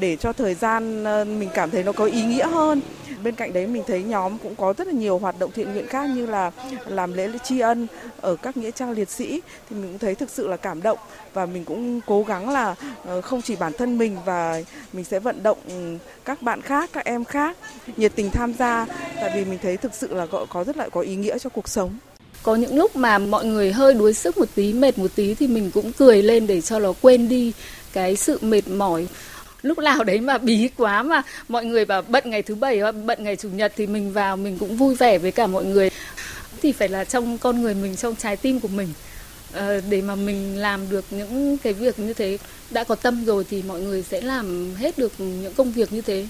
để 0.00 0.16
cho 0.16 0.32
thời 0.32 0.54
gian 0.54 1.04
ờ, 1.04 1.24
mình 1.24 1.48
cảm 1.54 1.70
thấy 1.70 1.82
nó 1.82 1.92
có 1.92 2.04
ý 2.04 2.22
nghĩa 2.22 2.46
hơn. 2.46 2.80
Bên 3.22 3.34
cạnh 3.34 3.52
đấy 3.52 3.66
mình 3.66 3.82
thấy 3.86 4.02
nhóm 4.02 4.38
cũng 4.38 4.54
có 4.56 4.74
rất 4.78 4.86
là 4.86 4.92
nhiều 4.92 5.18
hoạt 5.18 5.38
động 5.38 5.50
thiện 5.52 5.72
nguyện 5.72 5.86
khác 5.86 6.10
như 6.10 6.26
là 6.26 6.50
làm 6.86 7.12
lễ 7.12 7.28
tri 7.44 7.60
ân 7.60 7.86
ở 8.20 8.36
các 8.36 8.56
nghĩa 8.56 8.70
trang 8.70 8.90
liệt 8.90 9.10
sĩ. 9.10 9.40
Thì 9.70 9.76
mình 9.76 9.90
cũng 9.90 9.98
thấy 9.98 10.14
thực 10.14 10.30
sự 10.30 10.48
là 10.48 10.56
cảm 10.56 10.82
động 10.82 10.98
và 11.32 11.46
mình 11.46 11.64
cũng 11.64 12.00
cố 12.06 12.22
gắng 12.22 12.50
là 12.50 12.74
ờ, 13.04 13.20
không 13.20 13.42
chỉ 13.42 13.56
bản 13.56 13.72
thân 13.78 13.98
mình 13.98 14.16
và 14.24 14.62
mình 14.92 15.04
sẽ 15.04 15.18
vận 15.18 15.42
động 15.42 15.58
ừ, 15.68 15.96
các 16.24 16.42
bạn 16.42 16.60
khác, 16.62 16.90
các 16.92 17.04
em 17.04 17.24
khác 17.24 17.56
nhiệt 17.96 18.12
tình 18.14 18.30
tham 18.30 18.54
gia. 18.58 18.86
Tại 19.20 19.30
vì 19.34 19.44
mình 19.44 19.58
thấy 19.62 19.76
thực 19.76 19.94
sự 19.94 20.14
là 20.14 20.26
có 20.48 20.64
rất 20.64 20.76
là 20.76 20.88
có 20.88 21.00
ý 21.00 21.16
nghĩa 21.16 21.38
cho 21.38 21.50
cuộc 21.50 21.68
sống. 21.68 21.90
Có 22.42 22.54
những 22.54 22.76
lúc 22.76 22.96
mà 22.96 23.18
mọi 23.18 23.44
người 23.44 23.72
hơi 23.72 23.94
đuối 23.94 24.14
sức 24.14 24.38
một 24.38 24.48
tí 24.54 24.72
mệt 24.72 24.98
một 24.98 25.10
tí 25.14 25.34
thì 25.34 25.46
mình 25.46 25.70
cũng 25.74 25.92
cười 25.92 26.22
lên 26.22 26.46
để 26.46 26.60
cho 26.60 26.78
nó 26.78 26.92
quên 27.00 27.28
đi 27.28 27.52
cái 27.92 28.16
sự 28.16 28.38
mệt 28.40 28.68
mỏi 28.68 29.06
lúc 29.62 29.78
nào 29.78 30.04
đấy 30.04 30.20
mà 30.20 30.38
bí 30.38 30.68
quá 30.76 31.02
mà 31.02 31.22
mọi 31.48 31.64
người 31.64 31.84
bảo 31.84 32.02
bận 32.08 32.30
ngày 32.30 32.42
thứ 32.42 32.54
bảy 32.54 32.80
hoặc 32.80 32.94
bận 33.06 33.24
ngày 33.24 33.36
chủ 33.36 33.48
nhật 33.48 33.72
thì 33.76 33.86
mình 33.86 34.12
vào 34.12 34.36
mình 34.36 34.58
cũng 34.58 34.76
vui 34.76 34.94
vẻ 34.94 35.18
với 35.18 35.32
cả 35.32 35.46
mọi 35.46 35.64
người. 35.64 35.90
Thì 36.62 36.72
phải 36.72 36.88
là 36.88 37.04
trong 37.04 37.38
con 37.38 37.62
người 37.62 37.74
mình 37.74 37.96
trong 37.96 38.16
trái 38.16 38.36
tim 38.36 38.60
của 38.60 38.68
mình. 38.68 38.88
Ờ, 39.52 39.80
để 39.90 40.02
mà 40.02 40.14
mình 40.14 40.56
làm 40.56 40.90
được 40.90 41.04
những 41.10 41.56
cái 41.58 41.72
việc 41.72 41.98
như 41.98 42.14
thế 42.14 42.38
đã 42.70 42.84
có 42.84 42.94
tâm 42.94 43.24
rồi 43.24 43.44
thì 43.50 43.62
mọi 43.62 43.80
người 43.80 44.02
sẽ 44.02 44.20
làm 44.20 44.74
hết 44.74 44.98
được 44.98 45.12
những 45.18 45.54
công 45.54 45.72
việc 45.72 45.92
như 45.92 46.00
thế. 46.00 46.26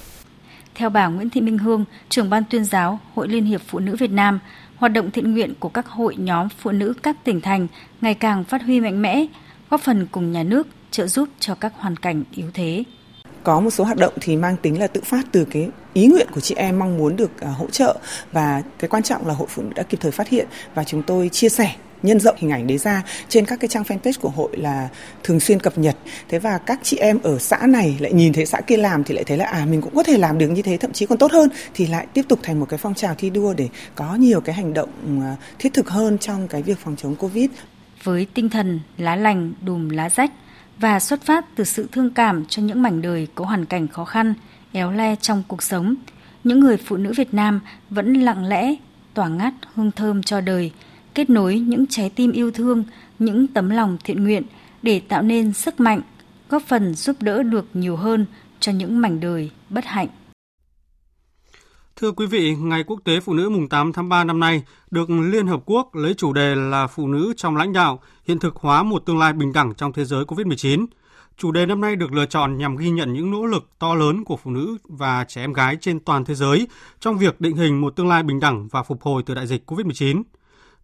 Theo 0.75 0.91
bà 0.91 1.07
Nguyễn 1.07 1.31
Thị 1.31 1.41
Minh 1.41 1.59
Hương, 1.59 1.85
trưởng 2.09 2.31
ban 2.31 2.43
tuyên 2.51 2.65
giáo 2.65 3.01
Hội 3.15 3.29
Liên 3.29 3.45
hiệp 3.45 3.61
Phụ 3.67 3.79
nữ 3.79 3.97
Việt 3.97 4.11
Nam, 4.11 4.41
hoạt 4.77 4.93
động 4.93 5.11
thiện 5.11 5.33
nguyện 5.33 5.55
của 5.61 5.69
các 5.69 5.87
hội 5.87 6.17
nhóm 6.19 6.49
phụ 6.59 6.71
nữ 6.71 6.95
các 7.03 7.17
tỉnh 7.25 7.41
thành 7.41 7.67
ngày 8.01 8.15
càng 8.15 8.45
phát 8.45 8.63
huy 8.63 8.81
mạnh 8.81 9.03
mẽ, 9.03 9.27
góp 9.71 9.81
phần 9.81 10.07
cùng 10.13 10.33
nhà 10.33 10.43
nước 10.43 10.67
trợ 10.91 11.07
giúp 11.07 11.29
cho 11.41 11.55
các 11.55 11.73
hoàn 11.77 11.97
cảnh 11.97 12.25
yếu 12.35 12.51
thế. 12.55 12.85
Có 13.43 13.61
một 13.61 13.71
số 13.71 13.85
hoạt 13.85 13.97
động 13.97 14.13
thì 14.21 14.37
mang 14.37 14.57
tính 14.57 14.81
là 14.81 14.87
tự 14.87 15.01
phát 15.05 15.27
từ 15.33 15.45
cái 15.45 15.69
ý 15.93 16.07
nguyện 16.07 16.27
của 16.35 16.41
chị 16.41 16.55
em 16.55 16.79
mong 16.79 16.99
muốn 16.99 17.17
được 17.17 17.41
à, 17.41 17.49
hỗ 17.49 17.67
trợ. 17.71 17.97
Và 18.33 18.63
cái 18.79 18.89
quan 18.89 19.03
trọng 19.03 19.27
là 19.27 19.35
hội 19.35 19.49
phụ 19.51 19.63
nữ 19.63 19.71
đã 19.75 19.83
kịp 19.83 19.99
thời 20.01 20.13
phát 20.13 20.29
hiện 20.29 20.47
và 20.75 20.85
chúng 20.85 21.03
tôi 21.03 21.29
chia 21.29 21.49
sẻ, 21.49 21.75
nhân 22.03 22.21
rộng 22.21 22.37
hình 22.39 22.51
ảnh 22.51 22.67
đấy 22.67 22.79
ra 22.79 23.03
trên 23.29 23.47
các 23.47 23.61
cái 23.61 23.69
trang 23.69 23.83
fanpage 23.83 24.21
của 24.21 24.29
hội 24.29 24.57
là 24.57 24.89
thường 25.23 25.41
xuyên 25.41 25.61
cập 25.61 25.79
nhật. 25.79 25.97
Thế 26.29 26.39
và 26.39 26.59
các 26.59 26.81
chị 26.83 26.97
em 26.97 27.19
ở 27.23 27.39
xã 27.39 27.67
này 27.67 27.97
lại 28.01 28.13
nhìn 28.13 28.33
thấy 28.33 28.47
xã 28.47 28.61
kia 28.61 28.77
làm 28.77 29.05
thì 29.05 29.15
lại 29.15 29.25
thấy 29.25 29.37
là 29.37 29.45
à 29.45 29.67
mình 29.71 29.81
cũng 29.81 29.95
có 29.95 30.03
thể 30.03 30.19
làm 30.19 30.39
được 30.39 30.49
như 30.49 30.63
thế, 30.63 30.77
thậm 30.77 30.93
chí 30.93 31.07
còn 31.07 31.19
tốt 31.19 31.33
hơn, 31.33 31.49
thì 31.75 31.87
lại 31.87 32.07
tiếp 32.13 32.23
tục 32.29 32.39
thành 32.43 32.61
một 32.61 32.67
cái 32.69 32.79
phong 32.79 32.95
trào 32.95 33.15
thi 33.19 33.31
đua 33.31 33.55
để 33.55 33.69
có 33.95 34.15
nhiều 34.15 34.41
cái 34.41 34.55
hành 34.55 34.75
động 34.75 34.89
à, 35.23 35.37
thiết 35.59 35.75
thực 35.75 35.89
hơn 35.89 36.19
trong 36.19 36.49
cái 36.49 36.63
việc 36.63 36.79
phòng 36.79 36.97
chống 36.97 37.17
covid. 37.17 37.51
Với 38.03 38.27
tinh 38.35 38.49
thần 38.49 38.81
lá 38.99 39.17
lành, 39.17 39.53
đùm 39.63 39.89
lá 39.89 40.11
rách 40.11 40.31
và 40.81 41.01
xuất 41.01 41.23
phát 41.23 41.57
từ 41.57 41.65
sự 41.65 41.89
thương 41.93 42.11
cảm 42.11 42.45
cho 42.45 42.63
những 42.63 42.83
mảnh 42.83 43.03
đời 43.03 43.29
có 43.35 43.45
hoàn 43.45 43.67
cảnh 43.67 43.89
khó 43.89 44.05
khăn, 44.05 44.35
éo 44.73 44.93
le 44.93 45.17
trong 45.17 45.43
cuộc 45.49 45.63
sống, 45.63 45.95
những 46.45 46.61
người 46.61 46.77
phụ 46.77 46.97
nữ 46.97 47.13
Việt 47.17 47.35
Nam 47.35 47.61
vẫn 47.91 48.15
lặng 48.15 48.45
lẽ 48.45 48.75
tỏa 49.15 49.29
ngát 49.29 49.55
hương 49.75 49.91
thơm 49.91 50.23
cho 50.23 50.41
đời, 50.41 50.73
kết 51.15 51.31
nối 51.31 51.59
những 51.59 51.87
trái 51.87 52.11
tim 52.11 52.33
yêu 52.33 52.51
thương, 52.51 52.85
những 53.19 53.47
tấm 53.47 53.71
lòng 53.71 53.97
thiện 54.05 54.25
nguyện 54.25 54.43
để 54.83 55.01
tạo 55.09 55.23
nên 55.23 55.53
sức 55.53 55.81
mạnh, 55.81 56.01
góp 56.49 56.63
phần 56.63 56.95
giúp 56.95 57.17
đỡ 57.21 57.43
được 57.43 57.67
nhiều 57.75 57.97
hơn 57.97 58.27
cho 58.61 58.73
những 58.73 59.01
mảnh 59.01 59.21
đời 59.21 59.51
bất 59.71 59.85
hạnh. 59.85 60.09
Thưa 62.01 62.13
quý 62.13 62.27
vị, 62.27 62.57
Ngày 62.57 62.85
Quốc 62.85 63.01
tế 63.05 63.21
Phụ 63.21 63.35
nữ 63.35 63.49
mùng 63.49 63.69
8 63.69 63.93
tháng 63.93 64.09
3 64.09 64.25
năm 64.25 64.41
nay 64.41 64.63
được 64.91 65.11
Liên 65.11 65.47
Hợp 65.47 65.61
Quốc 65.67 65.95
lấy 65.95 66.15
chủ 66.15 66.33
đề 66.33 66.55
là 66.55 66.87
Phụ 66.87 67.09
nữ 67.09 67.33
trong 67.37 67.57
lãnh 67.57 67.73
đạo, 67.73 68.01
hiện 68.25 68.39
thực 68.39 68.57
hóa 68.57 68.83
một 68.83 69.03
tương 69.07 69.19
lai 69.19 69.33
bình 69.33 69.53
đẳng 69.53 69.75
trong 69.75 69.93
thế 69.93 70.05
giới 70.05 70.25
COVID-19. 70.25 70.87
Chủ 71.37 71.53
đề 71.53 71.67
năm 71.67 71.81
nay 71.81 71.97
được 71.97 72.13
lựa 72.13 72.27
chọn 72.27 72.59
nhằm 72.59 72.77
ghi 72.77 72.91
nhận 72.91 73.13
những 73.13 73.31
nỗ 73.31 73.47
lực 73.47 73.69
to 73.79 73.95
lớn 73.95 74.25
của 74.25 74.37
phụ 74.37 74.51
nữ 74.51 74.77
và 74.85 75.25
trẻ 75.25 75.41
em 75.41 75.53
gái 75.53 75.77
trên 75.81 76.01
toàn 76.01 76.25
thế 76.25 76.35
giới 76.35 76.69
trong 77.01 77.19
việc 77.19 77.41
định 77.41 77.57
hình 77.57 77.81
một 77.81 77.97
tương 77.97 78.09
lai 78.09 78.23
bình 78.23 78.41
đẳng 78.41 78.69
và 78.69 78.83
phục 78.83 79.03
hồi 79.03 79.23
từ 79.27 79.35
đại 79.35 79.47
dịch 79.47 79.71
COVID-19. 79.71 80.23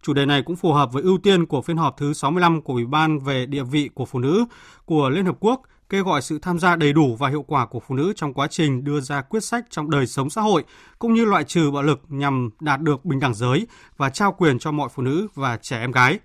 Chủ 0.01 0.13
đề 0.13 0.25
này 0.25 0.41
cũng 0.41 0.55
phù 0.55 0.73
hợp 0.73 0.93
với 0.93 1.03
ưu 1.03 1.17
tiên 1.17 1.45
của 1.45 1.61
phiên 1.61 1.77
họp 1.77 1.97
thứ 1.97 2.13
65 2.13 2.61
của 2.61 2.73
Ủy 2.73 2.85
ban 2.85 3.19
về 3.19 3.45
địa 3.45 3.63
vị 3.63 3.89
của 3.93 4.05
phụ 4.05 4.19
nữ 4.19 4.45
của 4.85 5.09
Liên 5.09 5.25
Hợp 5.25 5.35
Quốc 5.39 5.61
kêu 5.89 6.03
gọi 6.03 6.21
sự 6.21 6.39
tham 6.41 6.59
gia 6.59 6.75
đầy 6.75 6.93
đủ 6.93 7.15
và 7.15 7.29
hiệu 7.29 7.43
quả 7.47 7.65
của 7.65 7.79
phụ 7.79 7.95
nữ 7.95 8.13
trong 8.15 8.33
quá 8.33 8.47
trình 8.47 8.83
đưa 8.83 8.99
ra 8.99 9.21
quyết 9.21 9.43
sách 9.43 9.65
trong 9.69 9.89
đời 9.89 10.07
sống 10.07 10.29
xã 10.29 10.41
hội, 10.41 10.63
cũng 10.99 11.13
như 11.13 11.25
loại 11.25 11.43
trừ 11.43 11.71
bạo 11.71 11.83
lực 11.83 12.01
nhằm 12.07 12.49
đạt 12.59 12.81
được 12.81 13.05
bình 13.05 13.19
đẳng 13.19 13.33
giới 13.33 13.67
và 13.97 14.09
trao 14.09 14.31
quyền 14.31 14.59
cho 14.59 14.71
mọi 14.71 14.89
phụ 14.93 15.03
nữ 15.03 15.27
và 15.33 15.57
trẻ 15.57 15.79
em 15.79 15.91
gái. 15.91 16.19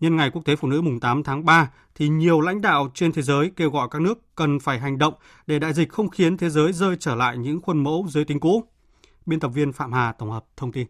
Nhân 0.00 0.16
ngày 0.16 0.30
Quốc 0.30 0.42
tế 0.44 0.56
Phụ 0.56 0.68
nữ 0.68 0.80
mùng 0.80 1.00
8 1.00 1.22
tháng 1.22 1.44
3 1.44 1.70
thì 1.94 2.08
nhiều 2.08 2.40
lãnh 2.40 2.60
đạo 2.60 2.90
trên 2.94 3.12
thế 3.12 3.22
giới 3.22 3.50
kêu 3.56 3.70
gọi 3.70 3.88
các 3.90 4.02
nước 4.02 4.18
cần 4.36 4.60
phải 4.60 4.78
hành 4.78 4.98
động 4.98 5.14
để 5.46 5.58
đại 5.58 5.72
dịch 5.72 5.88
không 5.92 6.08
khiến 6.08 6.36
thế 6.36 6.50
giới 6.50 6.72
rơi 6.72 6.96
trở 7.00 7.14
lại 7.14 7.38
những 7.38 7.60
khuôn 7.60 7.84
mẫu 7.84 8.06
giới 8.08 8.24
tính 8.24 8.40
cũ. 8.40 8.64
Biên 9.26 9.40
tập 9.40 9.48
viên 9.48 9.72
Phạm 9.72 9.92
Hà 9.92 10.12
tổng 10.12 10.30
hợp 10.30 10.44
thông 10.56 10.72
tin. 10.72 10.86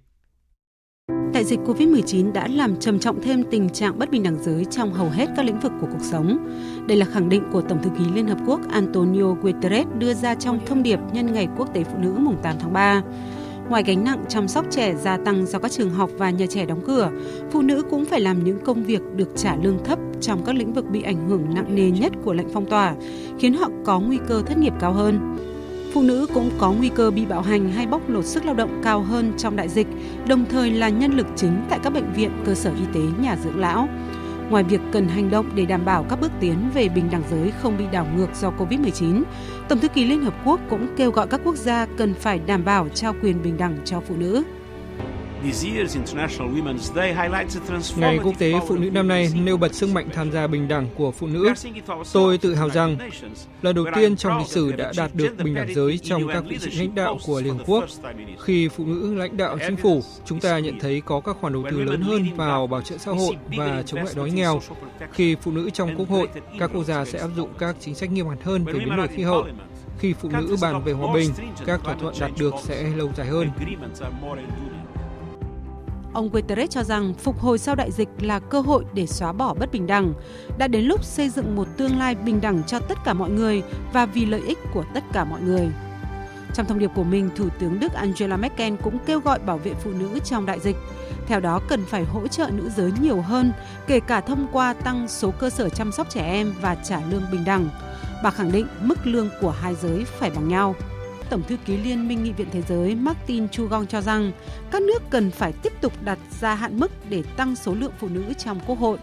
Đại 1.33 1.45
dịch 1.45 1.61
COVID-19 1.67 2.33
đã 2.33 2.49
làm 2.49 2.81
trầm 2.81 2.99
trọng 2.99 3.23
thêm 3.23 3.45
tình 3.51 3.69
trạng 3.69 3.99
bất 3.99 4.11
bình 4.11 4.23
đẳng 4.23 4.43
giới 4.43 4.65
trong 4.65 4.93
hầu 4.93 5.11
hết 5.11 5.27
các 5.37 5.45
lĩnh 5.45 5.61
vực 5.61 5.73
của 5.81 5.87
cuộc 5.93 6.03
sống. 6.03 6.39
Đây 6.87 6.97
là 6.97 7.07
khẳng 7.07 7.29
định 7.29 7.43
của 7.53 7.63
Tổng 7.63 7.83
thư 7.83 7.91
ký 7.99 8.05
Liên 8.15 8.27
Hợp 8.27 8.39
Quốc 8.47 8.61
Antonio 8.71 9.33
Guterres 9.43 9.87
đưa 9.99 10.15
ra 10.15 10.35
trong 10.35 10.59
thông 10.67 10.83
điệp 10.83 10.99
nhân 11.13 11.33
ngày 11.33 11.49
Quốc 11.57 11.75
tế 11.75 11.85
Phụ 11.85 11.99
nữ 11.99 12.15
mùng 12.19 12.37
8 12.43 12.57
tháng 12.61 12.73
3. 12.73 13.03
Ngoài 13.69 13.83
gánh 13.87 14.05
nặng 14.05 14.25
chăm 14.29 14.49
sóc 14.49 14.67
trẻ 14.71 14.95
gia 14.95 15.17
tăng 15.17 15.47
do 15.47 15.59
các 15.59 15.71
trường 15.71 15.91
học 15.91 16.11
và 16.17 16.31
nhà 16.31 16.47
trẻ 16.47 16.67
đóng 16.67 16.81
cửa, 16.87 17.11
phụ 17.51 17.63
nữ 17.63 17.83
cũng 17.91 18.05
phải 18.05 18.21
làm 18.21 18.45
những 18.45 18.59
công 18.65 18.85
việc 18.85 19.03
được 19.17 19.29
trả 19.37 19.57
lương 19.57 19.85
thấp 19.85 19.99
trong 20.21 20.45
các 20.45 20.55
lĩnh 20.55 20.73
vực 20.73 20.85
bị 20.91 21.03
ảnh 21.03 21.29
hưởng 21.29 21.55
nặng 21.55 21.75
nề 21.75 21.91
nhất 21.91 22.13
của 22.25 22.33
lệnh 22.33 22.49
phong 22.53 22.67
tỏa, 22.67 22.95
khiến 23.39 23.55
họ 23.55 23.69
có 23.85 24.01
nguy 24.01 24.19
cơ 24.29 24.43
thất 24.47 24.59
nghiệp 24.59 24.75
cao 24.81 24.93
hơn. 24.93 25.37
Phụ 25.93 26.03
nữ 26.03 26.27
cũng 26.35 26.51
có 26.59 26.73
nguy 26.73 26.89
cơ 26.89 27.11
bị 27.11 27.27
bạo 27.27 27.41
hành 27.41 27.73
hay 27.73 27.87
bóc 27.87 28.11
lột 28.11 28.25
sức 28.25 28.45
lao 28.45 28.55
động 28.55 28.81
cao 28.83 29.01
hơn 29.01 29.33
trong 29.39 29.57
đại 29.57 29.69
dịch, 29.69 29.87
đồng 30.29 30.45
thời 30.51 30.71
là 30.71 30.89
nhân 30.89 31.13
lực 31.17 31.27
chính 31.37 31.65
tại 31.69 31.79
các 31.83 31.91
bệnh 31.91 32.13
viện, 32.13 32.31
cơ 32.45 32.55
sở 32.55 32.71
y 32.71 32.85
tế, 32.95 33.01
nhà 33.21 33.37
dưỡng 33.45 33.61
lão. 33.61 33.89
Ngoài 34.51 34.65
việc 34.65 34.81
cần 34.93 35.09
hành 35.09 35.31
động 35.31 35.51
để 35.55 35.67
đảm 35.67 35.85
bảo 35.85 36.07
các 36.11 36.21
bước 36.21 36.33
tiến 36.41 36.71
về 36.75 36.89
bình 36.89 37.09
đẳng 37.13 37.23
giới 37.31 37.53
không 37.63 37.79
bị 37.79 37.85
đảo 37.93 38.07
ngược 38.17 38.29
do 38.35 38.53
Covid-19, 38.59 39.23
Tổng 39.69 39.79
thư 39.79 39.89
ký 39.89 40.05
Liên 40.05 40.23
Hợp 40.23 40.35
Quốc 40.45 40.61
cũng 40.71 40.87
kêu 40.97 41.11
gọi 41.11 41.27
các 41.27 41.41
quốc 41.45 41.57
gia 41.57 41.87
cần 41.87 42.15
phải 42.15 42.39
đảm 42.39 42.65
bảo 42.65 42.89
trao 42.89 43.15
quyền 43.23 43.43
bình 43.43 43.57
đẳng 43.57 43.79
cho 43.85 44.01
phụ 44.01 44.15
nữ. 44.19 44.45
Ngày 47.97 48.19
Quốc 48.25 48.39
tế 48.39 48.53
Phụ 48.69 48.77
nữ 48.77 48.91
năm 48.91 49.09
nay 49.09 49.29
nêu 49.35 49.57
bật 49.57 49.75
sức 49.75 49.89
mạnh 49.95 50.09
tham 50.13 50.33
gia 50.33 50.47
bình 50.47 50.69
đẳng 50.69 50.87
của 50.97 51.11
phụ 51.13 51.27
nữ. 51.27 51.53
Tôi 52.13 52.39
tự 52.39 52.55
hào 52.55 52.71
rằng, 52.71 52.97
lần 53.63 53.77
đầu 53.77 53.85
tiên 53.95 54.17
trong 54.17 54.39
lịch 54.39 54.47
sử 54.47 54.73
đã 54.73 54.93
đạt 54.97 55.15
được 55.15 55.37
bình 55.45 55.55
đẳng 55.55 55.75
giới 55.75 55.99
trong 55.99 56.29
các 56.29 56.45
vị 56.49 56.59
trí 56.59 56.71
lãnh 56.71 56.95
đạo 56.95 57.19
của 57.27 57.41
Liên 57.41 57.59
Hợp 57.59 57.65
Quốc. 57.67 57.85
Khi 58.39 58.69
phụ 58.69 58.87
nữ 58.87 59.15
lãnh 59.15 59.37
đạo 59.37 59.59
chính 59.67 59.77
phủ, 59.77 60.03
chúng 60.25 60.41
ta 60.41 60.59
nhận 60.59 60.79
thấy 60.81 61.01
có 61.01 61.21
các 61.21 61.37
khoản 61.41 61.53
đầu 61.53 61.65
tư 61.71 61.83
lớn 61.83 62.03
hơn 62.03 62.37
vào 62.37 62.67
bảo 62.67 62.83
trợ 62.83 62.99
xã 62.99 63.13
hội 63.13 63.37
và 63.57 63.83
chống 63.87 64.05
lại 64.05 64.15
đói 64.17 64.31
nghèo. 64.31 64.61
Khi 65.13 65.37
phụ 65.43 65.51
nữ 65.51 65.71
trong 65.71 65.97
Quốc 65.97 66.09
hội, 66.09 66.29
các 66.59 66.71
quốc 66.75 66.85
gia 66.85 67.05
sẽ 67.05 67.19
áp 67.19 67.31
dụng 67.37 67.49
các 67.59 67.77
chính 67.81 67.95
sách 67.95 68.13
nghiêm 68.13 68.29
ngặt 68.29 68.39
hơn 68.43 68.65
về 68.65 68.73
biến 68.73 68.97
đổi 68.97 69.09
khí 69.09 69.23
hậu. 69.23 69.47
Khi 69.99 70.13
phụ 70.13 70.29
nữ 70.29 70.57
bàn 70.63 70.85
về 70.85 70.93
hòa 70.93 71.15
bình, 71.15 71.31
các 71.67 71.81
thỏa 71.85 71.95
thuận 71.95 72.15
đạt 72.21 72.31
được 72.39 72.55
sẽ 72.63 72.83
lâu 72.97 73.11
dài 73.17 73.27
hơn. 73.27 73.49
Ông 76.13 76.31
Guterres 76.31 76.71
cho 76.71 76.83
rằng 76.83 77.15
phục 77.15 77.41
hồi 77.41 77.59
sau 77.59 77.75
đại 77.75 77.91
dịch 77.91 78.09
là 78.21 78.39
cơ 78.39 78.61
hội 78.61 78.85
để 78.95 79.07
xóa 79.07 79.33
bỏ 79.33 79.55
bất 79.55 79.73
bình 79.73 79.87
đẳng. 79.87 80.15
Đã 80.59 80.69
đến 80.69 80.85
lúc 80.85 81.05
xây 81.05 81.29
dựng 81.29 81.57
một 81.57 81.69
tương 81.77 81.99
lai 81.99 82.15
bình 82.15 82.41
đẳng 82.41 82.63
cho 82.67 82.79
tất 82.79 82.99
cả 83.05 83.13
mọi 83.13 83.31
người 83.31 83.63
và 83.93 84.07
vì 84.07 84.27
lợi 84.27 84.43
ích 84.47 84.59
của 84.75 84.85
tất 84.95 85.05
cả 85.13 85.25
mọi 85.25 85.41
người. 85.41 85.69
Trong 86.55 86.67
thông 86.67 86.79
điệp 86.79 86.91
của 86.95 87.05
mình, 87.05 87.31
Thủ 87.37 87.49
tướng 87.59 87.81
Đức 87.81 87.93
Angela 87.93 88.37
Merkel 88.37 88.75
cũng 88.83 88.99
kêu 89.07 89.21
gọi 89.21 89.39
bảo 89.39 89.59
vệ 89.59 89.75
phụ 89.75 89.91
nữ 89.91 90.19
trong 90.25 90.47
đại 90.47 90.61
dịch. 90.61 90.77
Theo 91.27 91.41
đó, 91.41 91.61
cần 91.69 91.85
phải 91.85 92.05
hỗ 92.05 92.29
trợ 92.29 92.51
nữ 92.53 92.71
giới 92.77 92.93
nhiều 93.01 93.21
hơn, 93.21 93.53
kể 93.87 94.01
cả 94.01 94.21
thông 94.21 94.47
qua 94.53 94.75
tăng 94.75 95.09
số 95.09 95.31
cơ 95.31 95.51
sở 95.51 95.69
chăm 95.69 95.93
sóc 95.93 96.11
trẻ 96.11 96.27
em 96.27 96.55
và 96.61 96.75
trả 96.75 97.01
lương 97.11 97.23
bình 97.33 97.45
đẳng. 97.45 97.69
Bà 98.23 98.31
khẳng 98.31 98.53
định 98.53 98.67
mức 98.81 99.07
lương 99.07 99.29
của 99.41 99.51
hai 99.51 99.75
giới 99.75 100.05
phải 100.05 100.31
bằng 100.31 100.49
nhau. 100.49 100.75
Tổng 101.33 101.43
thư 101.49 101.57
ký 101.57 101.77
Liên 101.77 102.09
minh 102.09 102.25
Nghị 102.25 102.33
viện 102.33 102.47
Thế 102.53 102.63
giới 102.63 102.95
Martin 102.95 103.49
Chugong 103.49 103.87
cho 103.87 104.01
rằng 104.01 104.33
các 104.71 104.83
nước 104.83 105.03
cần 105.11 105.31
phải 105.31 105.53
tiếp 105.53 105.73
tục 105.81 105.93
đặt 106.05 106.19
ra 106.41 106.55
hạn 106.55 106.81
mức 106.81 106.91
để 107.09 107.23
tăng 107.37 107.57
số 107.57 107.75
lượng 107.75 107.93
phụ 107.99 108.09
nữ 108.09 108.25
trong 108.39 108.61
Quốc 108.67 108.79
hội. 108.79 108.99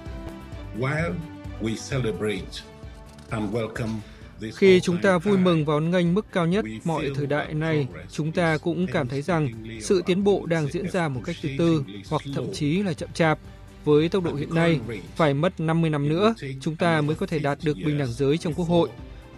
Khi 4.56 4.80
chúng 4.80 5.02
ta 5.02 5.18
vui 5.18 5.38
mừng 5.38 5.66
và 5.66 5.80
nghênh 5.80 6.14
mức 6.14 6.26
cao 6.34 6.48
nhất 6.48 6.66
mọi 6.84 7.12
thời 7.16 7.28
đại 7.28 7.54
này, 7.54 7.88
chúng 8.12 8.32
ta 8.32 8.58
cũng 8.58 8.88
cảm 8.88 9.08
thấy 9.08 9.22
rằng 9.22 9.50
sự 9.82 10.04
tiến 10.06 10.24
bộ 10.24 10.46
đang 10.46 10.68
diễn 10.68 10.92
ra 10.92 11.08
một 11.08 11.22
cách 11.26 11.36
từ 11.44 11.50
từ 11.58 11.84
hoặc 12.10 12.22
thậm 12.36 12.54
chí 12.54 12.84
là 12.84 12.94
chậm 12.94 13.10
chạp. 13.14 13.40
Với 13.86 14.10
tốc 14.10 14.24
độ 14.24 14.34
hiện 14.34 14.56
nay, 14.56 14.80
phải 15.16 15.34
mất 15.34 15.60
50 15.60 15.90
năm 15.90 16.10
nữa, 16.10 16.34
chúng 16.62 16.76
ta 16.76 17.02
mới 17.02 17.16
có 17.16 17.26
thể 17.26 17.40
đạt 17.40 17.58
được 17.64 17.78
bình 17.86 17.98
đẳng 17.98 18.14
giới 18.14 18.38
trong 18.38 18.54
Quốc 18.54 18.66
hội. 18.66 18.90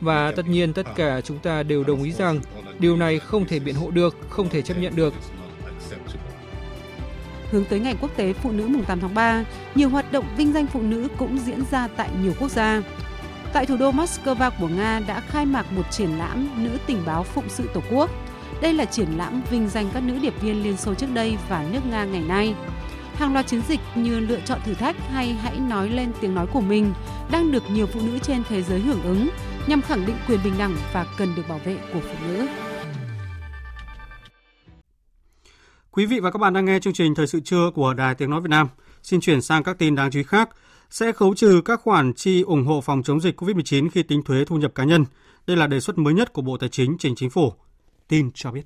Và 0.01 0.31
tất 0.31 0.47
nhiên 0.47 0.73
tất 0.73 0.95
cả 0.95 1.21
chúng 1.21 1.39
ta 1.39 1.63
đều 1.63 1.83
đồng 1.83 2.03
ý 2.03 2.11
rằng 2.11 2.39
điều 2.79 2.97
này 2.97 3.19
không 3.19 3.45
thể 3.45 3.59
biện 3.59 3.75
hộ 3.75 3.91
được, 3.91 4.17
không 4.29 4.49
thể 4.49 4.61
chấp 4.61 4.77
nhận 4.77 4.95
được. 4.95 5.13
Hướng 7.51 7.65
tới 7.65 7.79
Ngày 7.79 7.95
Quốc 8.01 8.11
tế 8.15 8.33
Phụ 8.33 8.51
nữ 8.51 8.67
mùng 8.67 8.83
8 8.83 8.99
tháng 8.99 9.13
3, 9.13 9.43
nhiều 9.75 9.89
hoạt 9.89 10.11
động 10.11 10.25
vinh 10.37 10.53
danh 10.53 10.67
phụ 10.67 10.81
nữ 10.81 11.07
cũng 11.17 11.37
diễn 11.37 11.63
ra 11.71 11.87
tại 11.87 12.09
nhiều 12.23 12.33
quốc 12.39 12.51
gia. 12.51 12.81
Tại 13.53 13.65
thủ 13.65 13.77
đô 13.77 13.91
Moscow 13.91 14.51
của 14.59 14.67
Nga 14.67 14.99
đã 15.07 15.19
khai 15.19 15.45
mạc 15.45 15.71
một 15.71 15.91
triển 15.91 16.17
lãm 16.17 16.63
Nữ 16.63 16.77
tình 16.87 17.03
báo 17.05 17.23
phụng 17.23 17.49
sự 17.49 17.69
Tổ 17.73 17.81
quốc. 17.91 18.09
Đây 18.61 18.73
là 18.73 18.85
triển 18.85 19.07
lãm 19.17 19.41
vinh 19.51 19.67
danh 19.67 19.89
các 19.93 20.03
nữ 20.03 20.19
điệp 20.21 20.41
viên 20.41 20.63
Liên 20.63 20.77
Xô 20.77 20.93
trước 20.93 21.13
đây 21.13 21.37
và 21.49 21.65
nước 21.71 21.79
Nga 21.91 22.05
ngày 22.05 22.23
nay. 22.27 22.55
Hàng 23.15 23.33
loạt 23.33 23.47
chiến 23.47 23.61
dịch 23.67 23.79
như 23.95 24.19
lựa 24.19 24.39
chọn 24.45 24.59
thử 24.65 24.73
thách 24.73 24.95
hay 25.09 25.33
hãy 25.33 25.59
nói 25.59 25.89
lên 25.89 26.11
tiếng 26.21 26.35
nói 26.35 26.47
của 26.47 26.61
mình 26.61 26.93
đang 27.31 27.51
được 27.51 27.63
nhiều 27.71 27.85
phụ 27.85 27.99
nữ 28.01 28.19
trên 28.19 28.43
thế 28.49 28.61
giới 28.63 28.79
hưởng 28.79 29.03
ứng 29.03 29.29
nhằm 29.67 29.81
khẳng 29.81 30.05
định 30.05 30.15
quyền 30.27 30.39
bình 30.43 30.53
đẳng 30.57 30.77
và 30.93 31.05
cần 31.17 31.35
được 31.35 31.43
bảo 31.49 31.59
vệ 31.59 31.77
của 31.93 31.99
phụ 31.99 32.27
nữ. 32.27 32.47
Quý 35.91 36.05
vị 36.05 36.19
và 36.19 36.31
các 36.31 36.37
bạn 36.37 36.53
đang 36.53 36.65
nghe 36.65 36.79
chương 36.79 36.93
trình 36.93 37.15
Thời 37.15 37.27
sự 37.27 37.39
trưa 37.39 37.71
của 37.75 37.93
Đài 37.93 38.15
Tiếng 38.15 38.29
Nói 38.29 38.41
Việt 38.41 38.49
Nam. 38.49 38.67
Xin 39.03 39.21
chuyển 39.21 39.41
sang 39.41 39.63
các 39.63 39.77
tin 39.77 39.95
đáng 39.95 40.11
chú 40.11 40.19
ý 40.19 40.23
khác. 40.23 40.49
Sẽ 40.89 41.11
khấu 41.11 41.35
trừ 41.35 41.61
các 41.65 41.81
khoản 41.81 42.13
chi 42.13 42.41
ủng 42.41 42.65
hộ 42.65 42.81
phòng 42.81 43.03
chống 43.03 43.21
dịch 43.21 43.41
COVID-19 43.41 43.89
khi 43.89 44.03
tính 44.03 44.23
thuế 44.23 44.45
thu 44.45 44.55
nhập 44.55 44.71
cá 44.75 44.83
nhân. 44.83 45.05
Đây 45.47 45.57
là 45.57 45.67
đề 45.67 45.79
xuất 45.79 45.97
mới 45.97 46.13
nhất 46.13 46.33
của 46.33 46.41
Bộ 46.41 46.57
Tài 46.57 46.69
chính 46.69 46.97
trình 46.99 47.15
chính 47.15 47.29
phủ. 47.29 47.53
Tin 48.07 48.31
cho 48.33 48.51
biết. 48.51 48.63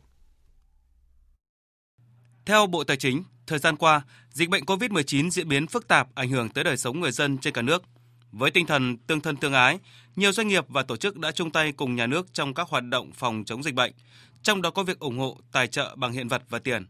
Theo 2.46 2.68
Bộ 2.68 2.84
Tài 2.84 2.98
chính, 2.98 3.24
thời 3.48 3.60
gian 3.60 3.76
qua, 3.76 4.02
dịch 4.30 4.50
bệnh 4.50 4.64
COVID-19 4.64 5.30
diễn 5.30 5.48
biến 5.48 5.68
phức 5.68 5.88
tạp 5.88 6.16
ảnh 6.16 6.30
hưởng 6.30 6.50
tới 6.50 6.64
đời 6.64 6.78
sống 6.78 7.00
người 7.00 7.12
dân 7.12 7.38
trên 7.38 7.54
cả 7.54 7.62
nước. 7.62 7.84
Với 8.38 8.52
tinh 8.52 8.66
thần 8.66 8.98
tương 8.98 9.22
thân 9.22 9.38
tương 9.38 9.54
ái, 9.54 9.80
nhiều 10.16 10.32
doanh 10.32 10.48
nghiệp 10.48 10.66
và 10.70 10.84
tổ 10.84 10.98
chức 10.98 11.18
đã 11.18 11.32
chung 11.32 11.52
tay 11.52 11.72
cùng 11.72 11.96
nhà 11.96 12.08
nước 12.08 12.34
trong 12.34 12.54
các 12.54 12.70
hoạt 12.70 12.84
động 12.84 13.12
phòng 13.14 13.44
chống 13.46 13.64
dịch 13.64 13.74
bệnh, 13.74 13.94
trong 14.44 14.62
đó 14.62 14.70
có 14.70 14.84
việc 14.84 15.00
ủng 15.00 15.20
hộ 15.20 15.38
tài 15.52 15.68
trợ 15.68 15.96
bằng 15.96 16.12
hiện 16.12 16.28
vật 16.28 16.44
và 16.50 16.60
tiền. 16.60 16.86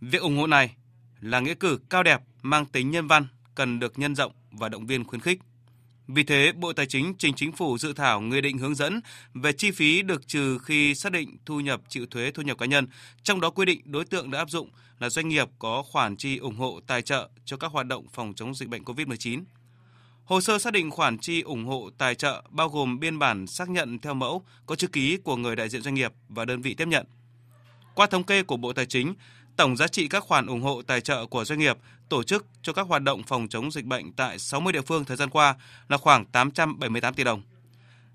Việc 0.00 0.22
ủng 0.22 0.36
hộ 0.36 0.46
này 0.46 0.74
là 1.20 1.40
nghĩa 1.40 1.54
cử 1.54 1.78
cao 1.90 2.02
đẹp 2.02 2.20
mang 2.42 2.66
tính 2.66 2.90
nhân 2.90 3.06
văn 3.06 3.26
cần 3.54 3.78
được 3.78 3.98
nhân 3.98 4.14
rộng 4.14 4.32
và 4.50 4.68
động 4.68 4.86
viên 4.86 5.04
khuyến 5.04 5.20
khích. 5.20 5.40
Vì 6.06 6.22
thế, 6.24 6.52
Bộ 6.52 6.72
Tài 6.72 6.86
chính 6.86 7.14
trình 7.18 7.34
chính 7.34 7.52
phủ 7.52 7.78
dự 7.78 7.92
thảo 7.92 8.20
nghị 8.20 8.40
định 8.40 8.58
hướng 8.58 8.74
dẫn 8.74 9.00
về 9.34 9.52
chi 9.52 9.70
phí 9.70 10.02
được 10.02 10.28
trừ 10.28 10.58
khi 10.58 10.94
xác 10.94 11.12
định 11.12 11.36
thu 11.46 11.60
nhập 11.60 11.80
chịu 11.88 12.06
thuế 12.06 12.30
thu 12.30 12.42
nhập 12.42 12.58
cá 12.58 12.66
nhân, 12.66 12.86
trong 13.22 13.40
đó 13.40 13.50
quy 13.50 13.64
định 13.64 13.80
đối 13.84 14.04
tượng 14.04 14.30
đã 14.30 14.38
áp 14.38 14.50
dụng 14.50 14.70
là 14.98 15.10
doanh 15.10 15.28
nghiệp 15.28 15.48
có 15.58 15.82
khoản 15.82 16.16
chi 16.16 16.36
ủng 16.36 16.56
hộ 16.56 16.80
tài 16.86 17.02
trợ 17.02 17.30
cho 17.44 17.56
các 17.56 17.72
hoạt 17.72 17.86
động 17.86 18.06
phòng 18.12 18.32
chống 18.36 18.54
dịch 18.54 18.68
bệnh 18.68 18.84
COVID-19. 18.84 19.42
Hồ 20.32 20.40
sơ 20.40 20.58
xác 20.58 20.72
định 20.72 20.90
khoản 20.90 21.18
chi 21.18 21.40
ủng 21.40 21.64
hộ 21.64 21.90
tài 21.98 22.14
trợ 22.14 22.42
bao 22.50 22.68
gồm 22.68 23.00
biên 23.00 23.18
bản 23.18 23.46
xác 23.46 23.68
nhận 23.68 23.98
theo 23.98 24.14
mẫu 24.14 24.44
có 24.66 24.76
chữ 24.76 24.86
ký 24.86 25.16
của 25.16 25.36
người 25.36 25.56
đại 25.56 25.68
diện 25.68 25.82
doanh 25.82 25.94
nghiệp 25.94 26.12
và 26.28 26.44
đơn 26.44 26.62
vị 26.62 26.74
tiếp 26.74 26.88
nhận. 26.88 27.06
Qua 27.94 28.06
thống 28.06 28.24
kê 28.24 28.42
của 28.42 28.56
Bộ 28.56 28.72
Tài 28.72 28.86
chính, 28.86 29.14
tổng 29.56 29.76
giá 29.76 29.88
trị 29.88 30.08
các 30.08 30.22
khoản 30.22 30.46
ủng 30.46 30.62
hộ 30.62 30.82
tài 30.82 31.00
trợ 31.00 31.26
của 31.26 31.44
doanh 31.44 31.58
nghiệp 31.58 31.78
tổ 32.08 32.22
chức 32.22 32.46
cho 32.62 32.72
các 32.72 32.86
hoạt 32.86 33.02
động 33.02 33.22
phòng 33.22 33.48
chống 33.48 33.70
dịch 33.70 33.84
bệnh 33.84 34.12
tại 34.12 34.38
60 34.38 34.72
địa 34.72 34.82
phương 34.82 35.04
thời 35.04 35.16
gian 35.16 35.30
qua 35.30 35.54
là 35.88 35.96
khoảng 35.96 36.24
878 36.24 37.14
tỷ 37.14 37.24
đồng. 37.24 37.42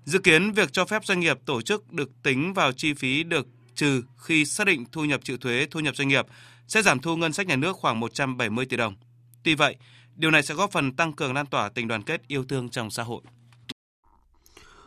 Dự 0.04 0.18
kiến 0.18 0.52
việc 0.52 0.72
cho 0.72 0.84
phép 0.84 1.04
doanh 1.04 1.20
nghiệp 1.20 1.38
tổ 1.44 1.62
chức 1.62 1.92
được 1.92 2.10
tính 2.22 2.54
vào 2.54 2.72
chi 2.72 2.94
phí 2.94 3.22
được 3.22 3.46
trừ 3.74 4.02
khi 4.16 4.44
xác 4.44 4.66
định 4.66 4.84
thu 4.92 5.04
nhập 5.04 5.20
chịu 5.24 5.36
thuế 5.36 5.66
thu 5.70 5.80
nhập 5.80 5.96
doanh 5.96 6.08
nghiệp 6.08 6.26
sẽ 6.68 6.82
giảm 6.82 7.00
thu 7.00 7.16
ngân 7.16 7.32
sách 7.32 7.46
nhà 7.46 7.56
nước 7.56 7.76
khoảng 7.76 8.00
170 8.00 8.66
tỷ 8.66 8.76
đồng. 8.76 8.94
Tuy 9.42 9.54
vậy, 9.54 9.76
điều 10.18 10.30
này 10.30 10.42
sẽ 10.42 10.54
góp 10.54 10.70
phần 10.72 10.92
tăng 10.92 11.12
cường 11.12 11.34
lan 11.34 11.46
tỏa 11.46 11.68
tình 11.68 11.88
đoàn 11.88 12.02
kết 12.02 12.20
yêu 12.26 12.44
thương 12.48 12.68
trong 12.68 12.90
xã 12.90 13.02
hội. 13.02 13.22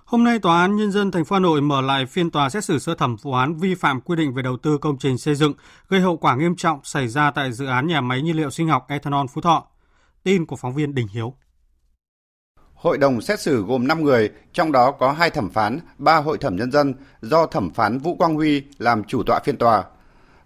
Hôm 0.06 0.24
nay, 0.24 0.40
Tòa 0.40 0.62
án 0.62 0.76
Nhân 0.76 0.92
dân 0.92 1.12
thành 1.12 1.26
phố 1.26 1.36
Hà 1.36 1.40
Nội 1.40 1.62
mở 1.62 1.82
lại 1.82 2.06
phiên 2.06 2.32
tòa 2.32 2.50
xét 2.50 2.66
xử 2.66 2.80
sơ 2.80 2.96
thẩm 2.96 3.16
vụ 3.16 3.34
án 3.34 3.56
vi 3.56 3.76
phạm 3.76 4.02
quy 4.02 4.16
định 4.16 4.34
về 4.34 4.44
đầu 4.44 4.58
tư 4.58 4.78
công 4.78 4.98
trình 4.98 5.18
xây 5.18 5.36
dựng 5.36 5.54
gây 5.90 6.02
hậu 6.02 6.18
quả 6.18 6.36
nghiêm 6.36 6.56
trọng 6.56 6.80
xảy 6.84 7.08
ra 7.08 7.32
tại 7.32 7.52
dự 7.52 7.66
án 7.66 7.88
nhà 7.88 8.02
máy 8.02 8.22
nhiên 8.22 8.38
liệu 8.38 8.50
sinh 8.50 8.68
học 8.68 8.86
ethanol 8.90 9.26
Phú 9.34 9.42
Thọ. 9.42 9.68
Tin 10.24 10.46
của 10.46 10.56
phóng 10.56 10.74
viên 10.76 10.96
Đình 10.96 11.08
Hiếu. 11.08 11.34
Hội 12.74 12.98
đồng 12.98 13.22
xét 13.22 13.40
xử 13.40 13.64
gồm 13.64 13.88
5 13.88 14.04
người, 14.04 14.30
trong 14.54 14.72
đó 14.72 14.92
có 14.92 15.12
2 15.12 15.30
thẩm 15.30 15.50
phán, 15.50 15.80
3 15.98 16.18
hội 16.18 16.38
thẩm 16.38 16.56
nhân 16.56 16.72
dân 16.72 16.94
do 17.22 17.46
thẩm 17.46 17.70
phán 17.70 18.00
Vũ 18.00 18.16
Quang 18.16 18.36
Huy 18.36 18.64
làm 18.78 19.04
chủ 19.04 19.24
tọa 19.24 19.40
phiên 19.46 19.58
tòa 19.58 19.84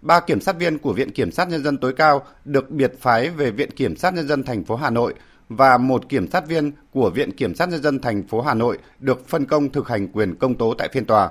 ba 0.00 0.20
kiểm 0.20 0.40
sát 0.40 0.56
viên 0.58 0.78
của 0.78 0.92
Viện 0.92 1.10
Kiểm 1.10 1.32
sát 1.32 1.48
Nhân 1.48 1.64
dân 1.64 1.78
tối 1.78 1.92
cao 1.92 2.22
được 2.44 2.70
biệt 2.70 2.92
phái 3.00 3.30
về 3.30 3.50
Viện 3.50 3.70
Kiểm 3.70 3.96
sát 3.96 4.14
Nhân 4.14 4.28
dân 4.28 4.42
thành 4.42 4.64
phố 4.64 4.76
Hà 4.76 4.90
Nội 4.90 5.14
và 5.48 5.78
một 5.78 6.08
kiểm 6.08 6.30
sát 6.30 6.48
viên 6.48 6.72
của 6.92 7.10
Viện 7.10 7.32
Kiểm 7.32 7.54
sát 7.54 7.68
Nhân 7.68 7.82
dân 7.82 7.98
thành 7.98 8.22
phố 8.22 8.40
Hà 8.40 8.54
Nội 8.54 8.78
được 8.98 9.28
phân 9.28 9.44
công 9.44 9.72
thực 9.72 9.88
hành 9.88 10.08
quyền 10.08 10.34
công 10.34 10.54
tố 10.54 10.74
tại 10.78 10.88
phiên 10.92 11.04
tòa. 11.04 11.30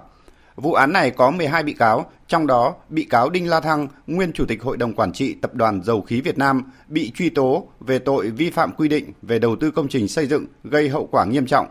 Vụ 0.56 0.74
án 0.74 0.94
này 0.94 1.12
có 1.12 1.32
12 1.32 1.64
bị 1.64 1.74
cáo, 1.74 2.06
trong 2.28 2.48
đó 2.48 2.76
bị 2.90 3.04
cáo 3.04 3.30
Đinh 3.30 3.50
La 3.50 3.60
Thăng, 3.60 3.88
nguyên 4.08 4.34
chủ 4.34 4.46
tịch 4.46 4.64
Hội 4.64 4.78
đồng 4.78 4.94
quản 4.94 5.14
trị 5.14 5.34
Tập 5.34 5.54
đoàn 5.54 5.82
Dầu 5.84 6.02
khí 6.02 6.22
Việt 6.22 6.38
Nam, 6.38 6.72
bị 6.88 7.12
truy 7.16 7.30
tố 7.30 7.68
về 7.80 8.00
tội 8.00 8.30
vi 8.30 8.50
phạm 8.50 8.72
quy 8.72 8.88
định 8.88 9.12
về 9.22 9.40
đầu 9.40 9.56
tư 9.56 9.72
công 9.72 9.88
trình 9.88 10.08
xây 10.08 10.28
dựng 10.28 10.46
gây 10.64 10.90
hậu 10.90 11.08
quả 11.12 11.26
nghiêm 11.26 11.46
trọng. 11.46 11.68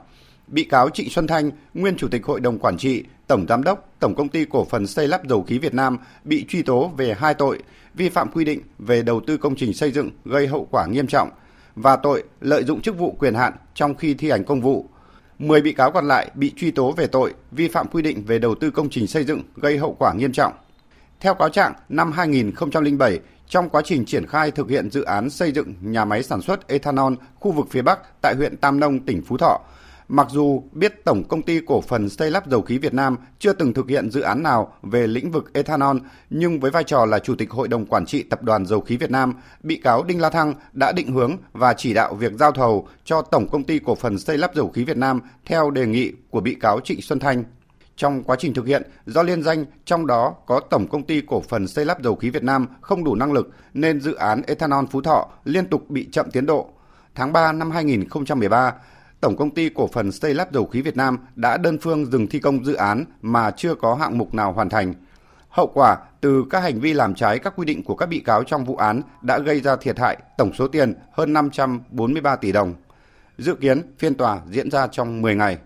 Bị 0.47 0.65
cáo 0.65 0.91
Trịnh 0.91 1.11
Xuân 1.11 1.27
Thanh, 1.27 1.51
nguyên 1.75 1.97
chủ 1.97 2.09
tịch 2.09 2.25
Hội 2.25 2.41
đồng 2.41 2.59
quản 2.59 2.79
trị, 2.79 3.05
Tổng 3.27 3.47
giám 3.49 3.65
đốc 3.65 3.89
Tổng 3.99 4.15
công 4.15 4.29
ty 4.29 4.45
cổ 4.45 4.65
phần 4.65 4.87
xây 4.87 5.09
lắp 5.09 5.21
dầu 5.29 5.43
khí 5.43 5.59
Việt 5.59 5.75
Nam 5.75 5.99
bị 6.25 6.45
truy 6.49 6.63
tố 6.63 6.93
về 6.97 7.15
hai 7.19 7.35
tội 7.35 7.63
vi 7.95 8.09
phạm 8.09 8.31
quy 8.31 8.45
định 8.45 8.61
về 8.79 9.03
đầu 9.03 9.21
tư 9.27 9.37
công 9.37 9.57
trình 9.57 9.75
xây 9.75 9.93
dựng 9.93 10.11
gây 10.25 10.47
hậu 10.47 10.69
quả 10.71 10.87
nghiêm 10.87 11.07
trọng 11.07 11.31
và 11.77 11.97
tội 11.97 12.25
lợi 12.41 12.65
dụng 12.65 12.81
chức 12.81 12.99
vụ 12.99 13.17
quyền 13.19 13.35
hạn 13.35 13.53
trong 13.75 13.95
khi 13.95 14.15
thi 14.15 14.31
hành 14.31 14.45
công 14.45 14.61
vụ 14.61 14.89
10 15.39 15.61
bị 15.61 15.73
cáo 15.73 15.91
còn 15.91 16.09
lại 16.09 16.31
bị 16.35 16.53
truy 16.57 16.71
tố 16.71 16.93
về 16.93 17.07
tội 17.07 17.35
vi 17.51 17.69
phạm 17.69 17.87
quy 17.89 18.03
định 18.03 18.25
về 18.25 18.39
đầu 18.39 18.55
tư 18.55 18.71
công 18.71 18.91
trình 18.91 19.07
xây 19.07 19.25
dựng 19.25 19.43
gây 19.57 19.79
hậu 19.79 19.97
quả 19.99 20.15
nghiêm 20.15 20.33
trọng. 20.33 20.53
Theo 21.21 21.35
cáo 21.35 21.49
trạng, 21.49 21.73
năm 21.89 22.13
2007, 22.13 23.21
trong 23.49 23.69
quá 23.69 23.83
trình 23.85 24.05
triển 24.05 24.27
khai 24.27 24.51
thực 24.51 24.69
hiện 24.69 24.91
dự 24.91 25.03
án 25.03 25.31
xây 25.31 25.53
dựng 25.53 25.75
nhà 25.81 26.05
máy 26.05 26.23
sản 26.23 26.43
xuất 26.43 26.69
ethanol 26.69 27.15
khu 27.41 27.53
vực 27.53 27.67
phía 27.71 27.83
Bắc 27.83 27.99
tại 28.23 28.35
huyện 28.37 28.57
Tam 28.57 28.81
Nông, 28.81 29.01
tỉnh 29.01 29.23
Phú 29.27 29.37
Thọ, 29.37 29.61
Mặc 30.09 30.27
dù 30.31 30.63
biết 30.73 31.05
Tổng 31.05 31.25
công 31.29 31.43
ty 31.43 31.61
cổ 31.67 31.81
phần 31.81 32.09
xây 32.09 32.31
lắp 32.31 32.51
dầu 32.51 32.63
khí 32.63 32.79
Việt 32.79 32.95
Nam 32.95 33.17
chưa 33.39 33.53
từng 33.53 33.73
thực 33.73 33.89
hiện 33.89 34.11
dự 34.11 34.21
án 34.21 34.43
nào 34.43 34.73
về 34.83 35.07
lĩnh 35.07 35.31
vực 35.31 35.53
ethanol, 35.53 35.97
nhưng 36.31 36.61
với 36.61 36.71
vai 36.71 36.85
trò 36.85 37.05
là 37.05 37.19
Chủ 37.19 37.35
tịch 37.35 37.51
Hội 37.51 37.69
đồng 37.69 37.87
Quản 37.87 38.07
trị 38.07 38.23
Tập 38.23 38.43
đoàn 38.43 38.67
Dầu 38.67 38.81
khí 38.81 38.97
Việt 38.97 39.11
Nam, 39.11 39.35
bị 39.63 39.77
cáo 39.77 40.03
Đinh 40.03 40.21
La 40.21 40.31
Thăng 40.31 40.55
đã 40.73 40.93
định 40.93 41.13
hướng 41.13 41.37
và 41.53 41.75
chỉ 41.75 41.95
đạo 41.95 42.15
việc 42.15 42.33
giao 42.33 42.53
thầu 42.53 42.89
cho 43.05 43.23
Tổng 43.23 43.49
công 43.49 43.65
ty 43.65 43.79
cổ 43.79 43.95
phần 43.95 44.19
xây 44.19 44.39
lắp 44.39 44.55
dầu 44.55 44.71
khí 44.71 44.85
Việt 44.85 44.97
Nam 44.97 45.21
theo 45.45 45.71
đề 45.71 45.87
nghị 45.87 46.13
của 46.31 46.41
bị 46.41 46.55
cáo 46.55 46.81
Trịnh 46.81 47.03
Xuân 47.03 47.19
Thanh. 47.19 47.45
Trong 47.97 48.23
quá 48.23 48.37
trình 48.39 48.55
thực 48.55 48.67
hiện, 48.67 48.83
do 49.07 49.23
liên 49.23 49.43
danh 49.43 49.65
trong 49.85 50.07
đó 50.07 50.35
có 50.47 50.61
Tổng 50.71 50.89
công 50.89 51.03
ty 51.03 51.21
cổ 51.27 51.41
phần 51.41 51.69
xây 51.69 51.85
lắp 51.85 52.03
dầu 52.03 52.17
khí 52.17 52.31
Việt 52.31 52.43
Nam 52.43 52.67
không 52.81 53.05
đủ 53.05 53.15
năng 53.15 53.33
lực 53.33 53.51
nên 53.75 54.01
dự 54.01 54.15
án 54.15 54.43
ethanol 54.47 54.85
Phú 54.91 55.01
Thọ 55.01 55.29
liên 55.45 55.67
tục 55.67 55.91
bị 55.91 56.09
chậm 56.13 56.31
tiến 56.31 56.47
độ. 56.47 56.69
Tháng 57.15 57.33
3 57.33 57.53
năm 57.53 57.71
2013, 57.71 58.75
Tổng 59.21 59.37
công 59.37 59.51
ty 59.51 59.69
cổ 59.69 59.87
phần 59.87 60.13
xây 60.13 60.35
lắp 60.35 60.53
dầu 60.53 60.67
khí 60.67 60.83
Việt 60.83 60.97
Nam 60.97 61.19
đã 61.35 61.57
đơn 61.57 61.79
phương 61.79 62.07
dừng 62.07 62.27
thi 62.27 62.39
công 62.39 62.65
dự 62.65 62.75
án 62.75 63.05
mà 63.23 63.51
chưa 63.51 63.75
có 63.75 63.95
hạng 63.95 64.19
mục 64.19 64.35
nào 64.35 64.53
hoàn 64.53 64.69
thành. 64.69 64.95
Hậu 65.49 65.71
quả 65.75 65.97
từ 66.21 66.45
các 66.51 66.63
hành 66.63 66.81
vi 66.81 66.93
làm 66.93 67.15
trái 67.15 67.39
các 67.39 67.53
quy 67.57 67.65
định 67.65 67.83
của 67.83 67.95
các 67.95 68.07
bị 68.07 68.19
cáo 68.19 68.45
trong 68.45 68.65
vụ 68.65 68.77
án 68.77 69.03
đã 69.23 69.39
gây 69.39 69.61
ra 69.61 69.77
thiệt 69.77 69.99
hại 69.99 70.17
tổng 70.39 70.53
số 70.53 70.69
tiền 70.69 70.95
hơn 71.13 71.33
543 71.33 72.37
tỷ 72.37 72.53
đồng. 72.53 72.75
Dự 73.39 73.55
kiến 73.55 73.83
phiên 73.99 74.15
tòa 74.15 74.41
diễn 74.51 74.71
ra 74.71 74.87
trong 74.87 75.23
10 75.23 75.35
ngày. 75.35 75.59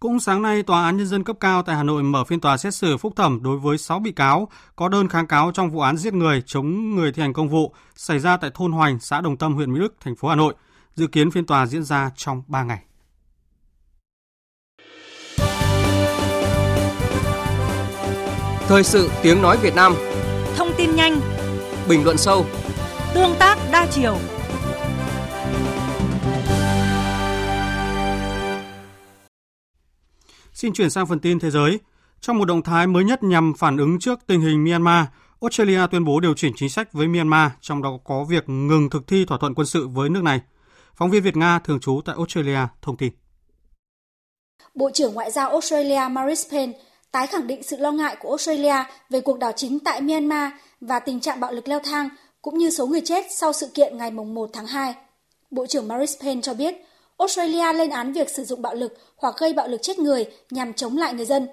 Cũng 0.00 0.20
sáng 0.20 0.42
nay, 0.42 0.62
Tòa 0.62 0.84
án 0.84 0.96
Nhân 0.96 1.06
dân 1.06 1.24
cấp 1.24 1.36
cao 1.40 1.62
tại 1.62 1.76
Hà 1.76 1.82
Nội 1.82 2.02
mở 2.02 2.24
phiên 2.24 2.40
tòa 2.40 2.56
xét 2.56 2.74
xử 2.74 2.96
phúc 2.96 3.12
thẩm 3.16 3.42
đối 3.42 3.58
với 3.58 3.78
6 3.78 3.98
bị 3.98 4.12
cáo 4.12 4.48
có 4.76 4.88
đơn 4.88 5.08
kháng 5.08 5.26
cáo 5.26 5.50
trong 5.54 5.70
vụ 5.70 5.80
án 5.80 5.96
giết 5.96 6.14
người 6.14 6.42
chống 6.46 6.94
người 6.94 7.12
thi 7.12 7.22
hành 7.22 7.32
công 7.32 7.48
vụ 7.48 7.74
xảy 7.96 8.18
ra 8.18 8.36
tại 8.36 8.50
thôn 8.54 8.72
Hoành, 8.72 9.00
xã 9.00 9.20
Đồng 9.20 9.36
Tâm, 9.36 9.54
huyện 9.54 9.72
Mỹ 9.72 9.80
Đức, 9.80 9.94
thành 10.00 10.16
phố 10.16 10.28
Hà 10.28 10.34
Nội. 10.34 10.54
Dự 10.96 11.06
kiến 11.06 11.30
phiên 11.30 11.46
tòa 11.46 11.66
diễn 11.66 11.84
ra 11.84 12.10
trong 12.16 12.42
3 12.46 12.62
ngày. 12.62 12.82
Thời 18.68 18.84
sự 18.84 19.10
tiếng 19.22 19.42
nói 19.42 19.58
Việt 19.62 19.74
Nam 19.74 19.94
Thông 20.56 20.68
tin 20.78 20.96
nhanh 20.96 21.20
Bình 21.88 22.04
luận 22.04 22.16
sâu 22.18 22.46
Tương 23.14 23.34
tác 23.38 23.58
đa 23.72 23.86
chiều 23.90 24.18
Xin 30.52 30.72
chuyển 30.72 30.90
sang 30.90 31.06
phần 31.06 31.18
tin 31.18 31.38
thế 31.38 31.50
giới. 31.50 31.80
Trong 32.20 32.38
một 32.38 32.44
động 32.44 32.62
thái 32.62 32.86
mới 32.86 33.04
nhất 33.04 33.22
nhằm 33.22 33.54
phản 33.58 33.76
ứng 33.76 33.98
trước 33.98 34.18
tình 34.26 34.40
hình 34.40 34.64
Myanmar, 34.64 35.06
Australia 35.42 35.80
tuyên 35.90 36.04
bố 36.04 36.20
điều 36.20 36.34
chỉnh 36.34 36.52
chính 36.56 36.68
sách 36.68 36.92
với 36.92 37.08
Myanmar, 37.08 37.50
trong 37.60 37.82
đó 37.82 37.98
có 38.04 38.24
việc 38.24 38.48
ngừng 38.48 38.90
thực 38.90 39.06
thi 39.06 39.24
thỏa 39.24 39.38
thuận 39.38 39.54
quân 39.54 39.66
sự 39.66 39.88
với 39.88 40.08
nước 40.08 40.22
này. 40.22 40.40
Phóng 40.96 41.10
viên 41.10 41.22
Việt 41.22 41.36
Nga 41.36 41.58
thường 41.58 41.80
trú 41.80 42.00
tại 42.04 42.14
Australia 42.18 42.58
thông 42.82 42.96
tin. 42.96 43.12
Bộ 44.74 44.90
trưởng 44.90 45.14
Ngoại 45.14 45.30
giao 45.30 45.50
Australia 45.50 46.00
Maris 46.10 46.50
Payne 46.50 46.72
tái 47.12 47.26
khẳng 47.26 47.46
định 47.46 47.62
sự 47.62 47.76
lo 47.76 47.92
ngại 47.92 48.16
của 48.20 48.28
Australia 48.28 48.84
về 49.10 49.20
cuộc 49.20 49.38
đảo 49.38 49.52
chính 49.56 49.80
tại 49.80 50.00
Myanmar 50.00 50.52
và 50.80 50.98
tình 50.98 51.20
trạng 51.20 51.40
bạo 51.40 51.52
lực 51.52 51.68
leo 51.68 51.80
thang, 51.84 52.08
cũng 52.42 52.58
như 52.58 52.70
số 52.70 52.86
người 52.86 53.00
chết 53.00 53.24
sau 53.30 53.52
sự 53.52 53.68
kiện 53.74 53.96
ngày 53.96 54.10
1 54.10 54.50
tháng 54.52 54.66
2. 54.66 54.94
Bộ 55.50 55.66
trưởng 55.66 55.88
Maris 55.88 56.20
Payne 56.22 56.40
cho 56.42 56.54
biết, 56.54 56.74
Australia 57.18 57.72
lên 57.72 57.90
án 57.90 58.12
việc 58.12 58.30
sử 58.30 58.44
dụng 58.44 58.62
bạo 58.62 58.74
lực 58.74 58.98
hoặc 59.16 59.34
gây 59.38 59.52
bạo 59.52 59.68
lực 59.68 59.82
chết 59.82 59.98
người 59.98 60.24
nhằm 60.50 60.72
chống 60.72 60.96
lại 60.96 61.14
người 61.14 61.26
dân. 61.26 61.48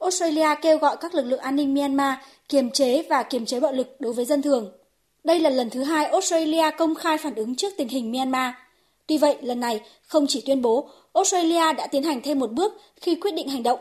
Australia 0.00 0.48
kêu 0.62 0.78
gọi 0.78 0.96
các 1.00 1.14
lực 1.14 1.26
lượng 1.26 1.40
an 1.40 1.56
ninh 1.56 1.74
Myanmar 1.74 2.14
kiềm 2.48 2.70
chế 2.70 3.02
và 3.10 3.22
kiềm 3.22 3.46
chế 3.46 3.60
bạo 3.60 3.72
lực 3.72 3.96
đối 3.98 4.12
với 4.12 4.24
dân 4.24 4.42
thường. 4.42 4.72
Đây 5.24 5.40
là 5.40 5.50
lần 5.50 5.70
thứ 5.70 5.82
hai 5.82 6.06
Australia 6.06 6.70
công 6.78 6.94
khai 6.94 7.18
phản 7.18 7.34
ứng 7.34 7.56
trước 7.56 7.72
tình 7.78 7.88
hình 7.88 8.12
Myanmar. 8.12 8.54
Tuy 9.06 9.18
vậy, 9.18 9.36
lần 9.42 9.60
này 9.60 9.80
không 10.06 10.26
chỉ 10.28 10.42
tuyên 10.46 10.62
bố, 10.62 10.88
Australia 11.12 11.72
đã 11.72 11.86
tiến 11.86 12.02
hành 12.02 12.20
thêm 12.22 12.38
một 12.38 12.52
bước 12.52 12.72
khi 13.00 13.14
quyết 13.14 13.34
định 13.34 13.48
hành 13.48 13.62
động, 13.62 13.78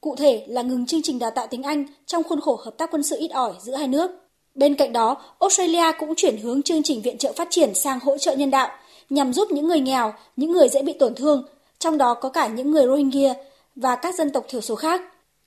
cụ 0.00 0.16
thể 0.16 0.44
là 0.48 0.62
ngừng 0.62 0.86
chương 0.86 1.02
trình 1.02 1.18
đào 1.18 1.30
tạo 1.30 1.46
tiếng 1.46 1.62
Anh 1.62 1.86
trong 2.06 2.22
khuôn 2.22 2.40
khổ 2.40 2.60
hợp 2.64 2.78
tác 2.78 2.90
quân 2.90 3.02
sự 3.02 3.16
ít 3.18 3.28
ỏi 3.28 3.52
giữa 3.60 3.74
hai 3.74 3.88
nước. 3.88 4.10
Bên 4.54 4.74
cạnh 4.74 4.92
đó, 4.92 5.22
Australia 5.40 5.92
cũng 5.98 6.14
chuyển 6.14 6.36
hướng 6.36 6.62
chương 6.62 6.82
trình 6.82 7.02
viện 7.02 7.18
trợ 7.18 7.32
phát 7.32 7.48
triển 7.50 7.74
sang 7.74 7.98
hỗ 8.00 8.18
trợ 8.18 8.34
nhân 8.34 8.50
đạo 8.50 8.68
nhằm 9.10 9.32
giúp 9.32 9.48
những 9.50 9.68
người 9.68 9.80
nghèo, 9.80 10.12
những 10.36 10.52
người 10.52 10.68
dễ 10.68 10.82
bị 10.82 10.92
tổn 10.92 11.14
thương, 11.14 11.44
trong 11.78 11.98
đó 11.98 12.14
có 12.14 12.28
cả 12.28 12.46
những 12.46 12.70
người 12.70 12.86
Rohingya 12.86 13.34
và 13.76 13.96
các 13.96 14.14
dân 14.14 14.30
tộc 14.30 14.44
thiểu 14.48 14.60
số 14.60 14.74
khác. 14.74 15.02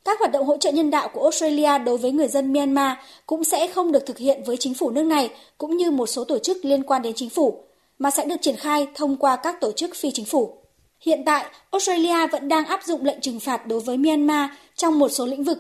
Các 0.05 0.19
hoạt 0.19 0.32
động 0.32 0.45
hỗ 0.45 0.57
trợ 0.57 0.71
nhân 0.71 0.89
đạo 0.89 1.09
của 1.13 1.21
Australia 1.21 1.77
đối 1.77 1.97
với 1.97 2.11
người 2.11 2.27
dân 2.27 2.53
Myanmar 2.53 2.91
cũng 3.25 3.43
sẽ 3.43 3.67
không 3.67 3.91
được 3.91 4.05
thực 4.05 4.17
hiện 4.17 4.43
với 4.45 4.57
chính 4.57 4.73
phủ 4.73 4.89
nước 4.89 5.03
này 5.03 5.30
cũng 5.57 5.77
như 5.77 5.91
một 5.91 6.07
số 6.07 6.23
tổ 6.23 6.39
chức 6.39 6.65
liên 6.65 6.84
quan 6.84 7.01
đến 7.01 7.13
chính 7.15 7.30
phủ, 7.30 7.63
mà 7.99 8.11
sẽ 8.11 8.25
được 8.25 8.35
triển 8.41 8.55
khai 8.55 8.87
thông 8.95 9.17
qua 9.17 9.35
các 9.35 9.61
tổ 9.61 9.71
chức 9.71 9.91
phi 9.95 10.11
chính 10.11 10.25
phủ. 10.25 10.63
Hiện 11.05 11.23
tại, 11.25 11.45
Australia 11.71 12.27
vẫn 12.31 12.47
đang 12.47 12.65
áp 12.65 12.83
dụng 12.83 13.05
lệnh 13.05 13.21
trừng 13.21 13.39
phạt 13.39 13.67
đối 13.67 13.79
với 13.79 13.97
Myanmar 13.97 14.49
trong 14.75 14.99
một 14.99 15.09
số 15.09 15.25
lĩnh 15.25 15.43
vực 15.43 15.57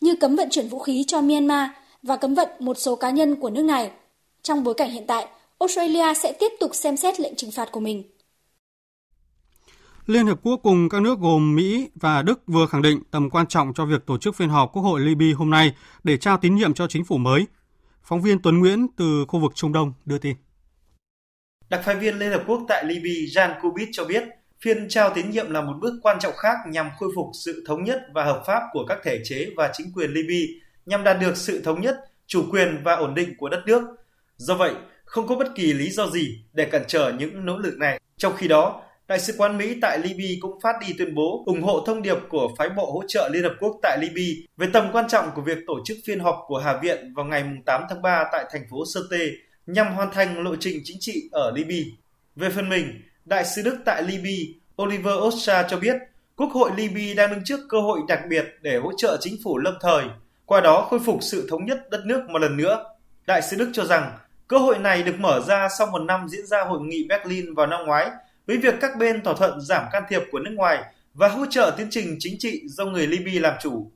như 0.00 0.16
cấm 0.16 0.36
vận 0.36 0.50
chuyển 0.50 0.68
vũ 0.68 0.78
khí 0.78 1.04
cho 1.06 1.20
Myanmar 1.20 1.70
và 2.02 2.16
cấm 2.16 2.34
vận 2.34 2.48
một 2.58 2.78
số 2.78 2.96
cá 2.96 3.10
nhân 3.10 3.36
của 3.36 3.50
nước 3.50 3.62
này. 3.62 3.90
Trong 4.42 4.64
bối 4.64 4.74
cảnh 4.74 4.90
hiện 4.90 5.06
tại, 5.06 5.26
Australia 5.58 6.14
sẽ 6.14 6.32
tiếp 6.32 6.52
tục 6.60 6.74
xem 6.74 6.96
xét 6.96 7.20
lệnh 7.20 7.34
trừng 7.36 7.50
phạt 7.50 7.72
của 7.72 7.80
mình. 7.80 8.02
Liên 10.06 10.26
Hợp 10.26 10.40
Quốc 10.42 10.60
cùng 10.62 10.88
các 10.88 11.02
nước 11.02 11.18
gồm 11.20 11.54
Mỹ 11.54 11.88
và 11.94 12.22
Đức 12.22 12.40
vừa 12.46 12.66
khẳng 12.66 12.82
định 12.82 13.02
tầm 13.10 13.30
quan 13.30 13.46
trọng 13.46 13.72
cho 13.74 13.84
việc 13.84 14.06
tổ 14.06 14.18
chức 14.18 14.36
phiên 14.36 14.48
họp 14.48 14.72
Quốc 14.72 14.82
hội 14.82 15.00
Libya 15.00 15.36
hôm 15.36 15.50
nay 15.50 15.74
để 16.04 16.16
trao 16.16 16.36
tín 16.36 16.54
nhiệm 16.54 16.74
cho 16.74 16.86
chính 16.86 17.04
phủ 17.04 17.16
mới. 17.16 17.46
Phóng 18.02 18.22
viên 18.22 18.42
Tuấn 18.42 18.58
Nguyễn 18.58 18.86
từ 18.96 19.24
khu 19.28 19.40
vực 19.40 19.52
Trung 19.54 19.72
Đông 19.72 19.92
đưa 20.04 20.18
tin. 20.18 20.36
Đặc 21.70 21.80
phái 21.84 21.96
viên 21.96 22.18
Liên 22.18 22.30
Hợp 22.30 22.42
Quốc 22.46 22.60
tại 22.68 22.84
Libya 22.84 23.10
Jan 23.10 23.60
Kubit 23.60 23.88
cho 23.92 24.04
biết, 24.04 24.22
phiên 24.60 24.88
trao 24.88 25.10
tín 25.14 25.30
nhiệm 25.30 25.50
là 25.50 25.60
một 25.60 25.72
bước 25.80 25.92
quan 26.02 26.18
trọng 26.20 26.36
khác 26.36 26.56
nhằm 26.66 26.90
khôi 26.98 27.08
phục 27.16 27.26
sự 27.44 27.64
thống 27.66 27.84
nhất 27.84 28.02
và 28.14 28.24
hợp 28.24 28.42
pháp 28.46 28.62
của 28.72 28.84
các 28.88 28.98
thể 29.04 29.20
chế 29.24 29.46
và 29.56 29.70
chính 29.72 29.92
quyền 29.94 30.10
Libya 30.10 30.54
nhằm 30.86 31.04
đạt 31.04 31.20
được 31.20 31.36
sự 31.36 31.62
thống 31.64 31.80
nhất, 31.80 31.96
chủ 32.26 32.44
quyền 32.50 32.82
và 32.84 32.94
ổn 32.94 33.14
định 33.14 33.36
của 33.38 33.48
đất 33.48 33.62
nước. 33.66 33.82
Do 34.36 34.54
vậy, 34.54 34.72
không 35.04 35.26
có 35.26 35.34
bất 35.34 35.54
kỳ 35.54 35.72
lý 35.72 35.90
do 35.90 36.06
gì 36.06 36.38
để 36.52 36.64
cản 36.64 36.82
trở 36.88 37.12
những 37.18 37.46
nỗ 37.46 37.58
lực 37.58 37.76
này. 37.78 38.00
Trong 38.16 38.36
khi 38.36 38.48
đó, 38.48 38.82
Đại 39.08 39.20
sứ 39.20 39.34
quán 39.38 39.58
Mỹ 39.58 39.76
tại 39.82 39.98
Libya 39.98 40.28
cũng 40.40 40.60
phát 40.60 40.76
đi 40.80 40.94
tuyên 40.98 41.14
bố 41.14 41.42
ủng 41.46 41.62
hộ 41.62 41.84
thông 41.86 42.02
điệp 42.02 42.18
của 42.28 42.48
phái 42.58 42.68
bộ 42.68 42.92
hỗ 42.92 43.02
trợ 43.08 43.28
Liên 43.32 43.42
Hợp 43.42 43.54
Quốc 43.60 43.78
tại 43.82 43.98
Libya 44.00 44.42
về 44.56 44.66
tầm 44.72 44.88
quan 44.92 45.08
trọng 45.08 45.30
của 45.34 45.42
việc 45.42 45.58
tổ 45.66 45.74
chức 45.84 45.96
phiên 46.06 46.20
họp 46.20 46.36
của 46.46 46.58
Hạ 46.58 46.78
viện 46.82 47.14
vào 47.14 47.24
ngày 47.24 47.44
8 47.66 47.82
tháng 47.88 48.02
3 48.02 48.24
tại 48.32 48.44
thành 48.52 48.62
phố 48.70 48.76
Sirte 48.94 49.26
nhằm 49.72 49.94
hoàn 49.94 50.10
thành 50.12 50.42
lộ 50.42 50.56
trình 50.56 50.80
chính 50.84 50.96
trị 51.00 51.28
ở 51.32 51.52
Libya. 51.54 51.84
Về 52.36 52.50
phần 52.50 52.68
mình, 52.68 53.02
Đại 53.24 53.44
sứ 53.44 53.62
Đức 53.62 53.76
tại 53.84 54.02
Libya 54.02 54.54
Oliver 54.82 55.14
Osha 55.14 55.62
cho 55.62 55.76
biết 55.76 55.96
Quốc 56.36 56.50
hội 56.52 56.70
Libya 56.76 57.14
đang 57.16 57.30
đứng 57.30 57.44
trước 57.44 57.60
cơ 57.68 57.80
hội 57.80 58.00
đặc 58.08 58.20
biệt 58.28 58.44
để 58.60 58.76
hỗ 58.76 58.92
trợ 58.96 59.16
chính 59.20 59.36
phủ 59.44 59.58
lâm 59.58 59.74
thời, 59.80 60.04
qua 60.46 60.60
đó 60.60 60.86
khôi 60.90 61.00
phục 61.00 61.18
sự 61.22 61.46
thống 61.50 61.64
nhất 61.64 61.90
đất 61.90 62.06
nước 62.06 62.30
một 62.30 62.38
lần 62.38 62.56
nữa. 62.56 62.84
Đại 63.26 63.42
sứ 63.42 63.56
Đức 63.56 63.70
cho 63.72 63.84
rằng 63.84 64.18
cơ 64.48 64.58
hội 64.58 64.78
này 64.78 65.02
được 65.02 65.14
mở 65.18 65.40
ra 65.48 65.68
sau 65.78 65.86
một 65.86 65.98
năm 65.98 66.28
diễn 66.28 66.46
ra 66.46 66.64
hội 66.64 66.80
nghị 66.82 67.06
Berlin 67.08 67.54
vào 67.54 67.66
năm 67.66 67.80
ngoái 67.86 68.10
với 68.46 68.56
việc 68.56 68.74
các 68.80 68.90
bên 68.98 69.22
thỏa 69.22 69.34
thuận 69.34 69.60
giảm 69.60 69.84
can 69.92 70.02
thiệp 70.08 70.22
của 70.30 70.38
nước 70.38 70.50
ngoài 70.54 70.84
và 71.14 71.28
hỗ 71.28 71.46
trợ 71.46 71.74
tiến 71.78 71.86
trình 71.90 72.16
chính 72.18 72.34
trị 72.38 72.62
do 72.66 72.84
người 72.84 73.06
Libya 73.06 73.40
làm 73.40 73.54
chủ. 73.60 73.90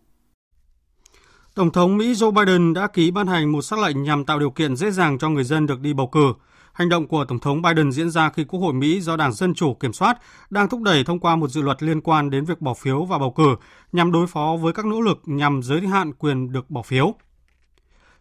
Tổng 1.54 1.72
thống 1.72 1.96
Mỹ 1.96 2.12
Joe 2.12 2.30
Biden 2.30 2.74
đã 2.74 2.86
ký 2.86 3.10
ban 3.10 3.26
hành 3.26 3.52
một 3.52 3.62
sắc 3.62 3.78
lệnh 3.78 4.02
nhằm 4.02 4.24
tạo 4.24 4.38
điều 4.38 4.50
kiện 4.50 4.76
dễ 4.76 4.90
dàng 4.90 5.18
cho 5.18 5.28
người 5.28 5.44
dân 5.44 5.66
được 5.66 5.80
đi 5.80 5.92
bầu 5.92 6.06
cử. 6.06 6.32
Hành 6.72 6.88
động 6.88 7.06
của 7.06 7.24
Tổng 7.24 7.38
thống 7.38 7.62
Biden 7.62 7.92
diễn 7.92 8.10
ra 8.10 8.30
khi 8.30 8.44
Quốc 8.44 8.60
hội 8.60 8.72
Mỹ 8.72 9.00
do 9.00 9.16
Đảng 9.16 9.32
Dân 9.32 9.54
Chủ 9.54 9.74
kiểm 9.74 9.92
soát 9.92 10.18
đang 10.50 10.68
thúc 10.68 10.82
đẩy 10.82 11.04
thông 11.04 11.20
qua 11.20 11.36
một 11.36 11.48
dự 11.48 11.62
luật 11.62 11.82
liên 11.82 12.00
quan 12.00 12.30
đến 12.30 12.44
việc 12.44 12.60
bỏ 12.60 12.74
phiếu 12.74 13.04
và 13.04 13.18
bầu 13.18 13.30
cử 13.30 13.56
nhằm 13.92 14.12
đối 14.12 14.26
phó 14.26 14.56
với 14.60 14.72
các 14.72 14.86
nỗ 14.86 15.00
lực 15.00 15.20
nhằm 15.24 15.62
giới 15.62 15.80
hạn 15.80 16.12
quyền 16.12 16.52
được 16.52 16.70
bỏ 16.70 16.82
phiếu. 16.82 17.14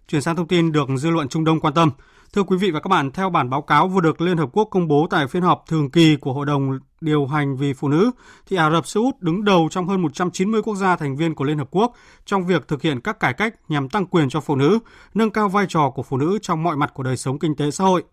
Chuyển 0.08 0.22
sang 0.22 0.36
thông 0.36 0.48
tin 0.48 0.72
được 0.72 0.88
dư 0.98 1.10
luận 1.10 1.28
Trung 1.28 1.44
Đông 1.44 1.60
quan 1.60 1.74
tâm. 1.74 1.92
Thưa 2.34 2.44
quý 2.44 2.58
vị 2.58 2.72
và 2.72 2.80
các 2.80 2.88
bạn, 2.88 3.12
theo 3.12 3.30
bản 3.30 3.50
báo 3.50 3.62
cáo 3.62 3.88
vừa 3.88 4.02
được 4.02 4.22
Liên 4.22 4.38
Hợp 4.38 4.50
Quốc 4.54 4.68
công 4.72 4.88
bố 4.88 5.08
tại 5.10 5.28
phiên 5.28 5.44
họp 5.44 5.64
thường 5.68 5.92
kỳ 5.92 6.16
của 6.16 6.34
Hội 6.34 6.46
đồng 6.46 6.80
điều 7.02 7.26
hành 7.26 7.58
vì 7.58 7.74
phụ 7.74 7.88
nữ, 7.88 8.12
thì 8.48 8.58
Ả 8.58 8.72
Rập 8.72 8.88
Xê 8.88 9.00
Út 9.00 9.20
đứng 9.20 9.44
đầu 9.44 9.68
trong 9.72 9.88
hơn 9.88 10.02
190 10.02 10.62
quốc 10.62 10.76
gia 10.76 10.96
thành 10.96 11.16
viên 11.16 11.36
của 11.36 11.44
Liên 11.44 11.58
Hợp 11.58 11.68
Quốc 11.72 11.94
trong 12.26 12.46
việc 12.46 12.68
thực 12.68 12.82
hiện 12.82 13.00
các 13.02 13.20
cải 13.20 13.34
cách 13.34 13.54
nhằm 13.70 13.90
tăng 13.90 14.06
quyền 14.06 14.30
cho 14.30 14.42
phụ 14.42 14.56
nữ, 14.56 14.80
nâng 15.14 15.32
cao 15.32 15.50
vai 15.50 15.66
trò 15.70 15.90
của 15.90 16.04
phụ 16.04 16.18
nữ 16.18 16.40
trong 16.42 16.64
mọi 16.64 16.78
mặt 16.78 16.92
của 16.94 17.04
đời 17.04 17.18
sống 17.18 17.40
kinh 17.40 17.56
tế 17.56 17.72
xã 17.72 17.84
hội. 17.84 18.04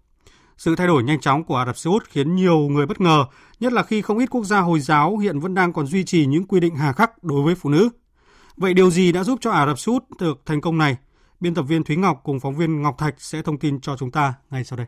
Sự 0.56 0.76
thay 0.76 0.86
đổi 0.86 1.02
nhanh 1.02 1.20
chóng 1.20 1.44
của 1.44 1.56
Ả 1.56 1.66
Rập 1.66 1.76
Xê 1.76 1.90
Út 1.90 2.04
khiến 2.08 2.36
nhiều 2.36 2.58
người 2.58 2.86
bất 2.86 3.00
ngờ, 3.00 3.24
nhất 3.60 3.72
là 3.72 3.82
khi 3.82 4.02
không 4.02 4.18
ít 4.18 4.30
quốc 4.30 4.44
gia 4.44 4.60
Hồi 4.60 4.80
giáo 4.80 5.18
hiện 5.18 5.40
vẫn 5.40 5.54
đang 5.54 5.72
còn 5.72 5.86
duy 5.86 6.04
trì 6.04 6.26
những 6.26 6.46
quy 6.46 6.60
định 6.60 6.76
hà 6.76 6.92
khắc 6.92 7.24
đối 7.24 7.42
với 7.42 7.54
phụ 7.54 7.70
nữ. 7.70 7.88
Vậy 8.56 8.74
điều 8.74 8.90
gì 8.90 9.12
đã 9.12 9.24
giúp 9.24 9.38
cho 9.42 9.50
Ả 9.50 9.66
Rập 9.66 9.78
Xê 9.78 9.92
Út 9.92 10.04
được 10.20 10.40
thành 10.46 10.60
công 10.60 10.78
này? 10.78 10.96
Biên 11.40 11.54
tập 11.54 11.62
viên 11.62 11.84
Thúy 11.84 11.96
Ngọc 11.96 12.20
cùng 12.24 12.40
phóng 12.40 12.56
viên 12.56 12.82
Ngọc 12.82 12.98
Thạch 12.98 13.14
sẽ 13.18 13.42
thông 13.42 13.58
tin 13.58 13.80
cho 13.80 13.96
chúng 13.96 14.10
ta 14.10 14.34
ngay 14.50 14.64
sau 14.64 14.76
đây. 14.76 14.86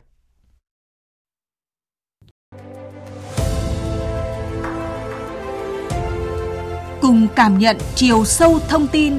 Cùng 7.01 7.27
cảm 7.35 7.57
nhận 7.57 7.77
chiều 7.95 8.25
sâu 8.25 8.59
thông 8.69 8.87
tin 8.87 9.13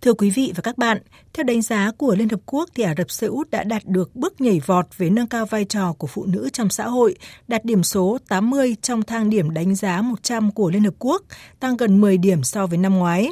Thưa 0.00 0.14
quý 0.14 0.30
vị 0.30 0.52
và 0.56 0.62
các 0.62 0.78
bạn, 0.78 0.98
theo 1.32 1.44
đánh 1.44 1.62
giá 1.62 1.90
của 1.98 2.14
Liên 2.14 2.28
Hợp 2.28 2.40
Quốc 2.46 2.70
thì 2.74 2.82
Ả 2.82 2.94
Rập 2.98 3.10
Xê 3.10 3.26
Út 3.26 3.50
đã 3.50 3.64
đạt 3.64 3.82
được 3.86 4.16
bước 4.16 4.40
nhảy 4.40 4.60
vọt 4.66 4.86
về 4.96 5.10
nâng 5.10 5.26
cao 5.26 5.46
vai 5.46 5.64
trò 5.64 5.92
của 5.92 6.06
phụ 6.06 6.26
nữ 6.26 6.48
trong 6.52 6.70
xã 6.70 6.88
hội, 6.88 7.14
đạt 7.48 7.64
điểm 7.64 7.82
số 7.82 8.18
80 8.28 8.76
trong 8.82 9.02
thang 9.02 9.30
điểm 9.30 9.50
đánh 9.50 9.74
giá 9.74 10.02
100 10.02 10.50
của 10.50 10.70
Liên 10.70 10.84
Hợp 10.84 10.94
Quốc, 10.98 11.22
tăng 11.60 11.76
gần 11.76 12.00
10 12.00 12.18
điểm 12.18 12.42
so 12.42 12.66
với 12.66 12.78
năm 12.78 12.94
ngoái. 12.98 13.28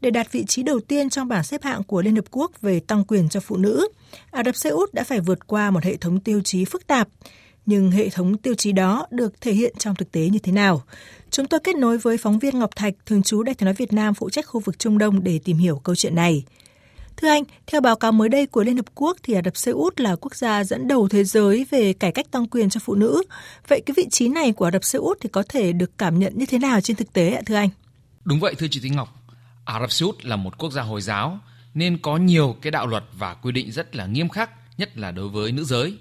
Để 0.00 0.10
đạt 0.10 0.32
vị 0.32 0.44
trí 0.44 0.62
đầu 0.62 0.80
tiên 0.80 1.10
trong 1.10 1.28
bảng 1.28 1.44
xếp 1.44 1.62
hạng 1.62 1.82
của 1.82 2.02
Liên 2.02 2.16
Hợp 2.16 2.24
Quốc 2.30 2.52
về 2.60 2.80
tăng 2.80 3.04
quyền 3.04 3.28
cho 3.28 3.40
phụ 3.40 3.56
nữ, 3.56 3.88
Ả 4.30 4.42
Rập 4.44 4.56
Xê 4.56 4.70
Út 4.70 4.94
đã 4.94 5.04
phải 5.04 5.20
vượt 5.20 5.46
qua 5.46 5.70
một 5.70 5.84
hệ 5.84 5.96
thống 5.96 6.20
tiêu 6.20 6.40
chí 6.44 6.64
phức 6.64 6.86
tạp. 6.86 7.08
Nhưng 7.66 7.90
hệ 7.90 8.08
thống 8.08 8.36
tiêu 8.36 8.54
chí 8.54 8.72
đó 8.72 9.06
được 9.10 9.40
thể 9.40 9.52
hiện 9.52 9.74
trong 9.78 9.94
thực 9.94 10.12
tế 10.12 10.28
như 10.28 10.38
thế 10.38 10.52
nào? 10.52 10.82
Chúng 11.30 11.46
tôi 11.46 11.60
kết 11.64 11.76
nối 11.76 11.98
với 11.98 12.16
phóng 12.18 12.38
viên 12.38 12.58
Ngọc 12.58 12.70
Thạch, 12.76 12.94
thường 13.06 13.22
trú 13.22 13.42
Đại 13.42 13.54
tiếng 13.54 13.64
nói 13.64 13.74
Việt 13.74 13.92
Nam 13.92 14.14
phụ 14.14 14.30
trách 14.30 14.46
khu 14.46 14.60
vực 14.60 14.78
Trung 14.78 14.98
Đông 14.98 15.24
để 15.24 15.40
tìm 15.44 15.58
hiểu 15.58 15.80
câu 15.84 15.94
chuyện 15.94 16.14
này. 16.14 16.44
Thưa 17.16 17.28
anh, 17.28 17.42
theo 17.66 17.80
báo 17.80 17.96
cáo 17.96 18.12
mới 18.12 18.28
đây 18.28 18.46
của 18.46 18.64
Liên 18.64 18.76
Hợp 18.76 18.84
Quốc 18.94 19.16
thì 19.22 19.34
Ả 19.34 19.40
Rập 19.44 19.56
Xê 19.56 19.72
Út 19.72 20.00
là 20.00 20.16
quốc 20.16 20.34
gia 20.34 20.64
dẫn 20.64 20.88
đầu 20.88 21.08
thế 21.08 21.24
giới 21.24 21.66
về 21.70 21.92
cải 21.92 22.12
cách 22.12 22.30
tăng 22.30 22.46
quyền 22.46 22.70
cho 22.70 22.80
phụ 22.84 22.94
nữ. 22.94 23.22
Vậy 23.68 23.82
cái 23.86 23.94
vị 23.96 24.06
trí 24.10 24.28
này 24.28 24.52
của 24.52 24.64
Ả 24.64 24.70
Rập 24.70 24.84
Xê 24.84 24.98
Út 24.98 25.18
thì 25.20 25.28
có 25.28 25.42
thể 25.48 25.72
được 25.72 25.98
cảm 25.98 26.18
nhận 26.18 26.38
như 26.38 26.46
thế 26.46 26.58
nào 26.58 26.80
trên 26.80 26.96
thực 26.96 27.12
tế 27.12 27.30
ạ 27.30 27.40
thưa 27.46 27.54
anh? 27.54 27.68
Đúng 28.24 28.40
vậy 28.40 28.54
thưa 28.54 28.66
chị 28.70 28.80
Thúy 28.80 28.90
Ngọc. 28.90 29.08
Ả 29.64 29.80
Rập 29.80 29.92
Xê 29.92 30.06
Út 30.06 30.24
là 30.24 30.36
một 30.36 30.58
quốc 30.58 30.72
gia 30.72 30.82
Hồi 30.82 31.00
giáo 31.00 31.38
nên 31.74 31.98
có 31.98 32.16
nhiều 32.16 32.56
cái 32.62 32.70
đạo 32.70 32.86
luật 32.86 33.04
và 33.12 33.34
quy 33.34 33.52
định 33.52 33.72
rất 33.72 33.96
là 33.96 34.06
nghiêm 34.06 34.28
khắc, 34.28 34.50
nhất 34.78 34.98
là 34.98 35.10
đối 35.10 35.28
với 35.28 35.52
nữ 35.52 35.64
giới. 35.64 35.94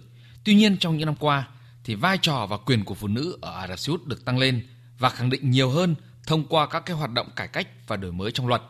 Tuy 0.44 0.56
nhiên 0.56 0.78
trong 0.78 0.98
những 0.98 1.06
năm 1.06 1.16
qua 1.20 1.48
thì 1.84 1.96
vai 1.96 2.18
trò 2.22 2.48
và 2.50 2.58
quyền 2.58 2.86
của 2.86 2.96
phụ 2.96 3.08
nữ 3.08 3.38
ở 3.42 3.52
Ả 3.52 3.68
Rập 3.68 3.80
Xê 3.80 3.92
Út 3.92 4.06
được 4.06 4.26
tăng 4.26 4.38
lên 4.38 4.68
và 5.00 5.10
khẳng 5.10 5.30
định 5.30 5.52
nhiều 5.52 5.70
hơn 5.70 5.96
thông 6.26 6.48
qua 6.48 6.68
các 6.68 6.80
cái 6.86 6.96
hoạt 6.96 7.12
động 7.12 7.30
cải 7.36 7.48
cách 7.48 7.68
và 7.88 7.96
đổi 7.96 8.12
mới 8.12 8.32
trong 8.32 8.48
luật. 8.48 8.62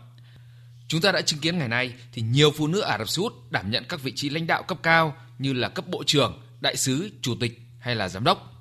Chúng 0.87 1.01
ta 1.01 1.11
đã 1.11 1.21
chứng 1.21 1.39
kiến 1.39 1.57
ngày 1.57 1.67
nay 1.67 1.93
thì 2.11 2.21
nhiều 2.21 2.51
phụ 2.51 2.67
nữ 2.67 2.79
Ả 2.79 2.97
Rập 2.97 3.09
Xê 3.09 3.21
Út 3.21 3.33
đảm 3.49 3.71
nhận 3.71 3.83
các 3.89 4.01
vị 4.01 4.13
trí 4.15 4.29
lãnh 4.29 4.47
đạo 4.47 4.63
cấp 4.63 4.77
cao 4.83 5.15
như 5.39 5.53
là 5.53 5.69
cấp 5.69 5.85
bộ 5.87 6.03
trưởng, 6.03 6.41
đại 6.61 6.75
sứ, 6.75 7.09
chủ 7.21 7.35
tịch 7.39 7.61
hay 7.79 7.95
là 7.95 8.09
giám 8.09 8.23
đốc. 8.23 8.53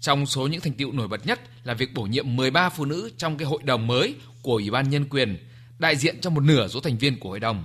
Trong 0.00 0.26
số 0.26 0.46
những 0.46 0.60
thành 0.60 0.72
tựu 0.72 0.92
nổi 0.92 1.08
bật 1.08 1.26
nhất 1.26 1.40
là 1.64 1.74
việc 1.74 1.94
bổ 1.94 2.02
nhiệm 2.02 2.36
13 2.36 2.68
phụ 2.68 2.84
nữ 2.84 3.10
trong 3.16 3.36
cái 3.36 3.46
hội 3.46 3.62
đồng 3.62 3.86
mới 3.86 4.14
của 4.42 4.52
Ủy 4.52 4.70
ban 4.70 4.90
Nhân 4.90 5.08
quyền, 5.08 5.48
đại 5.78 5.96
diện 5.96 6.20
cho 6.20 6.30
một 6.30 6.40
nửa 6.40 6.68
số 6.68 6.80
thành 6.80 6.98
viên 6.98 7.20
của 7.20 7.28
hội 7.28 7.40
đồng, 7.40 7.64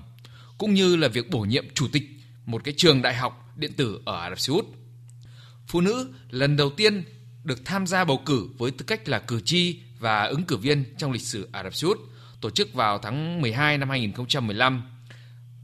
cũng 0.57 0.73
như 0.73 0.95
là 0.95 1.07
việc 1.07 1.29
bổ 1.29 1.39
nhiệm 1.39 1.73
chủ 1.73 1.87
tịch 1.91 2.03
một 2.45 2.63
cái 2.63 2.73
trường 2.77 3.01
đại 3.01 3.15
học 3.15 3.53
điện 3.55 3.73
tử 3.73 4.01
ở 4.05 4.21
Ả 4.21 4.29
Rập 4.29 4.39
Xê 4.39 4.53
Út. 4.53 4.65
Phụ 5.67 5.81
nữ 5.81 6.13
lần 6.29 6.57
đầu 6.57 6.69
tiên 6.69 7.03
được 7.43 7.65
tham 7.65 7.87
gia 7.87 8.03
bầu 8.03 8.21
cử 8.25 8.49
với 8.57 8.71
tư 8.71 8.85
cách 8.87 9.09
là 9.09 9.19
cử 9.19 9.41
tri 9.45 9.79
và 9.99 10.23
ứng 10.23 10.43
cử 10.43 10.57
viên 10.57 10.83
trong 10.97 11.11
lịch 11.11 11.21
sử 11.21 11.49
Ả 11.51 11.63
Rập 11.63 11.75
Xê 11.75 11.87
Út, 11.87 11.99
tổ 12.41 12.49
chức 12.49 12.73
vào 12.73 12.97
tháng 12.97 13.41
12 13.41 13.77
năm 13.77 13.89
2015, 13.89 14.83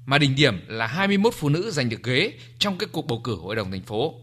mà 0.05 0.17
đỉnh 0.17 0.35
điểm 0.35 0.61
là 0.67 0.87
21 0.87 1.33
phụ 1.33 1.49
nữ 1.49 1.71
giành 1.71 1.89
được 1.89 2.03
ghế 2.03 2.33
trong 2.59 2.77
các 2.77 2.89
cuộc 2.91 3.07
bầu 3.07 3.21
cử 3.23 3.35
hội 3.35 3.55
đồng 3.55 3.71
thành 3.71 3.83
phố. 3.83 4.13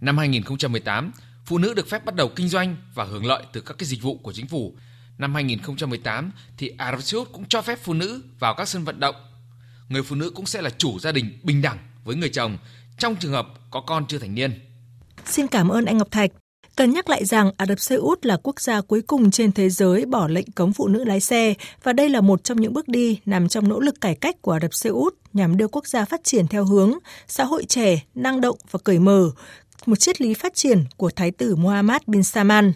Năm 0.00 0.18
2018, 0.18 1.12
phụ 1.44 1.58
nữ 1.58 1.74
được 1.74 1.88
phép 1.88 2.04
bắt 2.04 2.14
đầu 2.14 2.28
kinh 2.36 2.48
doanh 2.48 2.76
và 2.94 3.04
hưởng 3.04 3.26
lợi 3.26 3.42
từ 3.52 3.60
các 3.60 3.78
cái 3.78 3.86
dịch 3.86 4.02
vụ 4.02 4.18
của 4.18 4.32
chính 4.32 4.46
phủ. 4.46 4.76
Năm 5.18 5.34
2018 5.34 6.30
thì 6.56 6.72
Ả 6.78 6.92
Rập 6.92 7.02
Xê 7.02 7.18
Út 7.18 7.32
cũng 7.32 7.44
cho 7.48 7.62
phép 7.62 7.78
phụ 7.82 7.94
nữ 7.94 8.22
vào 8.38 8.54
các 8.54 8.68
sân 8.68 8.84
vận 8.84 9.00
động. 9.00 9.16
Người 9.88 10.02
phụ 10.02 10.16
nữ 10.16 10.30
cũng 10.30 10.46
sẽ 10.46 10.62
là 10.62 10.70
chủ 10.70 10.98
gia 10.98 11.12
đình 11.12 11.38
bình 11.42 11.62
đẳng 11.62 11.78
với 12.04 12.16
người 12.16 12.30
chồng 12.30 12.58
trong 12.98 13.16
trường 13.16 13.32
hợp 13.32 13.48
có 13.70 13.80
con 13.80 14.06
chưa 14.06 14.18
thành 14.18 14.34
niên. 14.34 14.60
Xin 15.24 15.46
cảm 15.46 15.68
ơn 15.68 15.84
anh 15.84 15.98
Ngọc 15.98 16.10
Thạch. 16.10 16.30
Cần 16.78 16.92
nhắc 16.92 17.08
lại 17.08 17.24
rằng 17.24 17.50
Ả 17.56 17.66
Rập 17.66 17.80
Xê 17.80 17.96
Út 17.96 18.26
là 18.26 18.36
quốc 18.42 18.60
gia 18.60 18.80
cuối 18.80 19.02
cùng 19.02 19.30
trên 19.30 19.52
thế 19.52 19.70
giới 19.70 20.06
bỏ 20.06 20.28
lệnh 20.28 20.50
cấm 20.50 20.72
phụ 20.72 20.88
nữ 20.88 21.04
lái 21.04 21.20
xe 21.20 21.54
và 21.82 21.92
đây 21.92 22.08
là 22.08 22.20
một 22.20 22.44
trong 22.44 22.60
những 22.60 22.72
bước 22.72 22.88
đi 22.88 23.20
nằm 23.26 23.48
trong 23.48 23.68
nỗ 23.68 23.80
lực 23.80 24.00
cải 24.00 24.14
cách 24.14 24.42
của 24.42 24.52
Ả 24.52 24.58
Rập 24.62 24.74
Xê 24.74 24.90
Út 24.90 25.14
nhằm 25.32 25.56
đưa 25.56 25.68
quốc 25.68 25.86
gia 25.86 26.04
phát 26.04 26.24
triển 26.24 26.46
theo 26.46 26.64
hướng 26.64 26.98
xã 27.28 27.44
hội 27.44 27.64
trẻ, 27.64 28.02
năng 28.14 28.40
động 28.40 28.56
và 28.70 28.78
cởi 28.84 28.98
mở, 28.98 29.30
một 29.86 29.96
triết 29.96 30.20
lý 30.20 30.34
phát 30.34 30.54
triển 30.54 30.84
của 30.96 31.10
Thái 31.16 31.30
tử 31.30 31.56
Mohammed 31.56 32.02
bin 32.06 32.22
Salman. 32.22 32.72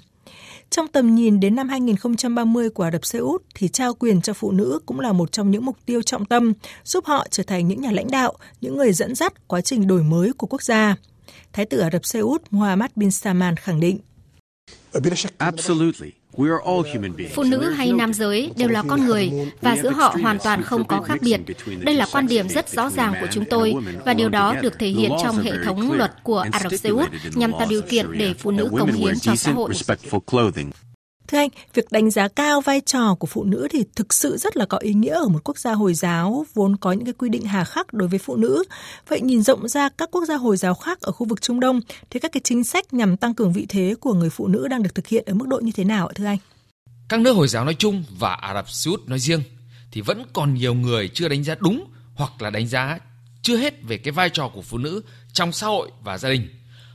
Trong 0.70 0.88
tầm 0.88 1.14
nhìn 1.14 1.40
đến 1.40 1.54
năm 1.56 1.68
2030 1.68 2.70
của 2.70 2.82
Ả 2.82 2.90
Rập 2.90 3.06
Xê 3.06 3.18
Út 3.18 3.42
thì 3.54 3.68
trao 3.68 3.94
quyền 3.94 4.20
cho 4.20 4.32
phụ 4.32 4.50
nữ 4.50 4.78
cũng 4.86 5.00
là 5.00 5.12
một 5.12 5.32
trong 5.32 5.50
những 5.50 5.64
mục 5.64 5.76
tiêu 5.86 6.02
trọng 6.02 6.24
tâm, 6.24 6.52
giúp 6.84 7.04
họ 7.06 7.26
trở 7.30 7.42
thành 7.42 7.68
những 7.68 7.80
nhà 7.80 7.90
lãnh 7.90 8.10
đạo, 8.10 8.34
những 8.60 8.76
người 8.76 8.92
dẫn 8.92 9.14
dắt 9.14 9.48
quá 9.48 9.60
trình 9.60 9.86
đổi 9.86 10.02
mới 10.02 10.32
của 10.32 10.46
quốc 10.46 10.62
gia. 10.62 10.96
Thái 11.52 11.66
tử 11.66 11.78
Ả 11.78 11.90
Rập 11.92 12.06
Xê 12.06 12.18
Út 12.18 12.42
Mohammed 12.50 12.90
bin 12.96 13.10
Salman 13.10 13.56
khẳng 13.56 13.80
định. 13.80 13.98
Phụ 17.34 17.42
nữ 17.42 17.70
hay 17.70 17.92
nam 17.92 18.14
giới 18.14 18.50
đều 18.56 18.68
là 18.68 18.82
con 18.88 19.04
người 19.04 19.30
và 19.60 19.76
giữa 19.82 19.90
họ 19.90 20.16
hoàn 20.22 20.38
toàn 20.44 20.62
không 20.62 20.86
có 20.86 21.00
khác 21.00 21.18
biệt. 21.22 21.40
Đây 21.80 21.94
là 21.94 22.06
quan 22.12 22.26
điểm 22.26 22.48
rất 22.48 22.68
rõ 22.68 22.90
ràng 22.90 23.14
của 23.20 23.26
chúng 23.30 23.44
tôi 23.44 23.74
và 24.04 24.14
điều 24.14 24.28
đó 24.28 24.54
được 24.62 24.78
thể 24.78 24.88
hiện 24.88 25.10
trong 25.22 25.38
hệ 25.38 25.52
thống 25.64 25.92
luật 25.92 26.12
của 26.22 26.46
Ả 26.52 26.60
Rập 26.60 26.72
Xê 26.80 26.90
Út 26.90 27.08
nhằm 27.34 27.52
tạo 27.52 27.66
điều 27.70 27.82
kiện 27.82 28.18
để 28.18 28.34
phụ 28.34 28.50
nữ 28.50 28.70
cống 28.78 28.92
hiến 28.92 29.18
cho 29.18 29.36
xã 29.36 29.52
hội. 29.52 29.72
Thưa 31.32 31.38
anh, 31.38 31.48
việc 31.74 31.92
đánh 31.92 32.10
giá 32.10 32.28
cao 32.28 32.60
vai 32.60 32.80
trò 32.80 33.14
của 33.14 33.26
phụ 33.26 33.44
nữ 33.44 33.68
thì 33.70 33.84
thực 33.96 34.14
sự 34.14 34.36
rất 34.36 34.56
là 34.56 34.66
có 34.66 34.78
ý 34.78 34.94
nghĩa 34.94 35.14
ở 35.14 35.28
một 35.28 35.40
quốc 35.44 35.58
gia 35.58 35.72
Hồi 35.72 35.94
giáo 35.94 36.46
vốn 36.54 36.76
có 36.76 36.92
những 36.92 37.04
cái 37.04 37.12
quy 37.12 37.28
định 37.28 37.44
hà 37.44 37.64
khắc 37.64 37.92
đối 37.92 38.08
với 38.08 38.18
phụ 38.18 38.36
nữ. 38.36 38.64
Vậy 39.08 39.20
nhìn 39.20 39.42
rộng 39.42 39.68
ra 39.68 39.88
các 39.88 40.10
quốc 40.10 40.24
gia 40.24 40.36
Hồi 40.36 40.56
giáo 40.56 40.74
khác 40.74 41.00
ở 41.00 41.12
khu 41.12 41.26
vực 41.26 41.42
Trung 41.42 41.60
Đông 41.60 41.80
thì 42.10 42.20
các 42.20 42.32
cái 42.32 42.40
chính 42.44 42.64
sách 42.64 42.94
nhằm 42.94 43.16
tăng 43.16 43.34
cường 43.34 43.52
vị 43.52 43.66
thế 43.68 43.94
của 44.00 44.14
người 44.14 44.30
phụ 44.30 44.48
nữ 44.48 44.68
đang 44.68 44.82
được 44.82 44.94
thực 44.94 45.06
hiện 45.06 45.24
ở 45.26 45.34
mức 45.34 45.48
độ 45.48 45.60
như 45.60 45.72
thế 45.74 45.84
nào 45.84 46.06
ạ 46.06 46.12
thưa 46.14 46.24
anh? 46.24 46.38
Các 47.08 47.20
nước 47.20 47.32
Hồi 47.32 47.48
giáo 47.48 47.64
nói 47.64 47.74
chung 47.74 48.04
và 48.18 48.34
Ả 48.34 48.54
Rập 48.54 48.70
Xê 48.70 48.90
Út 48.90 49.08
nói 49.08 49.18
riêng 49.18 49.42
thì 49.92 50.00
vẫn 50.00 50.24
còn 50.32 50.54
nhiều 50.54 50.74
người 50.74 51.08
chưa 51.08 51.28
đánh 51.28 51.44
giá 51.44 51.54
đúng 51.60 51.84
hoặc 52.14 52.42
là 52.42 52.50
đánh 52.50 52.68
giá 52.68 52.98
chưa 53.42 53.56
hết 53.56 53.82
về 53.82 53.98
cái 53.98 54.12
vai 54.12 54.30
trò 54.30 54.48
của 54.54 54.62
phụ 54.62 54.78
nữ 54.78 55.02
trong 55.32 55.52
xã 55.52 55.66
hội 55.66 55.90
và 56.04 56.18
gia 56.18 56.28
đình. 56.28 56.48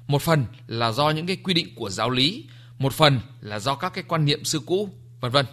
Một 0.07 0.21
phần 0.21 0.45
là 0.67 0.91
do 0.91 1.09
những 1.09 1.27
cái 1.27 1.35
quy 1.35 1.53
định 1.53 1.67
của 1.75 1.89
giáo 1.89 2.09
lý 2.09 2.45
một 2.79 2.93
phần 2.93 3.19
là 3.41 3.59
do 3.59 3.75
các 3.75 3.93
cái 3.93 4.03
quan 4.07 4.25
niệm 4.25 4.43
xưa 4.43 4.59
cũ, 4.65 4.89
vân 5.19 5.31
vân. 5.31 5.45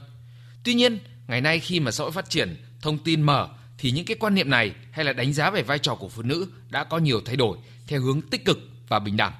Tuy 0.64 0.74
nhiên, 0.74 0.98
ngày 1.28 1.40
nay 1.40 1.60
khi 1.60 1.80
mà 1.80 1.90
xã 1.90 2.04
hội 2.04 2.12
phát 2.12 2.30
triển, 2.30 2.56
thông 2.80 2.98
tin 2.98 3.22
mở 3.22 3.48
thì 3.78 3.90
những 3.90 4.04
cái 4.04 4.16
quan 4.20 4.34
niệm 4.34 4.50
này 4.50 4.74
hay 4.90 5.04
là 5.04 5.12
đánh 5.12 5.32
giá 5.32 5.50
về 5.50 5.62
vai 5.62 5.78
trò 5.78 5.94
của 5.94 6.08
phụ 6.08 6.22
nữ 6.22 6.46
đã 6.70 6.84
có 6.84 6.98
nhiều 6.98 7.20
thay 7.24 7.36
đổi 7.36 7.58
theo 7.86 8.00
hướng 8.00 8.22
tích 8.22 8.44
cực 8.44 8.58
và 8.88 8.98
bình 8.98 9.16
đẳng. 9.16 9.32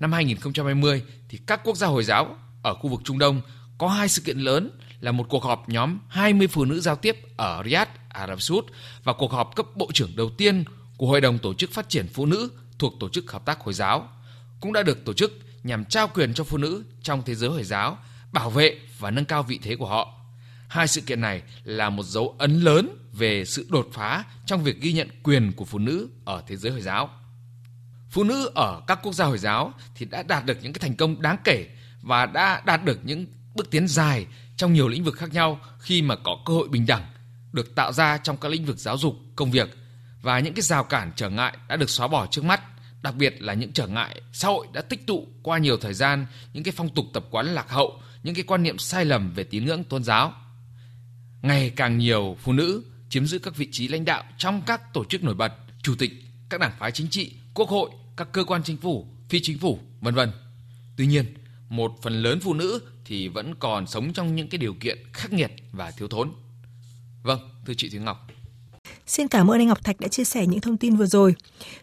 Năm 0.00 0.12
2020 0.12 1.02
thì 1.28 1.38
các 1.46 1.60
quốc 1.64 1.76
gia 1.76 1.86
Hồi 1.86 2.04
giáo 2.04 2.36
ở 2.62 2.74
khu 2.74 2.90
vực 2.90 3.00
Trung 3.04 3.18
Đông 3.18 3.40
có 3.78 3.88
hai 3.88 4.08
sự 4.08 4.22
kiện 4.22 4.38
lớn 4.38 4.70
là 5.00 5.12
một 5.12 5.26
cuộc 5.28 5.44
họp 5.44 5.68
nhóm 5.68 5.98
20 6.08 6.46
phụ 6.46 6.64
nữ 6.64 6.80
giao 6.80 6.96
tiếp 6.96 7.16
ở 7.36 7.62
Riyadh, 7.64 7.90
Ả 8.08 8.26
Rập 8.26 8.42
Xê 8.42 8.54
Út 8.54 8.66
và 9.04 9.12
cuộc 9.12 9.32
họp 9.32 9.56
cấp 9.56 9.66
bộ 9.74 9.90
trưởng 9.94 10.16
đầu 10.16 10.30
tiên 10.30 10.64
của 10.96 11.06
Hội 11.06 11.20
đồng 11.20 11.38
Tổ 11.38 11.54
chức 11.54 11.70
Phát 11.70 11.88
triển 11.88 12.06
Phụ 12.08 12.26
nữ 12.26 12.50
thuộc 12.78 12.94
Tổ 13.00 13.08
chức 13.08 13.32
Hợp 13.32 13.44
tác 13.44 13.60
Hồi 13.60 13.74
giáo 13.74 14.08
cũng 14.60 14.72
đã 14.72 14.82
được 14.82 15.04
tổ 15.04 15.12
chức 15.12 15.38
nhằm 15.64 15.84
trao 15.84 16.08
quyền 16.08 16.34
cho 16.34 16.44
phụ 16.44 16.58
nữ 16.58 16.84
trong 17.02 17.22
thế 17.22 17.34
giới 17.34 17.50
Hồi 17.50 17.64
giáo, 17.64 17.98
bảo 18.32 18.50
vệ 18.50 18.80
và 18.98 19.10
nâng 19.10 19.24
cao 19.24 19.42
vị 19.42 19.58
thế 19.62 19.76
của 19.76 19.88
họ. 19.88 20.14
Hai 20.68 20.88
sự 20.88 21.00
kiện 21.00 21.20
này 21.20 21.42
là 21.64 21.90
một 21.90 22.02
dấu 22.02 22.34
ấn 22.38 22.60
lớn 22.60 22.96
về 23.12 23.44
sự 23.44 23.66
đột 23.70 23.88
phá 23.92 24.24
trong 24.46 24.64
việc 24.64 24.80
ghi 24.80 24.92
nhận 24.92 25.08
quyền 25.22 25.52
của 25.52 25.64
phụ 25.64 25.78
nữ 25.78 26.08
ở 26.24 26.42
thế 26.46 26.56
giới 26.56 26.72
Hồi 26.72 26.80
giáo. 26.80 27.10
Phụ 28.10 28.24
nữ 28.24 28.50
ở 28.54 28.80
các 28.86 28.98
quốc 29.02 29.12
gia 29.12 29.24
Hồi 29.24 29.38
giáo 29.38 29.72
thì 29.94 30.06
đã 30.06 30.22
đạt 30.22 30.44
được 30.44 30.58
những 30.62 30.72
cái 30.72 30.80
thành 30.80 30.96
công 30.96 31.22
đáng 31.22 31.36
kể 31.44 31.66
và 32.02 32.26
đã 32.26 32.62
đạt 32.66 32.84
được 32.84 33.00
những 33.02 33.26
bước 33.54 33.70
tiến 33.70 33.88
dài 33.88 34.26
trong 34.56 34.72
nhiều 34.72 34.88
lĩnh 34.88 35.04
vực 35.04 35.16
khác 35.16 35.32
nhau 35.32 35.60
khi 35.78 36.02
mà 36.02 36.16
có 36.16 36.38
cơ 36.46 36.54
hội 36.54 36.68
bình 36.68 36.86
đẳng 36.86 37.04
được 37.52 37.74
tạo 37.74 37.92
ra 37.92 38.18
trong 38.18 38.36
các 38.36 38.48
lĩnh 38.48 38.64
vực 38.64 38.78
giáo 38.78 38.98
dục, 38.98 39.16
công 39.36 39.50
việc 39.50 39.76
và 40.22 40.38
những 40.38 40.54
cái 40.54 40.62
rào 40.62 40.84
cản 40.84 41.12
trở 41.16 41.30
ngại 41.30 41.56
đã 41.68 41.76
được 41.76 41.90
xóa 41.90 42.08
bỏ 42.08 42.26
trước 42.26 42.44
mắt 42.44 42.60
đặc 43.02 43.14
biệt 43.16 43.42
là 43.42 43.54
những 43.54 43.72
trở 43.72 43.86
ngại 43.86 44.20
xã 44.32 44.48
hội 44.48 44.66
đã 44.72 44.80
tích 44.82 45.06
tụ 45.06 45.28
qua 45.42 45.58
nhiều 45.58 45.76
thời 45.76 45.94
gian, 45.94 46.26
những 46.52 46.64
cái 46.64 46.72
phong 46.76 46.94
tục 46.94 47.06
tập 47.12 47.24
quán 47.30 47.46
lạc 47.46 47.70
hậu, 47.70 48.02
những 48.22 48.34
cái 48.34 48.44
quan 48.44 48.62
niệm 48.62 48.78
sai 48.78 49.04
lầm 49.04 49.32
về 49.34 49.44
tín 49.44 49.64
ngưỡng 49.64 49.84
tôn 49.84 50.04
giáo. 50.04 50.32
ngày 51.42 51.70
càng 51.76 51.98
nhiều 51.98 52.36
phụ 52.40 52.52
nữ 52.52 52.82
chiếm 53.08 53.26
giữ 53.26 53.38
các 53.38 53.56
vị 53.56 53.68
trí 53.72 53.88
lãnh 53.88 54.04
đạo 54.04 54.24
trong 54.38 54.62
các 54.66 54.92
tổ 54.92 55.04
chức 55.04 55.24
nổi 55.24 55.34
bật, 55.34 55.52
chủ 55.82 55.94
tịch 55.98 56.12
các 56.48 56.60
đảng 56.60 56.72
phái 56.78 56.92
chính 56.92 57.08
trị, 57.08 57.32
quốc 57.54 57.68
hội, 57.68 57.90
các 58.16 58.28
cơ 58.32 58.44
quan 58.44 58.62
chính 58.62 58.76
phủ, 58.76 59.06
phi 59.28 59.40
chính 59.42 59.58
phủ, 59.58 59.78
vân 60.00 60.14
vân. 60.14 60.32
Tuy 60.96 61.06
nhiên, 61.06 61.34
một 61.68 61.92
phần 62.02 62.22
lớn 62.22 62.40
phụ 62.42 62.54
nữ 62.54 62.80
thì 63.04 63.28
vẫn 63.28 63.54
còn 63.54 63.86
sống 63.86 64.12
trong 64.12 64.36
những 64.36 64.48
cái 64.48 64.58
điều 64.58 64.74
kiện 64.74 64.98
khắc 65.12 65.32
nghiệt 65.32 65.52
và 65.72 65.90
thiếu 65.90 66.08
thốn. 66.08 66.32
Vâng, 67.22 67.40
thưa 67.66 67.74
chị 67.76 67.88
Thúy 67.88 68.00
Ngọc. 68.00 68.28
Xin 69.12 69.28
cảm 69.28 69.50
ơn 69.50 69.60
anh 69.60 69.68
Ngọc 69.68 69.84
Thạch 69.84 70.00
đã 70.00 70.08
chia 70.08 70.24
sẻ 70.24 70.46
những 70.46 70.60
thông 70.60 70.76
tin 70.76 70.96
vừa 70.96 71.06
rồi. 71.06 71.34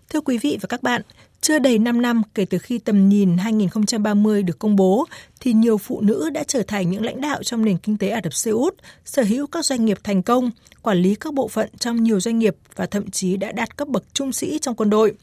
Thưa 0.10 0.22
quý 0.22 0.38
vị 0.38 0.58
và 0.62 0.68
các 0.68 0.84
bạn, 0.84 1.02
chưa 1.42 1.60
đầy 1.60 1.80
5 1.80 2.02
năm 2.02 2.22
kể 2.36 2.46
từ 2.46 2.58
khi 2.58 2.80
tầm 2.80 3.10
nhìn 3.10 3.38
2030 3.38 4.44
được 4.44 4.60
công 4.60 4.76
bố, 4.76 5.06
thì 5.40 5.54
nhiều 5.54 5.78
phụ 5.78 6.02
nữ 6.02 6.30
đã 6.30 6.44
trở 6.44 6.64
thành 6.64 6.90
những 6.90 7.06
lãnh 7.06 7.22
đạo 7.22 7.44
trong 7.44 7.66
nền 7.66 7.78
kinh 7.78 7.98
tế 7.98 8.10
Ả 8.10 8.22
Rập 8.24 8.34
Xê 8.34 8.52
Út, 8.52 8.76
sở 9.06 9.24
hữu 9.24 9.48
các 9.48 9.66
doanh 9.66 9.86
nghiệp 9.86 9.98
thành 10.04 10.24
công, 10.24 10.52
quản 10.82 10.98
lý 10.98 11.16
các 11.16 11.34
bộ 11.34 11.48
phận 11.48 11.70
trong 11.80 12.04
nhiều 12.04 12.20
doanh 12.20 12.40
nghiệp 12.40 12.56
và 12.76 12.86
thậm 12.86 13.12
chí 13.12 13.38
đã 13.38 13.52
đạt 13.52 13.78
cấp 13.78 13.88
bậc 13.88 14.14
trung 14.14 14.34
sĩ 14.34 14.60
trong 14.62 14.76
quân 14.76 14.90
đội. 14.90 15.14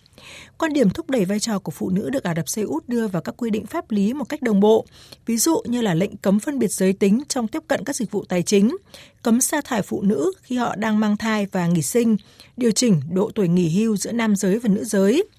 Quan 0.59 0.73
điểm 0.73 0.91
thúc 0.91 1.11
đẩy 1.11 1.25
vai 1.25 1.41
trò 1.41 1.59
của 1.59 1.73
phụ 1.73 1.91
nữ 1.91 2.11
được 2.11 2.25
Ả 2.25 2.35
Rập 2.35 2.49
Xê 2.49 2.62
Út 2.62 2.89
đưa 2.89 3.09
vào 3.09 3.23
các 3.23 3.35
quy 3.37 3.51
định 3.51 3.67
pháp 3.67 3.91
lý 3.91 4.12
một 4.12 4.25
cách 4.25 4.43
đồng 4.43 4.61
bộ, 4.61 4.87
ví 5.27 5.37
dụ 5.37 5.62
như 5.64 5.81
là 5.81 5.95
lệnh 5.95 6.17
cấm 6.17 6.41
phân 6.41 6.59
biệt 6.59 6.73
giới 6.73 6.93
tính 6.93 7.23
trong 7.29 7.49
tiếp 7.49 7.62
cận 7.69 7.85
các 7.85 7.97
dịch 7.97 8.11
vụ 8.11 8.25
tài 8.25 8.43
chính, 8.43 8.77
cấm 9.23 9.41
sa 9.41 9.61
thải 9.64 9.83
phụ 9.83 10.03
nữ 10.03 10.33
khi 10.43 10.57
họ 10.57 10.77
đang 10.77 11.01
mang 11.01 11.17
thai 11.17 11.47
và 11.53 11.67
nghỉ 11.67 11.83
sinh, 11.83 12.17
điều 12.57 12.71
chỉnh 12.71 13.01
độ 13.11 13.31
tuổi 13.35 13.49
nghỉ 13.49 13.69
hưu 13.69 13.97
giữa 13.97 14.12
nam 14.12 14.37
giới 14.37 14.59
và 14.59 14.69
nữ 14.69 14.85
giới– 14.85 15.25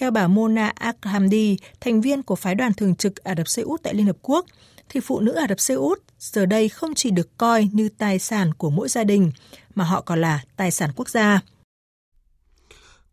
theo 0.00 0.10
bà 0.10 0.28
Mona 0.28 0.72
Akhamdi, 0.74 1.56
thành 1.80 2.00
viên 2.00 2.22
của 2.22 2.36
phái 2.36 2.54
đoàn 2.54 2.72
thường 2.72 2.96
trực 2.96 3.24
Ả 3.24 3.34
Rập 3.34 3.48
Xê 3.48 3.62
Út 3.62 3.82
tại 3.82 3.94
Liên 3.94 4.06
Hợp 4.06 4.16
Quốc, 4.22 4.46
thì 4.88 5.00
phụ 5.00 5.20
nữ 5.20 5.32
Ả 5.32 5.46
Rập 5.48 5.60
Xê 5.60 5.74
Út 5.74 6.02
giờ 6.18 6.46
đây 6.46 6.68
không 6.68 6.94
chỉ 6.94 7.10
được 7.10 7.38
coi 7.38 7.68
như 7.72 7.88
tài 7.98 8.18
sản 8.18 8.54
của 8.54 8.70
mỗi 8.70 8.88
gia 8.88 9.04
đình, 9.04 9.32
mà 9.74 9.84
họ 9.84 10.00
còn 10.00 10.20
là 10.20 10.44
tài 10.56 10.70
sản 10.70 10.90
quốc 10.96 11.08
gia. 11.08 11.40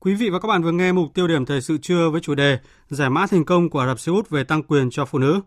Quý 0.08 0.14
vị 0.14 0.30
và 0.30 0.39
các 0.39 0.47
bạn 0.47 0.64
vừa 0.64 0.72
nghe 0.72 0.91
mục 0.91 1.14
tiêu 1.14 1.28
điểm 1.28 1.45
thời 1.45 1.62
sự 1.62 1.78
trưa 1.78 2.10
với 2.10 2.22
chủ 2.22 2.36
đề 2.36 2.60
Giải 2.89 3.10
mã 3.10 3.28
thành 3.28 3.45
công 3.45 3.70
của 3.70 3.80
Ả 3.80 3.88
Rập 3.88 3.99
Xê 3.99 4.12
Út 4.12 4.30
về 4.30 4.43
tăng 4.43 4.64
quyền 4.64 4.89
cho 4.89 5.05
phụ 5.05 5.20
nữ. 5.20 5.41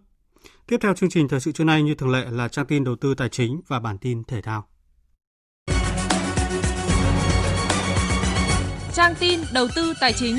Tiếp 0.67 0.77
theo 0.81 0.95
chương 0.95 1.11
trình 1.11 1.29
thời 1.29 1.41
sự 1.41 1.53
trưa 1.53 1.65
nay 1.65 1.83
như 1.83 1.95
thường 1.95 2.11
lệ 2.11 2.25
là 2.31 2.49
trang 2.49 2.67
tin 2.67 2.85
đầu 2.85 2.97
tư 2.97 3.15
tài 3.15 3.29
chính 3.29 3.61
và 3.69 3.81
bản 3.81 3.99
tin 3.99 4.25
thể 4.25 4.43
thao. 4.43 4.67
Trang 8.95 9.15
tin 9.21 9.41
đầu 9.55 9.69
tư 9.77 9.93
tài 10.01 10.13
chính. 10.13 10.37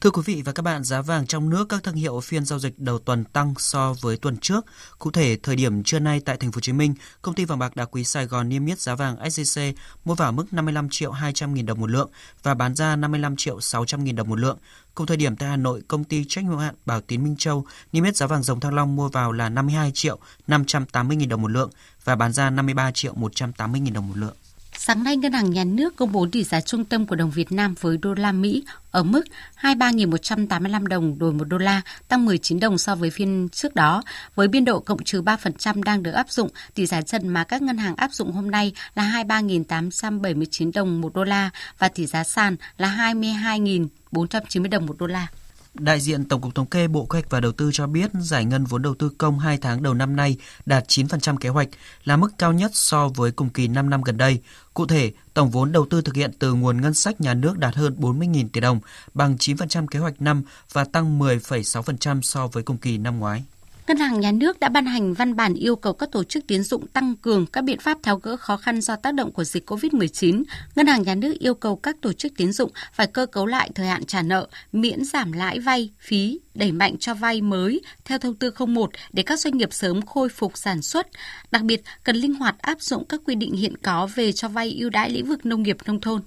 Thưa 0.00 0.10
quý 0.10 0.22
vị 0.24 0.42
và 0.44 0.52
các 0.52 0.62
bạn, 0.62 0.84
giá 0.84 1.02
vàng 1.02 1.26
trong 1.26 1.50
nước 1.50 1.68
các 1.68 1.82
thương 1.82 1.94
hiệu 1.94 2.20
phiên 2.20 2.44
giao 2.44 2.58
dịch 2.58 2.78
đầu 2.78 2.98
tuần 2.98 3.24
tăng 3.24 3.54
so 3.58 3.94
với 4.00 4.16
tuần 4.16 4.36
trước. 4.36 4.66
Cụ 4.98 5.10
thể, 5.10 5.36
thời 5.42 5.56
điểm 5.56 5.82
trưa 5.82 5.98
nay 5.98 6.20
tại 6.20 6.36
thành 6.36 6.52
phố 6.52 6.56
Hồ 6.56 6.60
Chí 6.60 6.72
Minh, 6.72 6.94
công 7.22 7.34
ty 7.34 7.44
vàng 7.44 7.58
bạc 7.58 7.76
đá 7.76 7.84
quý 7.84 8.04
Sài 8.04 8.26
Gòn 8.26 8.48
niêm 8.48 8.66
yết 8.66 8.80
giá 8.80 8.94
vàng 8.94 9.16
SJC 9.16 9.72
mua 10.04 10.14
vào 10.14 10.32
mức 10.32 10.52
55 10.52 10.88
triệu 10.90 11.12
200 11.12 11.54
nghìn 11.54 11.66
đồng 11.66 11.80
một 11.80 11.90
lượng 11.90 12.10
và 12.42 12.54
bán 12.54 12.74
ra 12.74 12.96
55 12.96 13.36
triệu 13.36 13.60
600 13.60 14.04
nghìn 14.04 14.16
đồng 14.16 14.28
một 14.28 14.38
lượng. 14.38 14.58
Cùng 14.94 15.06
thời 15.06 15.16
điểm 15.16 15.36
tại 15.36 15.48
Hà 15.48 15.56
Nội, 15.56 15.82
công 15.88 16.04
ty 16.04 16.24
trách 16.28 16.44
nhiệm 16.44 16.58
hạn 16.58 16.74
Bảo 16.86 17.00
Tín 17.00 17.24
Minh 17.24 17.36
Châu 17.38 17.64
niêm 17.92 18.04
yết 18.04 18.16
giá 18.16 18.26
vàng 18.26 18.42
dòng 18.42 18.60
thăng 18.60 18.74
long 18.74 18.96
mua 18.96 19.08
vào 19.08 19.32
là 19.32 19.48
52 19.48 19.90
triệu 19.94 20.18
580 20.46 21.16
nghìn 21.16 21.28
đồng 21.28 21.42
một 21.42 21.50
lượng 21.50 21.70
và 22.04 22.16
bán 22.16 22.32
ra 22.32 22.50
53 22.50 22.90
triệu 22.94 23.14
180 23.14 23.80
nghìn 23.80 23.94
đồng 23.94 24.08
một 24.08 24.16
lượng. 24.16 24.36
Sáng 24.82 25.04
nay, 25.04 25.16
Ngân 25.16 25.32
hàng 25.32 25.50
Nhà 25.50 25.64
nước 25.64 25.96
công 25.96 26.12
bố 26.12 26.26
tỷ 26.32 26.44
giá 26.44 26.60
trung 26.60 26.84
tâm 26.84 27.06
của 27.06 27.16
đồng 27.16 27.30
Việt 27.30 27.52
Nam 27.52 27.74
với 27.80 27.96
đô 27.96 28.14
la 28.14 28.32
Mỹ 28.32 28.64
ở 28.90 29.02
mức 29.02 29.22
23.185 29.60 30.86
đồng 30.86 31.18
đổi 31.18 31.32
một 31.32 31.44
đô 31.44 31.58
la, 31.58 31.80
tăng 32.08 32.24
19 32.24 32.60
đồng 32.60 32.78
so 32.78 32.94
với 32.94 33.10
phiên 33.10 33.48
trước 33.52 33.74
đó. 33.74 34.02
Với 34.34 34.48
biên 34.48 34.64
độ 34.64 34.80
cộng 34.80 35.04
trừ 35.04 35.22
3% 35.22 35.82
đang 35.82 36.02
được 36.02 36.10
áp 36.10 36.30
dụng, 36.30 36.48
tỷ 36.74 36.86
giá 36.86 37.02
trần 37.02 37.28
mà 37.28 37.44
các 37.44 37.62
ngân 37.62 37.78
hàng 37.78 37.96
áp 37.96 38.12
dụng 38.12 38.32
hôm 38.32 38.50
nay 38.50 38.72
là 38.94 39.24
23.879 39.28 40.70
đồng 40.74 41.00
một 41.00 41.14
đô 41.14 41.24
la 41.24 41.50
và 41.78 41.88
tỷ 41.88 42.06
giá 42.06 42.24
sàn 42.24 42.56
là 42.78 43.12
22.490 43.14 44.68
đồng 44.70 44.86
một 44.86 44.96
đô 44.98 45.06
la. 45.06 45.26
Đại 45.74 46.00
diện 46.00 46.24
Tổng 46.24 46.40
cục 46.40 46.54
Thống 46.54 46.66
kê 46.66 46.88
Bộ 46.88 47.04
Kế 47.04 47.16
hoạch 47.16 47.30
và 47.30 47.40
Đầu 47.40 47.52
tư 47.52 47.70
cho 47.72 47.86
biết 47.86 48.10
giải 48.20 48.44
ngân 48.44 48.64
vốn 48.64 48.82
đầu 48.82 48.94
tư 48.94 49.10
công 49.18 49.38
2 49.38 49.58
tháng 49.58 49.82
đầu 49.82 49.94
năm 49.94 50.16
nay 50.16 50.36
đạt 50.66 50.88
9% 50.88 51.36
kế 51.36 51.48
hoạch, 51.48 51.68
là 52.04 52.16
mức 52.16 52.32
cao 52.38 52.52
nhất 52.52 52.70
so 52.74 53.08
với 53.08 53.32
cùng 53.32 53.48
kỳ 53.48 53.68
5 53.68 53.90
năm 53.90 54.02
gần 54.02 54.16
đây. 54.16 54.40
Cụ 54.74 54.86
thể, 54.86 55.12
tổng 55.34 55.50
vốn 55.50 55.72
đầu 55.72 55.86
tư 55.90 56.02
thực 56.02 56.14
hiện 56.14 56.30
từ 56.38 56.54
nguồn 56.54 56.80
ngân 56.80 56.94
sách 56.94 57.20
nhà 57.20 57.34
nước 57.34 57.58
đạt 57.58 57.74
hơn 57.74 57.96
40.000 57.98 58.48
tỷ 58.52 58.60
đồng, 58.60 58.80
bằng 59.14 59.36
9% 59.36 59.86
kế 59.86 59.98
hoạch 59.98 60.22
năm 60.22 60.42
và 60.72 60.84
tăng 60.84 61.18
10,6% 61.18 62.20
so 62.22 62.46
với 62.46 62.62
cùng 62.62 62.78
kỳ 62.78 62.98
năm 62.98 63.18
ngoái. 63.18 63.44
Ngân 63.86 63.96
hàng 63.96 64.20
Nhà 64.20 64.32
nước 64.32 64.60
đã 64.60 64.68
ban 64.68 64.86
hành 64.86 65.14
văn 65.14 65.36
bản 65.36 65.54
yêu 65.54 65.76
cầu 65.76 65.92
các 65.92 66.10
tổ 66.12 66.24
chức 66.24 66.46
tiến 66.46 66.62
dụng 66.62 66.86
tăng 66.86 67.16
cường 67.16 67.46
các 67.46 67.64
biện 67.64 67.78
pháp 67.78 67.98
tháo 68.02 68.16
gỡ 68.16 68.36
khó 68.36 68.56
khăn 68.56 68.80
do 68.80 68.96
tác 68.96 69.14
động 69.14 69.32
của 69.32 69.44
dịch 69.44 69.70
COVID-19. 69.70 70.42
Ngân 70.74 70.86
hàng 70.86 71.02
Nhà 71.02 71.14
nước 71.14 71.38
yêu 71.38 71.54
cầu 71.54 71.76
các 71.76 71.96
tổ 72.00 72.12
chức 72.12 72.32
tiến 72.36 72.52
dụng 72.52 72.70
phải 72.92 73.06
cơ 73.06 73.26
cấu 73.26 73.46
lại 73.46 73.70
thời 73.74 73.86
hạn 73.86 74.04
trả 74.04 74.22
nợ, 74.22 74.48
miễn 74.72 75.04
giảm 75.04 75.32
lãi 75.32 75.58
vay, 75.58 75.90
phí, 75.98 76.40
đẩy 76.54 76.72
mạnh 76.72 76.98
cho 76.98 77.14
vay 77.14 77.42
mới 77.42 77.80
theo 78.04 78.18
thông 78.18 78.34
tư 78.34 78.50
01 78.66 78.90
để 79.12 79.22
các 79.22 79.40
doanh 79.40 79.56
nghiệp 79.56 79.72
sớm 79.72 80.02
khôi 80.06 80.28
phục 80.28 80.58
sản 80.58 80.82
xuất. 80.82 81.06
Đặc 81.50 81.62
biệt, 81.62 81.82
cần 82.04 82.16
linh 82.16 82.34
hoạt 82.34 82.58
áp 82.58 82.80
dụng 82.80 83.04
các 83.04 83.20
quy 83.24 83.34
định 83.34 83.52
hiện 83.54 83.76
có 83.76 84.08
về 84.14 84.32
cho 84.32 84.48
vay 84.48 84.76
ưu 84.80 84.90
đãi 84.90 85.10
lĩnh 85.10 85.26
vực 85.26 85.46
nông 85.46 85.62
nghiệp 85.62 85.76
nông 85.86 86.00
thôn. 86.00 86.22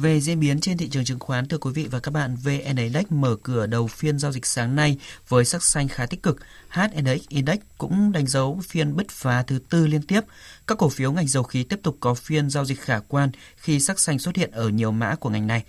Về 0.00 0.20
diễn 0.20 0.40
biến 0.40 0.60
trên 0.60 0.78
thị 0.78 0.88
trường 0.88 1.04
chứng 1.04 1.18
khoán, 1.18 1.48
thưa 1.48 1.58
quý 1.58 1.70
vị 1.74 1.88
và 1.90 2.00
các 2.00 2.10
bạn, 2.10 2.36
VN 2.36 2.76
Index 2.76 3.04
mở 3.10 3.36
cửa 3.42 3.66
đầu 3.66 3.86
phiên 3.86 4.18
giao 4.18 4.32
dịch 4.32 4.46
sáng 4.46 4.76
nay 4.76 4.98
với 5.28 5.44
sắc 5.44 5.62
xanh 5.62 5.88
khá 5.88 6.06
tích 6.06 6.22
cực. 6.22 6.36
HNX 6.68 7.28
Index 7.28 7.58
cũng 7.78 8.12
đánh 8.12 8.26
dấu 8.26 8.60
phiên 8.68 8.96
bứt 8.96 9.08
phá 9.08 9.42
thứ 9.42 9.58
tư 9.70 9.86
liên 9.86 10.02
tiếp. 10.02 10.20
Các 10.66 10.78
cổ 10.78 10.88
phiếu 10.88 11.12
ngành 11.12 11.26
dầu 11.28 11.42
khí 11.42 11.62
tiếp 11.62 11.80
tục 11.82 11.96
có 12.00 12.14
phiên 12.14 12.50
giao 12.50 12.64
dịch 12.64 12.80
khả 12.80 12.98
quan 13.08 13.30
khi 13.56 13.80
sắc 13.80 14.00
xanh 14.00 14.18
xuất 14.18 14.36
hiện 14.36 14.50
ở 14.50 14.68
nhiều 14.68 14.92
mã 14.92 15.14
của 15.14 15.30
ngành 15.30 15.46
này. 15.46 15.64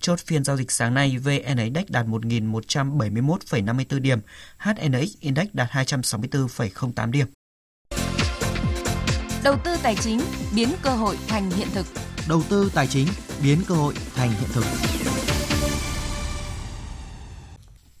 Chốt 0.00 0.18
phiên 0.26 0.44
giao 0.44 0.56
dịch 0.56 0.72
sáng 0.72 0.94
nay, 0.94 1.18
VN 1.18 1.56
Index 1.58 1.84
đạt 1.88 2.06
1.171,54 2.06 4.00
điểm, 4.00 4.18
HNX 4.58 5.08
Index 5.20 5.46
đạt 5.52 5.70
264,08 5.70 7.10
điểm. 7.10 7.26
Đầu 9.44 9.56
tư 9.64 9.76
tài 9.82 9.96
chính 9.96 10.20
biến 10.54 10.68
cơ 10.82 10.90
hội 10.90 11.18
thành 11.28 11.50
hiện 11.50 11.68
thực 11.74 11.86
đầu 12.28 12.42
tư 12.48 12.70
tài 12.74 12.86
chính 12.86 13.08
biến 13.44 13.58
cơ 13.66 13.74
hội 13.74 13.94
thành 14.14 14.30
hiện 14.30 14.50
thực. 14.52 14.64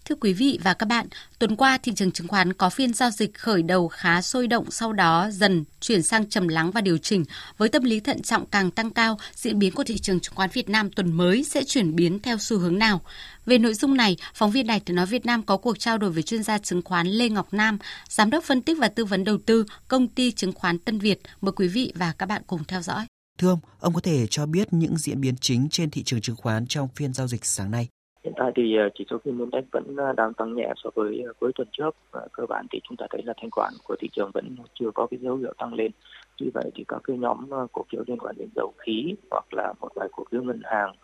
Thưa 0.04 0.14
quý 0.20 0.32
vị 0.32 0.58
và 0.62 0.74
các 0.74 0.86
bạn, 0.86 1.06
tuần 1.38 1.56
qua 1.56 1.78
thị 1.78 1.92
trường 1.96 2.10
chứng 2.12 2.28
khoán 2.28 2.52
có 2.52 2.70
phiên 2.70 2.94
giao 2.94 3.10
dịch 3.10 3.34
khởi 3.34 3.62
đầu 3.62 3.88
khá 3.88 4.22
sôi 4.22 4.46
động 4.46 4.70
sau 4.70 4.92
đó 4.92 5.28
dần 5.32 5.64
chuyển 5.80 6.02
sang 6.02 6.28
trầm 6.28 6.48
lắng 6.48 6.70
và 6.70 6.80
điều 6.80 6.98
chỉnh. 6.98 7.24
Với 7.58 7.68
tâm 7.68 7.84
lý 7.84 8.00
thận 8.00 8.22
trọng 8.22 8.46
càng 8.46 8.70
tăng 8.70 8.90
cao, 8.90 9.18
diễn 9.34 9.58
biến 9.58 9.74
của 9.74 9.84
thị 9.84 9.98
trường 9.98 10.20
chứng 10.20 10.34
khoán 10.34 10.50
Việt 10.52 10.68
Nam 10.68 10.90
tuần 10.90 11.12
mới 11.12 11.44
sẽ 11.44 11.64
chuyển 11.64 11.96
biến 11.96 12.18
theo 12.18 12.38
xu 12.38 12.58
hướng 12.58 12.78
nào? 12.78 13.00
Về 13.46 13.58
nội 13.58 13.74
dung 13.74 13.96
này, 13.96 14.16
phóng 14.34 14.50
viên 14.50 14.66
Đài 14.66 14.80
Tiếng 14.80 14.96
Nói 14.96 15.06
Việt 15.06 15.26
Nam 15.26 15.42
có 15.42 15.56
cuộc 15.56 15.78
trao 15.78 15.98
đổi 15.98 16.10
với 16.10 16.22
chuyên 16.22 16.42
gia 16.42 16.58
chứng 16.58 16.82
khoán 16.82 17.06
Lê 17.06 17.28
Ngọc 17.28 17.54
Nam, 17.54 17.78
Giám 18.08 18.30
đốc 18.30 18.44
phân 18.44 18.62
tích 18.62 18.78
và 18.80 18.88
tư 18.88 19.04
vấn 19.04 19.24
đầu 19.24 19.38
tư 19.46 19.64
công 19.88 20.08
ty 20.08 20.32
chứng 20.32 20.52
khoán 20.52 20.78
Tân 20.78 20.98
Việt. 20.98 21.20
Mời 21.40 21.52
quý 21.52 21.68
vị 21.68 21.92
và 21.94 22.12
các 22.18 22.26
bạn 22.26 22.42
cùng 22.46 22.64
theo 22.64 22.82
dõi. 22.82 23.06
Thưa 23.38 23.48
ông, 23.48 23.58
ông 23.80 23.92
có 23.94 24.00
thể 24.00 24.26
cho 24.30 24.46
biết 24.46 24.68
những 24.70 24.96
diễn 24.96 25.20
biến 25.20 25.34
chính 25.40 25.68
trên 25.70 25.90
thị 25.90 26.02
trường 26.02 26.20
chứng 26.20 26.36
khoán 26.36 26.66
trong 26.66 26.88
phiên 26.96 27.12
giao 27.12 27.26
dịch 27.26 27.44
sáng 27.44 27.70
nay? 27.70 27.88
Hiện 28.24 28.34
tại 28.36 28.52
thì 28.56 28.76
ờ, 28.76 28.88
chỉ 28.94 29.04
số 29.10 29.18
VN 29.24 29.38
Index 29.38 29.64
vẫn 29.72 29.96
ờ, 29.96 30.12
đang 30.12 30.34
tăng 30.34 30.54
nhẹ 30.54 30.72
so 30.76 30.90
với 30.94 31.22
ờ, 31.26 31.32
cuối 31.40 31.52
tuần 31.54 31.68
trước. 31.72 31.90
Cơ 32.32 32.46
bản 32.48 32.66
thì 32.72 32.80
chúng 32.88 32.96
ta 32.96 33.06
thấy 33.10 33.22
là 33.24 33.32
thanh 33.36 33.50
khoản 33.50 33.72
của 33.84 33.96
thị 34.00 34.08
trường 34.12 34.30
vẫn 34.34 34.56
chưa 34.74 34.90
có 34.94 35.06
cái 35.06 35.20
dấu 35.22 35.36
hiệu 35.36 35.52
tăng 35.58 35.74
lên. 35.74 35.90
Tuy 36.38 36.50
vậy 36.54 36.70
thì 36.74 36.84
các 36.88 37.00
cái 37.04 37.16
nhóm 37.16 37.50
cổ 37.72 37.84
phiếu 37.92 38.02
liên 38.06 38.18
quan 38.18 38.34
đến 38.38 38.48
dầu 38.56 38.72
khí 38.78 39.14
hoặc 39.30 39.44
là 39.50 39.72
một 39.80 39.88
vài 39.94 40.08
cổ 40.12 40.24
phiếu 40.30 40.42
ngân 40.42 40.62
hàng 40.64 40.94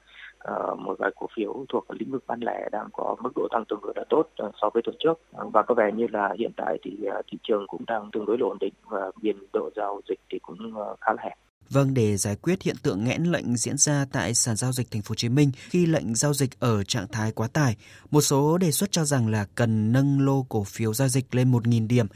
một 0.78 0.98
vài 0.98 1.10
cổ 1.16 1.26
phiếu 1.36 1.64
thuộc 1.68 1.84
lĩnh 1.90 2.10
vực 2.10 2.24
bán 2.26 2.40
lẻ 2.40 2.68
đang 2.72 2.88
có 2.92 3.16
mức 3.20 3.30
độ 3.36 3.48
tăng 3.50 3.64
tương 3.68 3.80
đối 3.82 3.92
là 3.96 4.04
tốt 4.08 4.22
so 4.62 4.70
với 4.74 4.82
tuần 4.82 4.96
trước 4.98 5.20
và 5.32 5.62
có 5.62 5.74
vẻ 5.74 5.92
như 5.92 6.06
là 6.12 6.34
hiện 6.38 6.50
tại 6.56 6.78
thì 6.82 6.90
thị 7.26 7.38
trường 7.42 7.66
cũng 7.66 7.84
đang 7.86 8.10
tương 8.12 8.26
đối 8.26 8.38
ổn 8.40 8.56
định 8.60 8.72
và 8.90 9.10
biên 9.22 9.36
độ 9.52 9.70
giao 9.76 10.00
dịch 10.08 10.20
thì 10.30 10.38
cũng 10.38 10.74
khá 11.00 11.12
là 11.12 11.22
hẹp. 11.22 11.49
Vâng, 11.70 11.94
để 11.94 12.16
giải 12.16 12.36
quyết 12.42 12.62
hiện 12.62 12.76
tượng 12.82 13.04
nghẽn 13.04 13.22
lệnh 13.22 13.56
diễn 13.56 13.76
ra 13.76 14.06
tại 14.12 14.34
sàn 14.34 14.56
giao 14.56 14.72
dịch 14.72 14.90
thành 14.90 15.02
phố 15.02 15.10
Hồ 15.10 15.14
Chí 15.14 15.28
Minh 15.28 15.50
khi 15.54 15.86
lệnh 15.86 16.14
giao 16.14 16.34
dịch 16.34 16.60
ở 16.60 16.84
trạng 16.84 17.06
thái 17.12 17.32
quá 17.32 17.48
tải, 17.52 17.76
một 18.10 18.20
số 18.20 18.58
đề 18.58 18.70
xuất 18.70 18.92
cho 18.92 19.04
rằng 19.04 19.28
là 19.28 19.46
cần 19.54 19.92
nâng 19.92 20.20
lô 20.20 20.46
cổ 20.48 20.64
phiếu 20.64 20.94
giao 20.94 21.08
dịch 21.08 21.34
lên 21.34 21.52
1.000 21.52 21.88
điểm. 21.88 22.06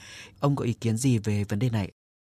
Ông 0.41 0.57
có 0.57 0.65
ý 0.65 0.73
kiến 0.73 0.97
gì 0.97 1.19
về 1.19 1.45
vấn 1.49 1.59
đề 1.59 1.71
này? 1.71 1.91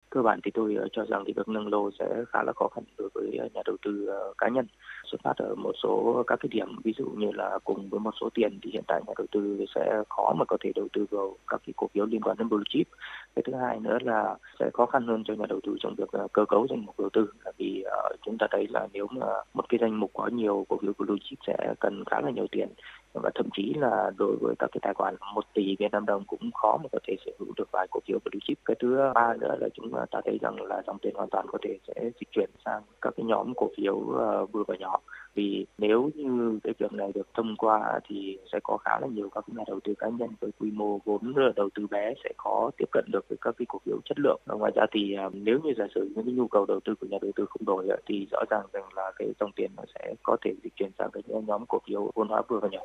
Cơ 0.09 0.21
bản 0.21 0.39
thì 0.45 0.51
tôi 0.53 0.75
ờ, 0.75 0.87
cho 0.91 1.05
rằng 1.05 1.23
thì 1.27 1.33
việc 1.35 1.47
nâng 1.47 1.67
lô 1.67 1.89
sẽ 1.99 2.05
khá 2.29 2.43
là 2.43 2.53
khó 2.55 2.67
khăn 2.67 2.83
đối 2.97 3.09
với 3.13 3.37
ờ, 3.39 3.47
nhà 3.53 3.61
đầu 3.65 3.77
tư 3.85 4.05
ờ, 4.07 4.33
cá 4.37 4.49
nhân 4.49 4.67
xuất 5.13 5.21
phát 5.23 5.37
ở 5.37 5.55
một 5.55 5.71
số 5.83 6.23
các 6.27 6.39
cái 6.39 6.49
điểm 6.51 6.67
ví 6.83 6.93
dụ 6.97 7.05
như 7.05 7.31
là 7.31 7.59
cùng 7.63 7.89
với 7.89 7.99
một 7.99 8.13
số 8.21 8.29
tiền 8.33 8.59
thì 8.63 8.71
hiện 8.73 8.83
tại 8.87 9.01
nhà 9.07 9.13
đầu 9.17 9.27
tư 9.31 9.65
sẽ 9.75 10.03
khó 10.09 10.33
mà 10.37 10.45
có 10.45 10.57
thể 10.61 10.71
đầu 10.75 10.87
tư 10.93 11.05
vào 11.11 11.35
các 11.47 11.61
cái 11.65 11.73
cổ 11.77 11.87
phiếu 11.93 12.05
liên 12.05 12.21
quan 12.21 12.37
đến 12.37 12.49
blue 12.49 12.63
chip. 12.69 12.87
Cái 13.35 13.43
thứ 13.45 13.53
hai 13.55 13.79
nữa 13.79 13.97
là 14.01 14.35
sẽ 14.59 14.69
khó 14.73 14.85
khăn 14.85 15.07
hơn 15.07 15.23
cho 15.23 15.33
nhà 15.33 15.45
đầu 15.49 15.59
tư 15.63 15.75
trong 15.79 15.95
việc 15.95 16.11
ờ, 16.11 16.27
cơ 16.33 16.45
cấu 16.45 16.67
danh 16.69 16.85
mục 16.85 16.99
đầu 16.99 17.09
tư 17.09 17.27
vì 17.57 17.83
uh, 17.87 18.19
chúng 18.25 18.37
ta 18.37 18.47
thấy 18.51 18.67
là 18.69 18.87
nếu 18.93 19.07
mà 19.11 19.25
một 19.53 19.65
cái 19.69 19.77
danh 19.81 19.99
mục 19.99 20.11
có 20.13 20.27
nhiều 20.27 20.65
cổ 20.69 20.77
phiếu 20.81 20.93
blue 20.97 21.15
chip 21.23 21.39
sẽ 21.47 21.73
cần 21.79 22.03
khá 22.05 22.21
là 22.21 22.29
nhiều 22.29 22.47
tiền 22.51 22.69
và 23.13 23.29
thậm 23.35 23.49
chí 23.53 23.73
là 23.73 24.11
đối 24.17 24.35
với 24.41 24.55
các 24.59 24.69
cái 24.71 24.79
tài 24.81 24.93
khoản, 24.93 25.15
một 25.35 25.45
tỷ 25.53 25.75
Việt 25.79 25.91
Nam 25.91 26.05
đồng 26.05 26.23
cũng 26.27 26.51
khó 26.51 26.77
mà 26.83 26.89
có 26.91 26.99
thể 27.07 27.15
sở 27.25 27.31
hữu 27.39 27.53
được 27.57 27.69
vài 27.71 27.87
cổ 27.91 27.99
phiếu 28.07 28.19
blue 28.25 28.39
chip. 28.47 28.57
Cái 28.65 28.75
thứ 28.79 28.97
ba 29.15 29.33
nữa 29.39 29.55
là 29.59 29.69
chúng 29.73 29.91
ta 30.11 30.21
thấy 30.25 30.37
rằng 30.41 30.61
là 30.61 30.81
dòng 30.87 30.97
tiền 31.01 31.15
hoàn 31.15 31.29
toàn 31.29 31.45
có 31.49 31.57
thể 31.61 31.77
sẽ 31.87 31.93
dịch 32.19 32.31
chuyển 32.31 32.49
sang 32.65 32.81
các 33.01 33.13
cái 33.17 33.25
nhóm 33.25 33.53
cổ 33.55 33.69
phiếu 33.77 33.99
ờ, 34.17 34.45
vừa 34.45 34.63
và 34.67 34.75
nhỏ 34.79 34.99
vì 35.35 35.65
nếu 35.77 36.09
như 36.15 36.59
cái 36.63 36.73
việc 36.79 36.93
này 36.93 37.11
được 37.15 37.27
thông 37.33 37.55
qua 37.57 37.99
thì 38.07 38.37
sẽ 38.51 38.59
có 38.63 38.77
khá 38.77 38.99
là 38.99 39.07
nhiều 39.07 39.29
các 39.35 39.43
nhà 39.47 39.63
đầu 39.67 39.79
tư 39.83 39.93
cá 39.97 40.09
nhân 40.09 40.29
với 40.39 40.51
quy 40.59 40.71
mô 40.71 40.99
vốn 41.05 41.33
đầu 41.55 41.69
tư 41.75 41.87
bé 41.87 42.13
sẽ 42.23 42.29
khó 42.37 42.69
tiếp 42.77 42.85
cận 42.91 43.05
được 43.11 43.25
với 43.29 43.37
các 43.41 43.55
cái 43.57 43.65
cổ 43.69 43.79
phiếu 43.85 43.97
chất 44.05 44.19
lượng. 44.19 44.41
Và 44.45 44.55
ngoài 44.55 44.71
ra 44.75 44.85
thì 44.91 45.13
ờ, 45.13 45.29
nếu 45.33 45.59
như 45.63 45.73
giả 45.77 45.85
sử 45.95 46.11
những 46.15 46.25
cái 46.25 46.33
nhu 46.33 46.47
cầu 46.47 46.65
đầu 46.65 46.79
tư 46.79 46.95
của 46.95 47.07
nhà 47.07 47.17
đầu 47.21 47.31
tư 47.35 47.45
không 47.49 47.65
đổi 47.65 47.87
thì 48.05 48.27
rõ 48.31 48.43
ràng 48.49 48.65
rằng 48.73 48.93
là 48.95 49.11
cái 49.15 49.27
dòng 49.39 49.51
tiền 49.55 49.71
nó 49.77 49.83
sẽ 49.95 50.13
có 50.23 50.37
thể 50.41 50.53
dịch 50.63 50.73
chuyển 50.75 50.91
sang 50.97 51.09
cái 51.13 51.23
nhóm 51.27 51.65
cổ 51.65 51.79
phiếu 51.87 52.11
vốn 52.15 52.27
hóa 52.27 52.41
vừa 52.47 52.59
và 52.59 52.67
nhỏ. 52.71 52.79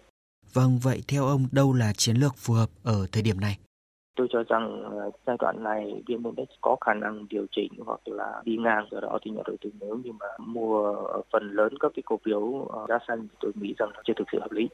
Vâng, 0.52 0.78
vậy 0.78 1.02
theo 1.08 1.26
ông 1.26 1.48
đâu 1.52 1.72
là 1.72 1.92
chiến 1.92 2.16
lược 2.16 2.36
phù 2.36 2.54
hợp 2.54 2.70
ở 2.82 3.06
thời 3.12 3.22
điểm 3.22 3.40
này? 3.40 3.58
Tôi 4.18 4.28
cho 4.30 4.42
rằng 4.48 4.82
ờ, 4.82 5.10
giai 5.26 5.36
đoạn 5.38 5.62
này 5.62 6.02
VN 6.08 6.24
Index 6.24 6.48
có 6.60 6.76
khả 6.80 6.94
năng 6.94 7.26
điều 7.28 7.46
chỉnh 7.52 7.72
hoặc 7.86 8.00
là 8.04 8.42
đi 8.44 8.56
ngang 8.56 8.86
do 8.90 9.00
đó 9.00 9.18
thì 9.22 9.30
nhà 9.30 9.42
đầu 9.46 9.56
tư 9.60 9.70
nếu 9.80 9.96
như 10.04 10.12
mà 10.20 10.26
mua 10.38 10.94
phần 11.32 11.50
lớn 11.50 11.74
các 11.80 11.92
cái 11.94 12.02
cổ 12.06 12.18
phiếu 12.24 12.68
ờ, 12.72 12.86
giá 12.88 12.98
xanh 13.08 13.20
thì 13.20 13.36
tôi 13.40 13.52
nghĩ 13.54 13.74
rằng 13.78 13.90
nó 13.94 14.00
chưa 14.04 14.12
thực 14.16 14.28
sự 14.32 14.38
hợp 14.40 14.52
lý 14.52 14.68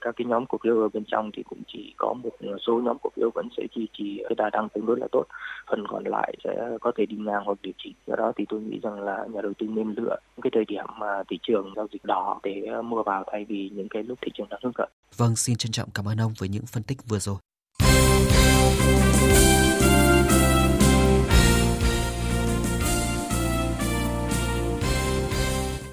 các 0.00 0.14
cái 0.16 0.24
nhóm 0.24 0.46
cổ 0.46 0.58
phiếu 0.64 0.80
ở 0.80 0.88
bên 0.88 1.04
trong 1.06 1.30
thì 1.36 1.42
cũng 1.42 1.62
chỉ 1.66 1.94
có 1.96 2.14
một 2.22 2.30
ờ, 2.40 2.56
số 2.66 2.80
nhóm 2.84 2.96
cổ 3.02 3.10
phiếu 3.16 3.30
vẫn 3.34 3.48
sẽ 3.56 3.62
duy 3.74 3.88
trì 3.92 4.22
cái 4.28 4.34
đà 4.36 4.50
tăng 4.52 4.68
tương 4.68 4.86
đối 4.86 5.00
là 5.00 5.06
tốt 5.12 5.24
phần 5.70 5.86
còn 5.88 6.04
lại 6.04 6.34
sẽ 6.44 6.68
có 6.80 6.92
thể 6.96 7.06
đi 7.06 7.16
ngang 7.16 7.42
hoặc 7.44 7.58
điều 7.62 7.72
chỉnh 7.78 7.94
do 8.06 8.16
đó 8.16 8.32
thì 8.36 8.44
tôi 8.48 8.60
nghĩ 8.60 8.80
rằng 8.82 9.00
là 9.00 9.26
nhà 9.32 9.40
đầu 9.42 9.52
tư 9.58 9.66
nên 9.66 9.94
lựa 9.96 10.16
cái 10.42 10.50
thời 10.54 10.64
điểm 10.64 10.84
mà 10.98 11.22
thị 11.30 11.38
trường 11.42 11.72
giao 11.76 11.86
dịch 11.92 12.04
đỏ 12.04 12.40
để 12.42 12.66
mua 12.84 13.02
vào 13.02 13.24
thay 13.32 13.44
vì 13.48 13.70
những 13.74 13.88
cái 13.88 14.02
lúc 14.02 14.18
thị 14.22 14.32
trường 14.34 14.48
đang 14.50 14.60
hướng 14.62 14.72
cận. 14.72 14.88
Vâng, 15.16 15.36
xin 15.36 15.56
trân 15.56 15.72
trọng 15.72 15.88
cảm 15.94 16.08
ơn 16.08 16.20
ông 16.20 16.32
với 16.38 16.48
những 16.48 16.66
phân 16.66 16.82
tích 16.82 16.98
vừa 17.08 17.18
rồi. 17.18 17.36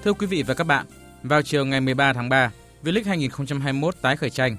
Thưa 0.06 0.12
quý 0.12 0.26
vị 0.26 0.42
và 0.42 0.54
các 0.54 0.64
bạn, 0.64 0.86
vào 1.22 1.42
chiều 1.42 1.64
ngày 1.64 1.80
13 1.80 2.12
tháng 2.12 2.28
3, 2.28 2.50
V-League 2.84 3.06
2021 3.06 3.94
tái 4.02 4.16
khởi 4.16 4.30
tranh. 4.30 4.56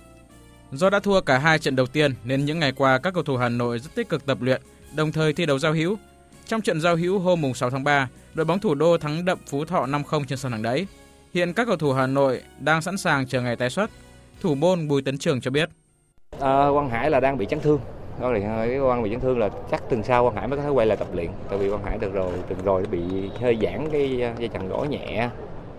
Do 0.71 0.89
đã 0.89 0.99
thua 0.99 1.21
cả 1.21 1.37
hai 1.37 1.59
trận 1.59 1.75
đầu 1.75 1.85
tiên 1.85 2.13
nên 2.23 2.45
những 2.45 2.59
ngày 2.59 2.71
qua 2.71 2.97
các 2.97 3.13
cầu 3.13 3.23
thủ 3.23 3.37
Hà 3.37 3.49
Nội 3.49 3.79
rất 3.79 3.95
tích 3.95 4.09
cực 4.09 4.25
tập 4.25 4.37
luyện, 4.41 4.61
đồng 4.95 5.11
thời 5.11 5.33
thi 5.33 5.45
đấu 5.45 5.59
giao 5.59 5.73
hữu. 5.73 5.97
Trong 6.45 6.61
trận 6.61 6.81
giao 6.81 6.95
hữu 6.95 7.19
hôm 7.19 7.53
6 7.53 7.69
tháng 7.69 7.83
3, 7.83 8.09
đội 8.33 8.45
bóng 8.45 8.59
thủ 8.59 8.75
đô 8.75 8.97
thắng 8.97 9.25
đậm 9.25 9.39
Phú 9.47 9.65
Thọ 9.65 9.85
5-0 9.85 10.23
trên 10.25 10.37
sân 10.37 10.51
hàng 10.51 10.61
đẫy. 10.61 10.87
Hiện 11.33 11.53
các 11.53 11.67
cầu 11.67 11.77
thủ 11.77 11.93
Hà 11.93 12.07
Nội 12.07 12.41
đang 12.59 12.81
sẵn 12.81 12.97
sàng 12.97 13.27
chờ 13.27 13.41
ngày 13.41 13.55
tái 13.55 13.69
xuất. 13.69 13.89
Thủ 14.41 14.55
môn 14.55 14.87
Bùi 14.87 15.01
Tấn 15.01 15.17
Trường 15.17 15.41
cho 15.41 15.51
biết. 15.51 15.69
À, 16.39 16.67
Quang 16.73 16.89
Hải 16.89 17.09
là 17.09 17.19
đang 17.19 17.37
bị 17.37 17.45
chấn 17.49 17.59
thương. 17.59 17.79
Đó 18.21 18.31
là 18.31 18.39
cái 18.39 18.79
quan 18.79 19.03
bị 19.03 19.09
chấn 19.09 19.19
thương 19.19 19.39
là 19.39 19.49
chắc 19.71 19.89
tuần 19.89 20.03
sau 20.03 20.23
Quang 20.23 20.35
Hải 20.35 20.47
mới 20.47 20.57
có 20.57 20.63
thể 20.63 20.69
quay 20.69 20.87
lại 20.87 20.97
tập 20.97 21.07
luyện. 21.13 21.29
Tại 21.49 21.59
vì 21.59 21.69
Quang 21.69 21.83
Hải 21.83 21.97
được 21.97 22.13
rồi, 22.13 22.31
từng 22.47 22.59
rồi 22.63 22.83
bị 22.91 22.99
hơi 23.41 23.57
giãn 23.61 23.89
cái 23.91 24.23
uh, 24.33 24.39
dây 24.39 24.49
chằng 24.49 24.69
gỗ 24.69 24.85
nhẹ 24.89 25.29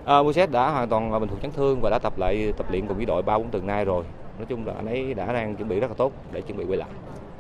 À, 0.05 0.23
Muset 0.23 0.51
đã 0.51 0.71
hoàn 0.71 0.89
toàn 0.89 1.21
bình 1.21 1.29
phục 1.29 1.43
chấn 1.43 1.53
thương 1.53 1.81
và 1.81 1.91
đã 1.91 1.99
tập 1.99 2.13
lại 2.17 2.53
tập 2.57 2.67
luyện 2.71 2.87
cùng 2.87 2.97
với 2.97 3.07
đội 3.07 3.23
ba 3.23 3.39
bốn 3.39 3.51
tuần 3.51 3.67
nay 3.67 3.85
rồi. 3.85 4.05
Nói 4.39 4.47
chung 4.49 4.67
là 4.67 4.73
anh 4.77 4.87
ấy 4.87 5.15
đã 5.15 5.33
đang 5.33 5.57
chuẩn 5.57 5.69
bị 5.69 5.81
rất 5.81 5.89
là 5.89 5.95
tốt 5.95 6.13
để 6.33 6.41
chuẩn 6.41 6.59
bị 6.59 6.65
quay 6.65 6.77
lại. 6.77 6.89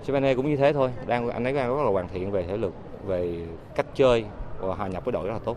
Sibane 0.02 0.34
cũng 0.34 0.50
như 0.50 0.56
thế 0.56 0.72
thôi, 0.72 0.90
đang 1.06 1.28
anh 1.28 1.44
ấy 1.44 1.52
đang 1.52 1.76
rất 1.76 1.82
là 1.84 1.90
hoàn 1.90 2.08
thiện 2.08 2.30
về 2.30 2.42
thể 2.42 2.56
lực, 2.56 2.74
về 3.06 3.34
cách 3.74 3.86
chơi 3.94 4.24
và 4.60 4.74
hòa 4.74 4.88
nhập 4.88 5.04
với 5.04 5.12
đội 5.12 5.26
rất 5.26 5.32
là 5.32 5.38
tốt. 5.44 5.56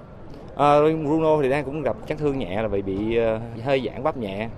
À, 0.56 0.80
Bruno 0.80 1.42
thì 1.42 1.50
đang 1.50 1.66
cũng 1.66 1.82
gặp 1.82 1.96
chấn 2.08 2.18
thương 2.18 2.40
nhẹ 2.40 2.62
là 2.62 2.68
vì 2.68 2.82
bị 2.82 3.20
uh, 3.20 3.64
hơi 3.66 3.82
giãn 3.86 4.04
bắp 4.04 4.18
nhẹ. 4.18 4.50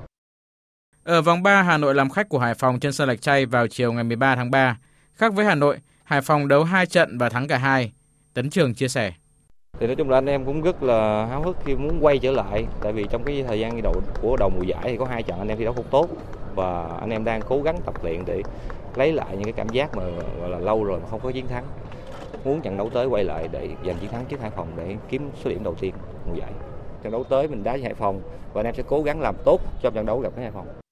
Ở 1.03 1.21
vòng 1.21 1.43
3, 1.43 1.61
Hà 1.61 1.77
Nội 1.77 1.95
làm 1.95 2.09
khách 2.09 2.29
của 2.29 2.39
Hải 2.39 2.53
Phòng 2.53 2.79
trên 2.79 2.93
sân 2.93 3.07
Lạch 3.07 3.21
Tray 3.21 3.45
vào 3.45 3.67
chiều 3.67 3.93
ngày 3.93 4.03
13 4.03 4.35
tháng 4.35 4.51
3. 4.51 4.77
Khác 5.13 5.33
với 5.33 5.45
Hà 5.45 5.55
Nội, 5.55 5.77
Hải 6.03 6.21
Phòng 6.21 6.47
đấu 6.47 6.63
2 6.63 6.85
trận 6.85 7.17
và 7.17 7.29
thắng 7.29 7.47
cả 7.47 7.57
hai. 7.57 7.91
Tấn 8.33 8.49
Trường 8.49 8.73
chia 8.73 8.87
sẻ 8.87 9.13
thì 9.79 9.87
nói 9.87 9.95
chung 9.95 10.09
là 10.09 10.17
anh 10.17 10.25
em 10.25 10.45
cũng 10.45 10.61
rất 10.61 10.83
là 10.83 11.25
háo 11.25 11.41
hức 11.41 11.57
khi 11.65 11.75
muốn 11.75 11.97
quay 12.01 12.17
trở 12.19 12.31
lại 12.31 12.65
tại 12.81 12.93
vì 12.93 13.05
trong 13.09 13.23
cái 13.23 13.43
thời 13.47 13.59
gian 13.59 13.81
đầu 13.81 13.93
của 14.21 14.37
đầu 14.39 14.49
mùa 14.49 14.63
giải 14.63 14.79
thì 14.83 14.97
có 14.97 15.05
hai 15.05 15.23
trận 15.23 15.39
anh 15.39 15.47
em 15.47 15.57
thi 15.57 15.63
đấu 15.63 15.73
không 15.73 15.85
tốt 15.91 16.07
và 16.55 16.97
anh 16.99 17.09
em 17.09 17.23
đang 17.23 17.41
cố 17.49 17.61
gắng 17.61 17.77
tập 17.85 18.03
luyện 18.03 18.25
để 18.25 18.41
lấy 18.95 19.11
lại 19.13 19.27
những 19.31 19.43
cái 19.43 19.53
cảm 19.53 19.69
giác 19.69 19.95
mà 19.95 20.03
gọi 20.39 20.49
là 20.49 20.59
lâu 20.59 20.83
rồi 20.83 20.99
mà 20.99 21.07
không 21.09 21.19
có 21.23 21.31
chiến 21.31 21.47
thắng 21.47 21.65
muốn 22.43 22.61
trận 22.61 22.77
đấu 22.77 22.89
tới 22.89 23.07
quay 23.07 23.23
lại 23.23 23.49
để 23.51 23.69
giành 23.85 23.97
chiến 23.97 24.09
thắng 24.11 24.25
trước 24.25 24.41
Hải 24.41 24.49
Phòng 24.49 24.67
để 24.77 24.95
kiếm 25.09 25.29
số 25.43 25.49
điểm 25.49 25.63
đầu 25.63 25.75
tiên 25.79 25.93
mùa 26.27 26.35
giải 26.35 26.51
trận 27.03 27.11
đấu 27.11 27.23
tới 27.23 27.47
mình 27.47 27.63
đá 27.63 27.71
với 27.71 27.81
Hải 27.81 27.93
Phòng 27.93 28.21
và 28.53 28.61
anh 28.61 28.65
em 28.65 28.75
sẽ 28.75 28.83
cố 28.87 29.03
gắng 29.03 29.21
làm 29.21 29.35
tốt 29.45 29.61
trong 29.81 29.93
trận 29.93 30.05
đấu 30.05 30.19
gặp 30.19 30.29
với 30.35 30.43
Hải 30.43 30.51
Phòng 30.51 30.82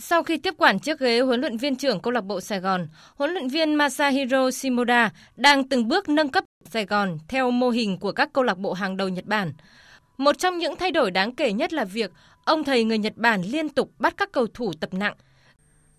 sau 0.00 0.22
khi 0.22 0.36
tiếp 0.36 0.54
quản 0.58 0.78
chiếc 0.78 0.98
ghế 0.98 1.20
huấn 1.20 1.40
luyện 1.40 1.56
viên 1.56 1.76
trưởng 1.76 2.00
câu 2.00 2.12
lạc 2.12 2.24
bộ 2.24 2.40
Sài 2.40 2.60
Gòn, 2.60 2.88
huấn 3.16 3.30
luyện 3.30 3.48
viên 3.48 3.74
Masahiro 3.74 4.50
Shimoda 4.50 5.10
đang 5.36 5.68
từng 5.68 5.88
bước 5.88 6.08
nâng 6.08 6.28
cấp 6.28 6.44
Sài 6.70 6.86
Gòn 6.86 7.18
theo 7.28 7.50
mô 7.50 7.70
hình 7.70 7.98
của 7.98 8.12
các 8.12 8.32
câu 8.32 8.44
lạc 8.44 8.58
bộ 8.58 8.72
hàng 8.72 8.96
đầu 8.96 9.08
Nhật 9.08 9.24
Bản. 9.24 9.52
Một 10.18 10.38
trong 10.38 10.58
những 10.58 10.76
thay 10.76 10.90
đổi 10.90 11.10
đáng 11.10 11.34
kể 11.34 11.52
nhất 11.52 11.72
là 11.72 11.84
việc 11.84 12.12
ông 12.44 12.64
thầy 12.64 12.84
người 12.84 12.98
Nhật 12.98 13.16
Bản 13.16 13.42
liên 13.42 13.68
tục 13.68 13.92
bắt 13.98 14.14
các 14.16 14.32
cầu 14.32 14.46
thủ 14.54 14.72
tập 14.80 14.94
nặng. 14.94 15.14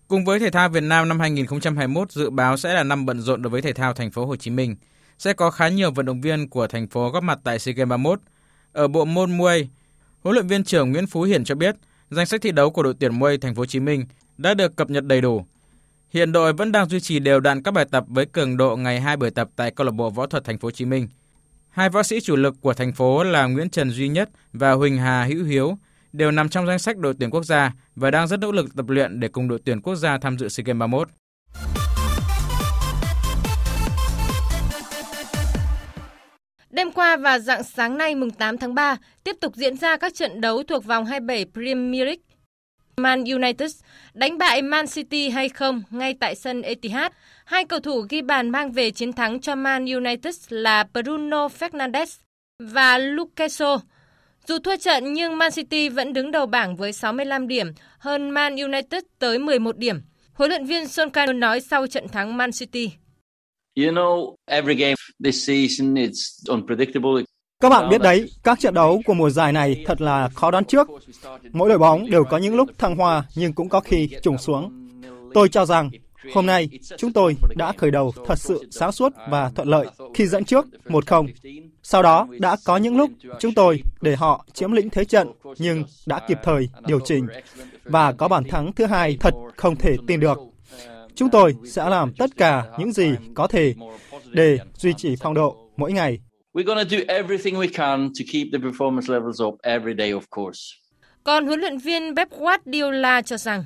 Cùng 0.08 0.24
với 0.24 0.38
thể 0.38 0.50
thao 0.50 0.68
Việt 0.68 0.82
Nam 0.82 1.08
năm 1.08 1.20
2021 1.20 2.12
dự 2.12 2.30
báo 2.30 2.56
sẽ 2.56 2.74
là 2.74 2.82
năm 2.82 3.06
bận 3.06 3.20
rộn 3.20 3.42
đối 3.42 3.50
với 3.50 3.62
thể 3.62 3.72
thao 3.72 3.94
thành 3.94 4.10
phố 4.10 4.26
Hồ 4.26 4.36
Chí 4.36 4.50
Minh. 4.50 4.76
Sẽ 5.18 5.32
có 5.32 5.50
khá 5.50 5.68
nhiều 5.68 5.90
vận 5.90 6.06
động 6.06 6.20
viên 6.20 6.48
của 6.48 6.66
thành 6.66 6.88
phố 6.88 7.10
góp 7.10 7.22
mặt 7.22 7.38
tại 7.44 7.58
SEA 7.58 7.74
Games 7.74 7.90
31. 7.90 8.20
Ở 8.72 8.88
bộ 8.88 9.04
môn 9.04 9.36
muay, 9.38 9.68
huấn 10.22 10.34
luyện 10.34 10.46
viên 10.46 10.64
trưởng 10.64 10.92
Nguyễn 10.92 11.06
Phú 11.06 11.22
Hiển 11.22 11.44
cho 11.44 11.54
biết 11.54 11.76
danh 12.12 12.26
sách 12.26 12.42
thi 12.42 12.52
đấu 12.52 12.70
của 12.70 12.82
đội 12.82 12.94
tuyển 13.00 13.18
muay 13.18 13.38
thành 13.38 13.54
phố 13.54 13.60
Hồ 13.60 13.66
Chí 13.66 13.80
Minh 13.80 14.04
đã 14.38 14.54
được 14.54 14.76
cập 14.76 14.90
nhật 14.90 15.04
đầy 15.04 15.20
đủ. 15.20 15.46
Hiện 16.10 16.32
đội 16.32 16.52
vẫn 16.52 16.72
đang 16.72 16.88
duy 16.88 17.00
trì 17.00 17.18
đều 17.18 17.40
đặn 17.40 17.62
các 17.62 17.74
bài 17.74 17.86
tập 17.90 18.04
với 18.08 18.26
cường 18.26 18.56
độ 18.56 18.76
ngày 18.76 19.00
hai 19.00 19.16
buổi 19.16 19.30
tập 19.30 19.48
tại 19.56 19.70
câu 19.70 19.84
lạc 19.84 19.92
bộ 19.92 20.10
võ 20.10 20.26
thuật 20.26 20.44
thành 20.44 20.58
phố 20.58 20.66
Hồ 20.66 20.70
Chí 20.70 20.84
Minh. 20.84 21.08
Hai 21.70 21.88
võ 21.88 22.02
sĩ 22.02 22.20
chủ 22.20 22.36
lực 22.36 22.54
của 22.60 22.74
thành 22.74 22.92
phố 22.92 23.24
là 23.24 23.46
Nguyễn 23.46 23.70
Trần 23.70 23.90
Duy 23.90 24.08
Nhất 24.08 24.30
và 24.52 24.72
Huỳnh 24.72 24.98
Hà 24.98 25.24
Hữu 25.24 25.44
Hiếu 25.44 25.78
đều 26.12 26.30
nằm 26.30 26.48
trong 26.48 26.66
danh 26.66 26.78
sách 26.78 26.98
đội 26.98 27.14
tuyển 27.18 27.30
quốc 27.30 27.44
gia 27.44 27.72
và 27.96 28.10
đang 28.10 28.28
rất 28.28 28.40
nỗ 28.40 28.52
lực 28.52 28.76
tập 28.76 28.88
luyện 28.88 29.20
để 29.20 29.28
cùng 29.28 29.48
đội 29.48 29.58
tuyển 29.64 29.80
quốc 29.80 29.94
gia 29.94 30.18
tham 30.18 30.38
dự 30.38 30.48
SEA 30.48 30.64
Games 30.64 30.80
31. 30.80 31.08
Đêm 36.72 36.92
qua 36.92 37.16
và 37.16 37.38
dạng 37.38 37.62
sáng 37.62 37.98
nay 37.98 38.14
mùng 38.14 38.30
8 38.30 38.58
tháng 38.58 38.74
3 38.74 38.96
tiếp 39.24 39.36
tục 39.40 39.56
diễn 39.56 39.76
ra 39.76 39.96
các 39.96 40.14
trận 40.14 40.40
đấu 40.40 40.62
thuộc 40.62 40.84
vòng 40.84 41.04
27 41.04 41.46
Premier 41.54 42.04
League 42.04 42.22
Man 42.96 43.24
United 43.24 43.80
đánh 44.14 44.38
bại 44.38 44.62
Man 44.62 44.86
City 44.86 45.28
hay 45.28 45.48
không 45.48 45.82
ngay 45.90 46.14
tại 46.20 46.34
sân 46.34 46.62
Etihad. 46.62 47.12
Hai 47.44 47.64
cầu 47.64 47.80
thủ 47.80 48.06
ghi 48.08 48.22
bàn 48.22 48.50
mang 48.50 48.72
về 48.72 48.90
chiến 48.90 49.12
thắng 49.12 49.40
cho 49.40 49.54
Man 49.54 49.86
United 49.86 50.36
là 50.48 50.84
Bruno 50.94 51.48
Fernandes 51.48 52.18
và 52.58 52.98
Luke 52.98 53.48
Dù 53.48 54.58
thua 54.64 54.76
trận 54.76 55.12
nhưng 55.12 55.38
Man 55.38 55.52
City 55.52 55.88
vẫn 55.88 56.12
đứng 56.12 56.30
đầu 56.30 56.46
bảng 56.46 56.76
với 56.76 56.92
65 56.92 57.48
điểm, 57.48 57.66
hơn 57.98 58.30
Man 58.30 58.56
United 58.56 59.02
tới 59.18 59.38
11 59.38 59.76
điểm. 59.76 60.02
Huấn 60.32 60.50
luyện 60.50 60.64
viên 60.64 60.84
Solskjaer 60.84 61.38
nói 61.38 61.60
sau 61.60 61.86
trận 61.86 62.08
thắng 62.08 62.36
Man 62.36 62.50
City. 62.52 62.90
You 63.76 63.92
know, 63.92 64.34
every 64.46 64.74
game 64.74 64.94
this 65.24 65.46
season 65.46 65.94
it's 65.94 66.48
unpredictable. 66.48 67.10
Các 67.60 67.68
bạn 67.68 67.88
biết 67.88 68.00
đấy, 68.00 68.30
các 68.42 68.60
trận 68.60 68.74
đấu 68.74 69.02
của 69.04 69.14
mùa 69.14 69.30
giải 69.30 69.52
này 69.52 69.84
thật 69.86 70.00
là 70.00 70.28
khó 70.28 70.50
đoán 70.50 70.64
trước. 70.64 70.88
Mỗi 71.52 71.68
đội 71.68 71.78
bóng 71.78 72.10
đều 72.10 72.24
có 72.24 72.38
những 72.38 72.54
lúc 72.54 72.68
thăng 72.78 72.96
hoa 72.96 73.24
nhưng 73.36 73.52
cũng 73.52 73.68
có 73.68 73.80
khi 73.80 74.08
trùng 74.22 74.38
xuống. 74.38 74.88
Tôi 75.34 75.48
cho 75.48 75.66
rằng 75.66 75.90
hôm 76.34 76.46
nay 76.46 76.68
chúng 76.96 77.12
tôi 77.12 77.36
đã 77.56 77.72
khởi 77.72 77.90
đầu 77.90 78.12
thật 78.26 78.38
sự 78.38 78.68
sáng 78.70 78.92
suốt 78.92 79.12
và 79.30 79.50
thuận 79.54 79.68
lợi 79.68 79.86
khi 80.14 80.26
dẫn 80.26 80.44
trước 80.44 80.66
1-0. 80.84 81.26
Sau 81.82 82.02
đó 82.02 82.28
đã 82.38 82.56
có 82.64 82.76
những 82.76 82.96
lúc 82.96 83.10
chúng 83.40 83.54
tôi 83.54 83.82
để 84.00 84.16
họ 84.16 84.46
chiếm 84.52 84.72
lĩnh 84.72 84.90
thế 84.90 85.04
trận 85.04 85.28
nhưng 85.58 85.84
đã 86.06 86.20
kịp 86.28 86.38
thời 86.44 86.68
điều 86.86 87.00
chỉnh 87.00 87.26
và 87.84 88.12
có 88.12 88.28
bàn 88.28 88.44
thắng 88.48 88.72
thứ 88.72 88.86
hai 88.86 89.16
thật 89.20 89.34
không 89.56 89.76
thể 89.76 89.96
tin 90.06 90.20
được. 90.20 90.38
Chúng 91.14 91.30
tôi 91.30 91.54
sẽ 91.64 91.88
làm 91.88 92.12
tất 92.18 92.30
cả 92.36 92.64
những 92.78 92.92
gì 92.92 93.14
có 93.34 93.46
thể 93.46 93.74
để 94.32 94.58
duy 94.74 94.92
trì 94.96 95.16
phong 95.16 95.34
độ 95.34 95.56
mỗi 95.76 95.92
ngày. 95.92 96.18
We're 96.54 96.64
going 96.64 96.88
to 96.88 96.96
do 96.96 96.98
everything 97.08 97.54
we 97.54 97.68
can 97.74 98.08
to 98.08 98.24
keep 98.32 98.46
the 98.52 98.58
performance 98.58 99.12
levels 99.12 99.42
up 99.42 99.54
every 99.62 99.94
day, 99.98 100.12
of 100.12 100.22
course. 100.30 100.60
Còn 101.24 101.46
huấn 101.46 101.60
luyện 101.60 101.78
viên 101.78 102.16
Pep 102.16 102.28
Guardiola 102.30 103.22
cho 103.22 103.36
rằng 103.36 103.64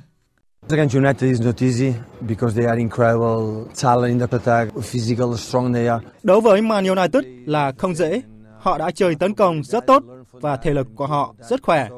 Against 0.69 0.97
United 0.97 1.31
is 1.31 1.41
not 1.41 1.63
easy 1.63 1.93
because 2.29 2.57
they 2.57 2.67
are 2.67 2.79
incredible 2.79 3.71
talent 3.83 4.09
in 4.09 4.19
the 4.19 4.37
attack, 4.37 4.75
physical 4.83 5.35
strong 5.37 5.73
they 5.73 5.87
are. 5.87 6.05
Đấu 6.23 6.41
với 6.41 6.63
Man 6.63 6.85
United 6.85 7.25
là 7.47 7.73
không 7.79 7.95
dễ. 7.95 8.23
Họ 8.59 8.79
đã 8.79 8.91
chơi 8.91 9.15
tấn 9.15 9.35
công 9.35 9.65
rất 9.65 9.87
tốt 9.87 10.03
và 10.33 10.57
thể 10.57 10.75
lực 10.75 10.87
của 10.95 11.07
họ 11.07 11.35
rất 11.51 11.63
khỏe. 11.63 11.89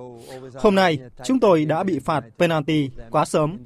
Hôm 0.55 0.75
nay, 0.75 0.99
chúng 1.25 1.41
tôi 1.41 1.65
đã 1.65 1.83
bị 1.83 1.99
phạt 1.99 2.25
penalty 2.39 2.91
quá 3.11 3.25
sớm. 3.25 3.59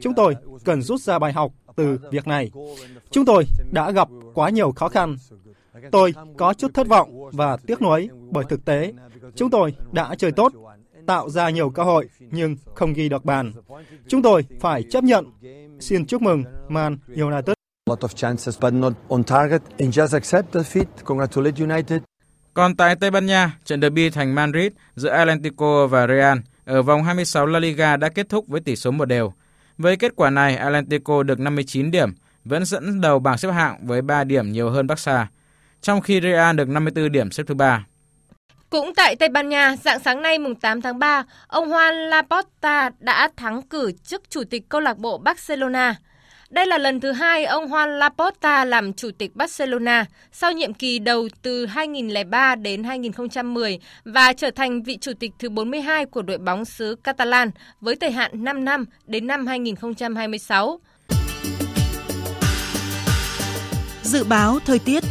Chúng 0.00 0.14
tôi 0.14 0.36
cần 0.64 0.82
rút 0.82 1.00
ra 1.00 1.18
bài 1.18 1.32
học 1.32 1.52
từ 1.76 1.98
việc 2.10 2.26
này. 2.26 2.50
Chúng 3.10 3.24
tôi 3.24 3.44
đã 3.72 3.90
gặp 3.90 4.08
quá 4.34 4.50
nhiều 4.50 4.72
khó 4.72 4.88
khăn 4.88 5.16
Tôi 5.92 6.14
có 6.36 6.54
chút 6.54 6.74
thất 6.74 6.88
vọng 6.88 7.30
và 7.32 7.56
tiếc 7.56 7.82
nuối 7.82 8.08
bởi 8.30 8.44
thực 8.48 8.64
tế 8.64 8.92
chúng 9.34 9.50
tôi 9.50 9.74
đã 9.92 10.14
chơi 10.14 10.32
tốt. 10.32 10.52
tạo 11.06 11.30
ra 11.30 11.50
nhiều 11.50 11.70
cơ 11.70 11.82
hội 11.82 12.08
nhưng 12.30 12.56
không 12.74 12.92
ghi 12.92 13.08
được 13.08 13.24
bàn. 13.24 13.52
Chúng 14.08 14.22
tôi 14.22 14.44
phải 14.60 14.82
chấp 14.82 15.04
nhận. 15.04 15.26
Xin 15.80 16.06
chúc 16.06 16.22
mừng 16.22 16.44
Man 16.68 16.98
United. 17.16 17.54
lot 17.90 18.00
of 18.00 18.08
chances 18.08 18.60
but 18.60 18.72
not 18.72 18.92
on 19.08 19.24
target 19.24 19.62
and 19.78 19.98
just 19.98 20.14
accept 20.14 20.56
defeat. 20.56 20.86
Congratulate 21.04 21.64
United. 21.64 22.07
Còn 22.58 22.76
tại 22.76 22.96
Tây 22.96 23.10
Ban 23.10 23.26
Nha, 23.26 23.52
trận 23.64 23.80
derby 23.80 24.10
thành 24.10 24.34
Madrid 24.34 24.72
giữa 24.96 25.10
Atlético 25.10 25.86
và 25.86 26.06
Real 26.06 26.38
ở 26.64 26.82
vòng 26.82 27.04
26 27.04 27.46
La 27.46 27.58
Liga 27.58 27.96
đã 27.96 28.08
kết 28.08 28.28
thúc 28.28 28.48
với 28.48 28.60
tỷ 28.60 28.76
số 28.76 28.90
một 28.90 29.04
đều. 29.04 29.32
Với 29.76 29.96
kết 29.96 30.12
quả 30.16 30.30
này, 30.30 30.56
Atlético 30.56 31.22
được 31.22 31.40
59 31.40 31.90
điểm, 31.90 32.14
vẫn 32.44 32.64
dẫn 32.64 33.00
đầu 33.00 33.18
bảng 33.18 33.38
xếp 33.38 33.50
hạng 33.50 33.86
với 33.86 34.02
3 34.02 34.24
điểm 34.24 34.52
nhiều 34.52 34.70
hơn 34.70 34.86
Barca, 34.86 35.26
trong 35.80 36.00
khi 36.00 36.20
Real 36.20 36.56
được 36.56 36.68
54 36.68 37.12
điểm 37.12 37.30
xếp 37.30 37.42
thứ 37.46 37.54
ba. 37.54 37.86
Cũng 38.70 38.94
tại 38.96 39.16
Tây 39.16 39.28
Ban 39.28 39.48
Nha, 39.48 39.76
dạng 39.84 40.00
sáng 40.00 40.22
nay 40.22 40.38
mùng 40.38 40.54
8 40.54 40.80
tháng 40.80 40.98
3, 40.98 41.24
ông 41.46 41.68
Juan 41.68 42.08
Laporta 42.08 42.90
đã 42.98 43.30
thắng 43.36 43.62
cử 43.62 43.92
chức 44.04 44.30
chủ 44.30 44.42
tịch 44.50 44.68
câu 44.68 44.80
lạc 44.80 44.98
bộ 44.98 45.18
Barcelona. 45.18 45.94
Đây 46.50 46.66
là 46.66 46.78
lần 46.78 47.00
thứ 47.00 47.12
hai 47.12 47.44
ông 47.44 47.66
Juan 47.66 47.86
Laporta 47.86 48.64
làm 48.64 48.92
chủ 48.92 49.10
tịch 49.18 49.36
Barcelona 49.36 50.06
sau 50.32 50.52
nhiệm 50.52 50.74
kỳ 50.74 50.98
đầu 50.98 51.28
từ 51.42 51.66
2003 51.66 52.54
đến 52.54 52.84
2010 52.84 53.78
và 54.04 54.32
trở 54.32 54.50
thành 54.50 54.82
vị 54.82 54.98
chủ 55.00 55.12
tịch 55.20 55.30
thứ 55.38 55.48
42 55.48 56.06
của 56.06 56.22
đội 56.22 56.38
bóng 56.38 56.64
xứ 56.64 56.96
Catalan 57.04 57.50
với 57.80 57.96
thời 57.96 58.10
hạn 58.10 58.44
5 58.44 58.64
năm 58.64 58.84
đến 59.06 59.26
năm 59.26 59.46
2026. 59.46 60.80
Dự 64.02 64.24
báo 64.24 64.58
thời 64.66 64.78
tiết 64.78 65.04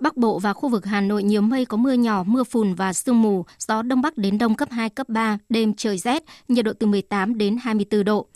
Bắc 0.00 0.16
Bộ 0.16 0.38
và 0.38 0.52
khu 0.52 0.68
vực 0.68 0.84
Hà 0.84 1.00
Nội 1.00 1.22
nhiều 1.22 1.42
mây 1.42 1.64
có 1.64 1.76
mưa 1.76 1.92
nhỏ, 1.92 2.24
mưa 2.26 2.44
phùn 2.44 2.74
và 2.74 2.92
sương 2.92 3.22
mù, 3.22 3.44
gió 3.58 3.82
đông 3.82 4.02
bắc 4.02 4.18
đến 4.18 4.38
đông 4.38 4.54
cấp 4.54 4.68
2, 4.70 4.90
cấp 4.90 5.08
3, 5.08 5.38
đêm 5.48 5.74
trời 5.74 5.98
rét, 5.98 6.24
nhiệt 6.48 6.64
độ 6.64 6.72
từ 6.72 6.86
18 6.86 7.38
đến 7.38 7.56
24 7.62 8.04
độ. 8.04 8.26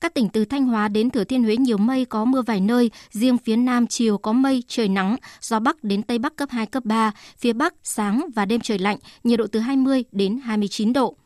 Các 0.00 0.14
tỉnh 0.14 0.28
từ 0.28 0.44
Thanh 0.44 0.66
Hóa 0.66 0.88
đến 0.88 1.10
Thừa 1.10 1.24
Thiên 1.24 1.44
Huế 1.44 1.56
nhiều 1.56 1.78
mây 1.78 2.04
có 2.04 2.24
mưa 2.24 2.42
vài 2.42 2.60
nơi, 2.60 2.90
riêng 3.10 3.38
phía 3.38 3.56
Nam 3.56 3.86
chiều 3.86 4.18
có 4.18 4.32
mây, 4.32 4.62
trời 4.68 4.88
nắng, 4.88 5.16
gió 5.40 5.60
Bắc 5.60 5.84
đến 5.84 6.02
Tây 6.02 6.18
Bắc 6.18 6.36
cấp 6.36 6.48
2, 6.52 6.66
cấp 6.66 6.84
3, 6.84 7.12
phía 7.38 7.52
Bắc 7.52 7.74
sáng 7.82 8.26
và 8.34 8.44
đêm 8.44 8.60
trời 8.60 8.78
lạnh, 8.78 8.98
nhiệt 9.24 9.38
độ 9.38 9.46
từ 9.52 9.60
20 9.60 10.04
đến 10.12 10.40
29 10.44 10.92
độ. 10.92 11.16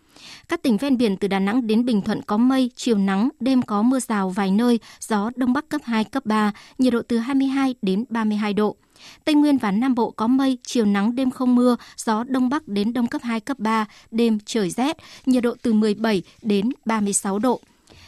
Các 0.49 0.63
tỉnh 0.63 0.77
ven 0.77 0.97
biển 0.97 1.17
từ 1.17 1.29
Đà 1.29 1.39
Nẵng 1.39 1.67
đến 1.67 1.85
Bình 1.85 2.03
Thuận 2.03 2.23
có 2.23 2.37
mây, 2.37 2.71
chiều 2.77 2.99
nắng, 2.99 3.29
đêm 3.41 3.63
có 3.63 3.83
mưa 3.83 4.01
rào 4.01 4.31
vài 4.31 4.51
nơi, 4.51 4.81
gió 5.01 5.31
Đông 5.37 5.53
Bắc 5.53 5.69
cấp 5.69 5.81
2, 5.85 6.05
cấp 6.05 6.27
3, 6.27 6.53
nhiệt 6.79 6.93
độ 6.93 7.03
từ 7.09 7.19
22 7.19 7.75
đến 7.83 8.05
32 8.09 8.53
độ. 8.53 8.77
Tây 9.25 9.35
Nguyên 9.35 9.59
và 9.59 9.71
Nam 9.71 9.95
Bộ 9.95 10.11
có 10.11 10.27
mây, 10.27 10.59
chiều 10.67 10.85
nắng 10.85 11.15
đêm 11.15 11.31
không 11.31 11.55
mưa, 11.55 11.77
gió 11.97 12.25
Đông 12.25 12.49
Bắc 12.49 12.69
đến 12.69 12.93
Đông 12.93 13.07
cấp 13.07 13.23
2, 13.25 13.41
cấp 13.41 13.59
3, 13.59 13.87
đêm 14.11 14.39
trời 14.47 14.71
rét, 14.71 14.97
nhiệt 15.27 15.43
độ 15.43 15.55
từ 15.63 15.73
17 15.73 16.23
đến 16.43 16.71
36 16.85 17.39
độ. 17.39 17.61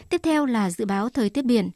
Tiếp 0.08 0.20
theo 0.22 0.46
là 0.46 0.70
dự 0.70 0.84
báo 0.84 1.08
thời 1.08 1.30
tiết 1.30 1.44
biển. 1.44 1.70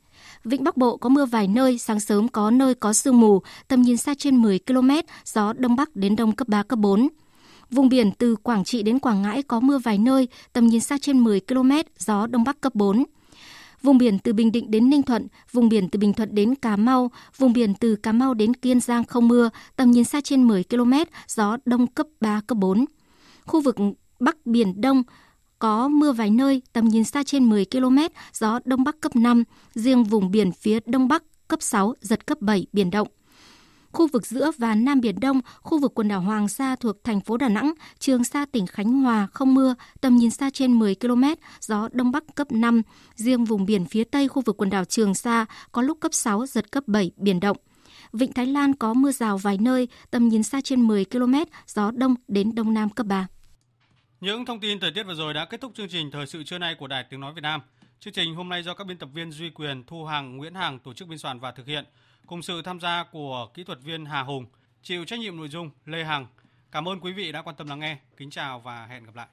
Vịnh 0.45 0.65
Bắc 0.65 0.77
Bộ 0.77 0.97
có 0.97 1.09
mưa 1.09 1.27
vài 1.27 1.49
nơi, 1.49 1.79
sáng 1.79 2.01
sớm 2.01 2.29
có 2.29 2.51
nơi 2.51 2.75
có 2.75 2.93
sương 2.93 3.21
mù, 3.21 3.43
tầm 3.69 3.83
nhìn 3.83 3.97
xa 3.97 4.15
trên 4.19 4.37
10 4.37 4.59
km, 4.67 4.91
gió 5.25 5.53
Đông 5.53 5.77
Bắc 5.77 5.97
đến 5.97 6.17
Đông 6.17 6.33
cấp 6.33 6.49
3, 6.49 6.63
cấp 6.63 6.79
4. 6.79 7.09
Vùng 7.73 7.89
biển 7.89 8.11
từ 8.13 8.37
Quảng 8.37 8.65
Trị 8.65 8.83
đến 8.83 8.99
Quảng 8.99 9.23
Ngãi 9.23 9.43
có 9.43 9.61
mưa 9.61 9.79
vài 9.79 9.99
nơi, 9.99 10.29
tầm 10.53 10.67
nhìn 10.67 10.81
xa 10.81 10.99
trên 11.01 11.19
10 11.19 11.41
km, 11.41 11.71
gió 11.99 12.27
Đông 12.27 12.45
Bắc 12.45 12.61
cấp 12.61 12.75
4. 12.75 13.05
Vùng 13.83 13.99
biển 13.99 14.19
từ 14.19 14.33
Bình 14.33 14.53
Định 14.53 14.71
đến 14.71 14.91
Ninh 14.91 15.03
Thuận, 15.03 15.27
vùng 15.53 15.69
biển 15.69 15.89
từ 15.89 15.99
Bình 15.99 16.13
Thuận 16.13 16.35
đến 16.35 16.55
Cà 16.55 16.77
Mau, 16.77 17.11
vùng 17.37 17.53
biển 17.53 17.75
từ 17.75 17.97
Cà 17.97 18.13
Mau 18.13 18.35
đến 18.35 18.55
Kiên 18.55 18.81
Giang 18.81 19.05
không 19.05 19.29
mưa, 19.29 19.51
tầm 19.77 19.91
nhìn 19.91 20.05
xa 20.05 20.21
trên 20.21 20.49
10 20.49 20.65
km, 20.65 20.93
gió 21.29 21.57
Đông 21.65 21.87
cấp 21.87 22.07
3, 22.21 22.41
cấp 22.47 22.59
4. 22.59 22.85
Khu 23.47 23.61
vực 23.61 23.77
Bắc 24.21 24.47
Biển 24.47 24.81
Đông 24.81 25.03
có 25.59 25.89
mưa 25.89 26.13
vài 26.13 26.31
nơi, 26.31 26.63
tầm 26.73 26.89
nhìn 26.89 27.05
xa 27.05 27.23
trên 27.23 27.49
10 27.49 27.65
km, 27.65 27.99
gió 28.33 28.59
Đông 28.65 28.85
Bắc 28.85 29.01
cấp 29.01 29.17
5, 29.17 29.45
riêng 29.75 30.05
vùng 30.05 30.31
biển 30.31 30.53
phía 30.53 30.79
Đông 30.87 31.09
Bắc 31.09 31.23
cấp 31.49 31.63
6, 31.63 31.95
giật 32.01 32.27
cấp 32.27 32.41
7, 32.41 32.67
biển 32.73 32.91
động. 32.91 33.09
Khu 33.93 34.09
vực 34.09 34.27
giữa 34.27 34.51
và 34.59 34.75
Nam 34.75 35.01
Biển 35.01 35.21
Đông, 35.21 35.41
khu 35.61 35.79
vực 35.79 35.93
quần 35.95 36.09
đảo 36.09 36.21
Hoàng 36.21 36.49
Sa 36.49 36.77
thuộc 36.77 37.05
thành 37.05 37.21
phố 37.21 37.37
Đà 37.37 37.49
Nẵng, 37.49 37.73
Trường 37.99 38.25
Sa 38.25 38.47
tỉnh 38.53 38.67
Khánh 38.67 38.93
Hòa 38.93 39.29
không 39.33 39.55
mưa, 39.55 39.75
tầm 40.01 40.17
nhìn 40.17 40.31
xa 40.31 40.51
trên 40.51 40.79
10 40.79 40.95
km, 40.95 41.25
gió 41.61 41.89
Đông 41.93 42.13
Bắc 42.13 42.25
cấp 42.35 42.53
5. 42.53 42.83
Riêng 43.15 43.45
vùng 43.45 43.67
biển 43.67 43.85
phía 43.85 44.05
Tây 44.05 44.29
khu 44.29 44.43
vực 44.43 44.57
quần 44.57 44.71
đảo 44.71 44.85
Trường 44.85 45.15
Sa 45.15 45.47
có 45.73 45.83
lúc 45.83 45.99
cấp 46.01 46.15
6, 46.15 46.47
giật 46.47 46.73
cấp 46.73 46.85
7, 46.87 47.11
biển 47.17 47.41
động. 47.41 47.57
Vịnh 48.13 48.33
Thái 48.33 48.47
Lan 48.47 48.75
có 48.75 48.95
mưa 48.95 49.13
rào 49.13 49.39
vài 49.39 49.59
nơi, 49.59 49.89
tầm 50.11 50.29
nhìn 50.29 50.43
xa 50.43 50.61
trên 50.65 50.81
10 50.81 51.05
km, 51.05 51.35
gió 51.67 51.91
Đông 51.91 52.15
đến 52.29 52.55
Đông 52.55 52.75
Nam 52.75 52.91
cấp 52.91 53.07
3. 53.07 53.27
Những 54.21 54.45
thông 54.45 54.61
tin 54.61 54.81
thời 54.81 54.91
tiết 54.91 55.03
vừa 55.03 55.15
rồi 55.15 55.35
đã 55.35 55.45
kết 55.45 55.61
thúc 55.61 55.73
chương 55.75 55.89
trình 55.89 56.11
Thời 56.11 56.27
sự 56.27 56.43
trưa 56.43 56.59
nay 56.59 56.75
của 56.79 56.87
Đài 56.87 57.05
Tiếng 57.11 57.21
Nói 57.21 57.33
Việt 57.35 57.43
Nam. 57.43 57.61
Chương 58.01 58.13
trình 58.13 58.35
hôm 58.35 58.49
nay 58.49 58.63
do 58.63 58.75
các 58.75 58.87
biên 58.87 58.99
tập 58.99 59.09
viên 59.15 59.31
Duy 59.31 59.51
Quyền, 59.51 59.85
Thu 59.85 60.05
Hằng, 60.05 60.37
Nguyễn 60.37 60.55
Hằng 60.55 60.79
tổ 60.79 60.93
chức 60.95 61.09
biên 61.09 61.19
soạn 61.19 61.41
và 61.41 61.51
thực 61.53 61.67
hiện 61.67 61.85
cùng 62.33 62.43
sự 62.43 62.63
tham 62.63 62.81
gia 62.81 63.05
của 63.05 63.49
kỹ 63.55 63.65
thuật 63.65 63.83
viên 63.83 64.05
Hà 64.05 64.23
Hùng, 64.23 64.47
chịu 64.83 65.05
trách 65.05 65.19
nhiệm 65.19 65.37
nội 65.37 65.49
dung 65.49 65.71
Lê 65.87 66.05
Hằng. 66.05 66.27
Cảm 66.71 66.89
ơn 66.89 67.01
quý 67.01 67.13
vị 67.13 67.33
đã 67.33 67.43
quan 67.43 67.57
tâm 67.57 67.69
lắng 67.69 67.79
nghe. 67.79 67.99
Kính 68.17 68.31
chào 68.31 68.61
và 68.61 68.87
hẹn 68.87 69.05
gặp 69.05 69.15
lại. 69.15 69.27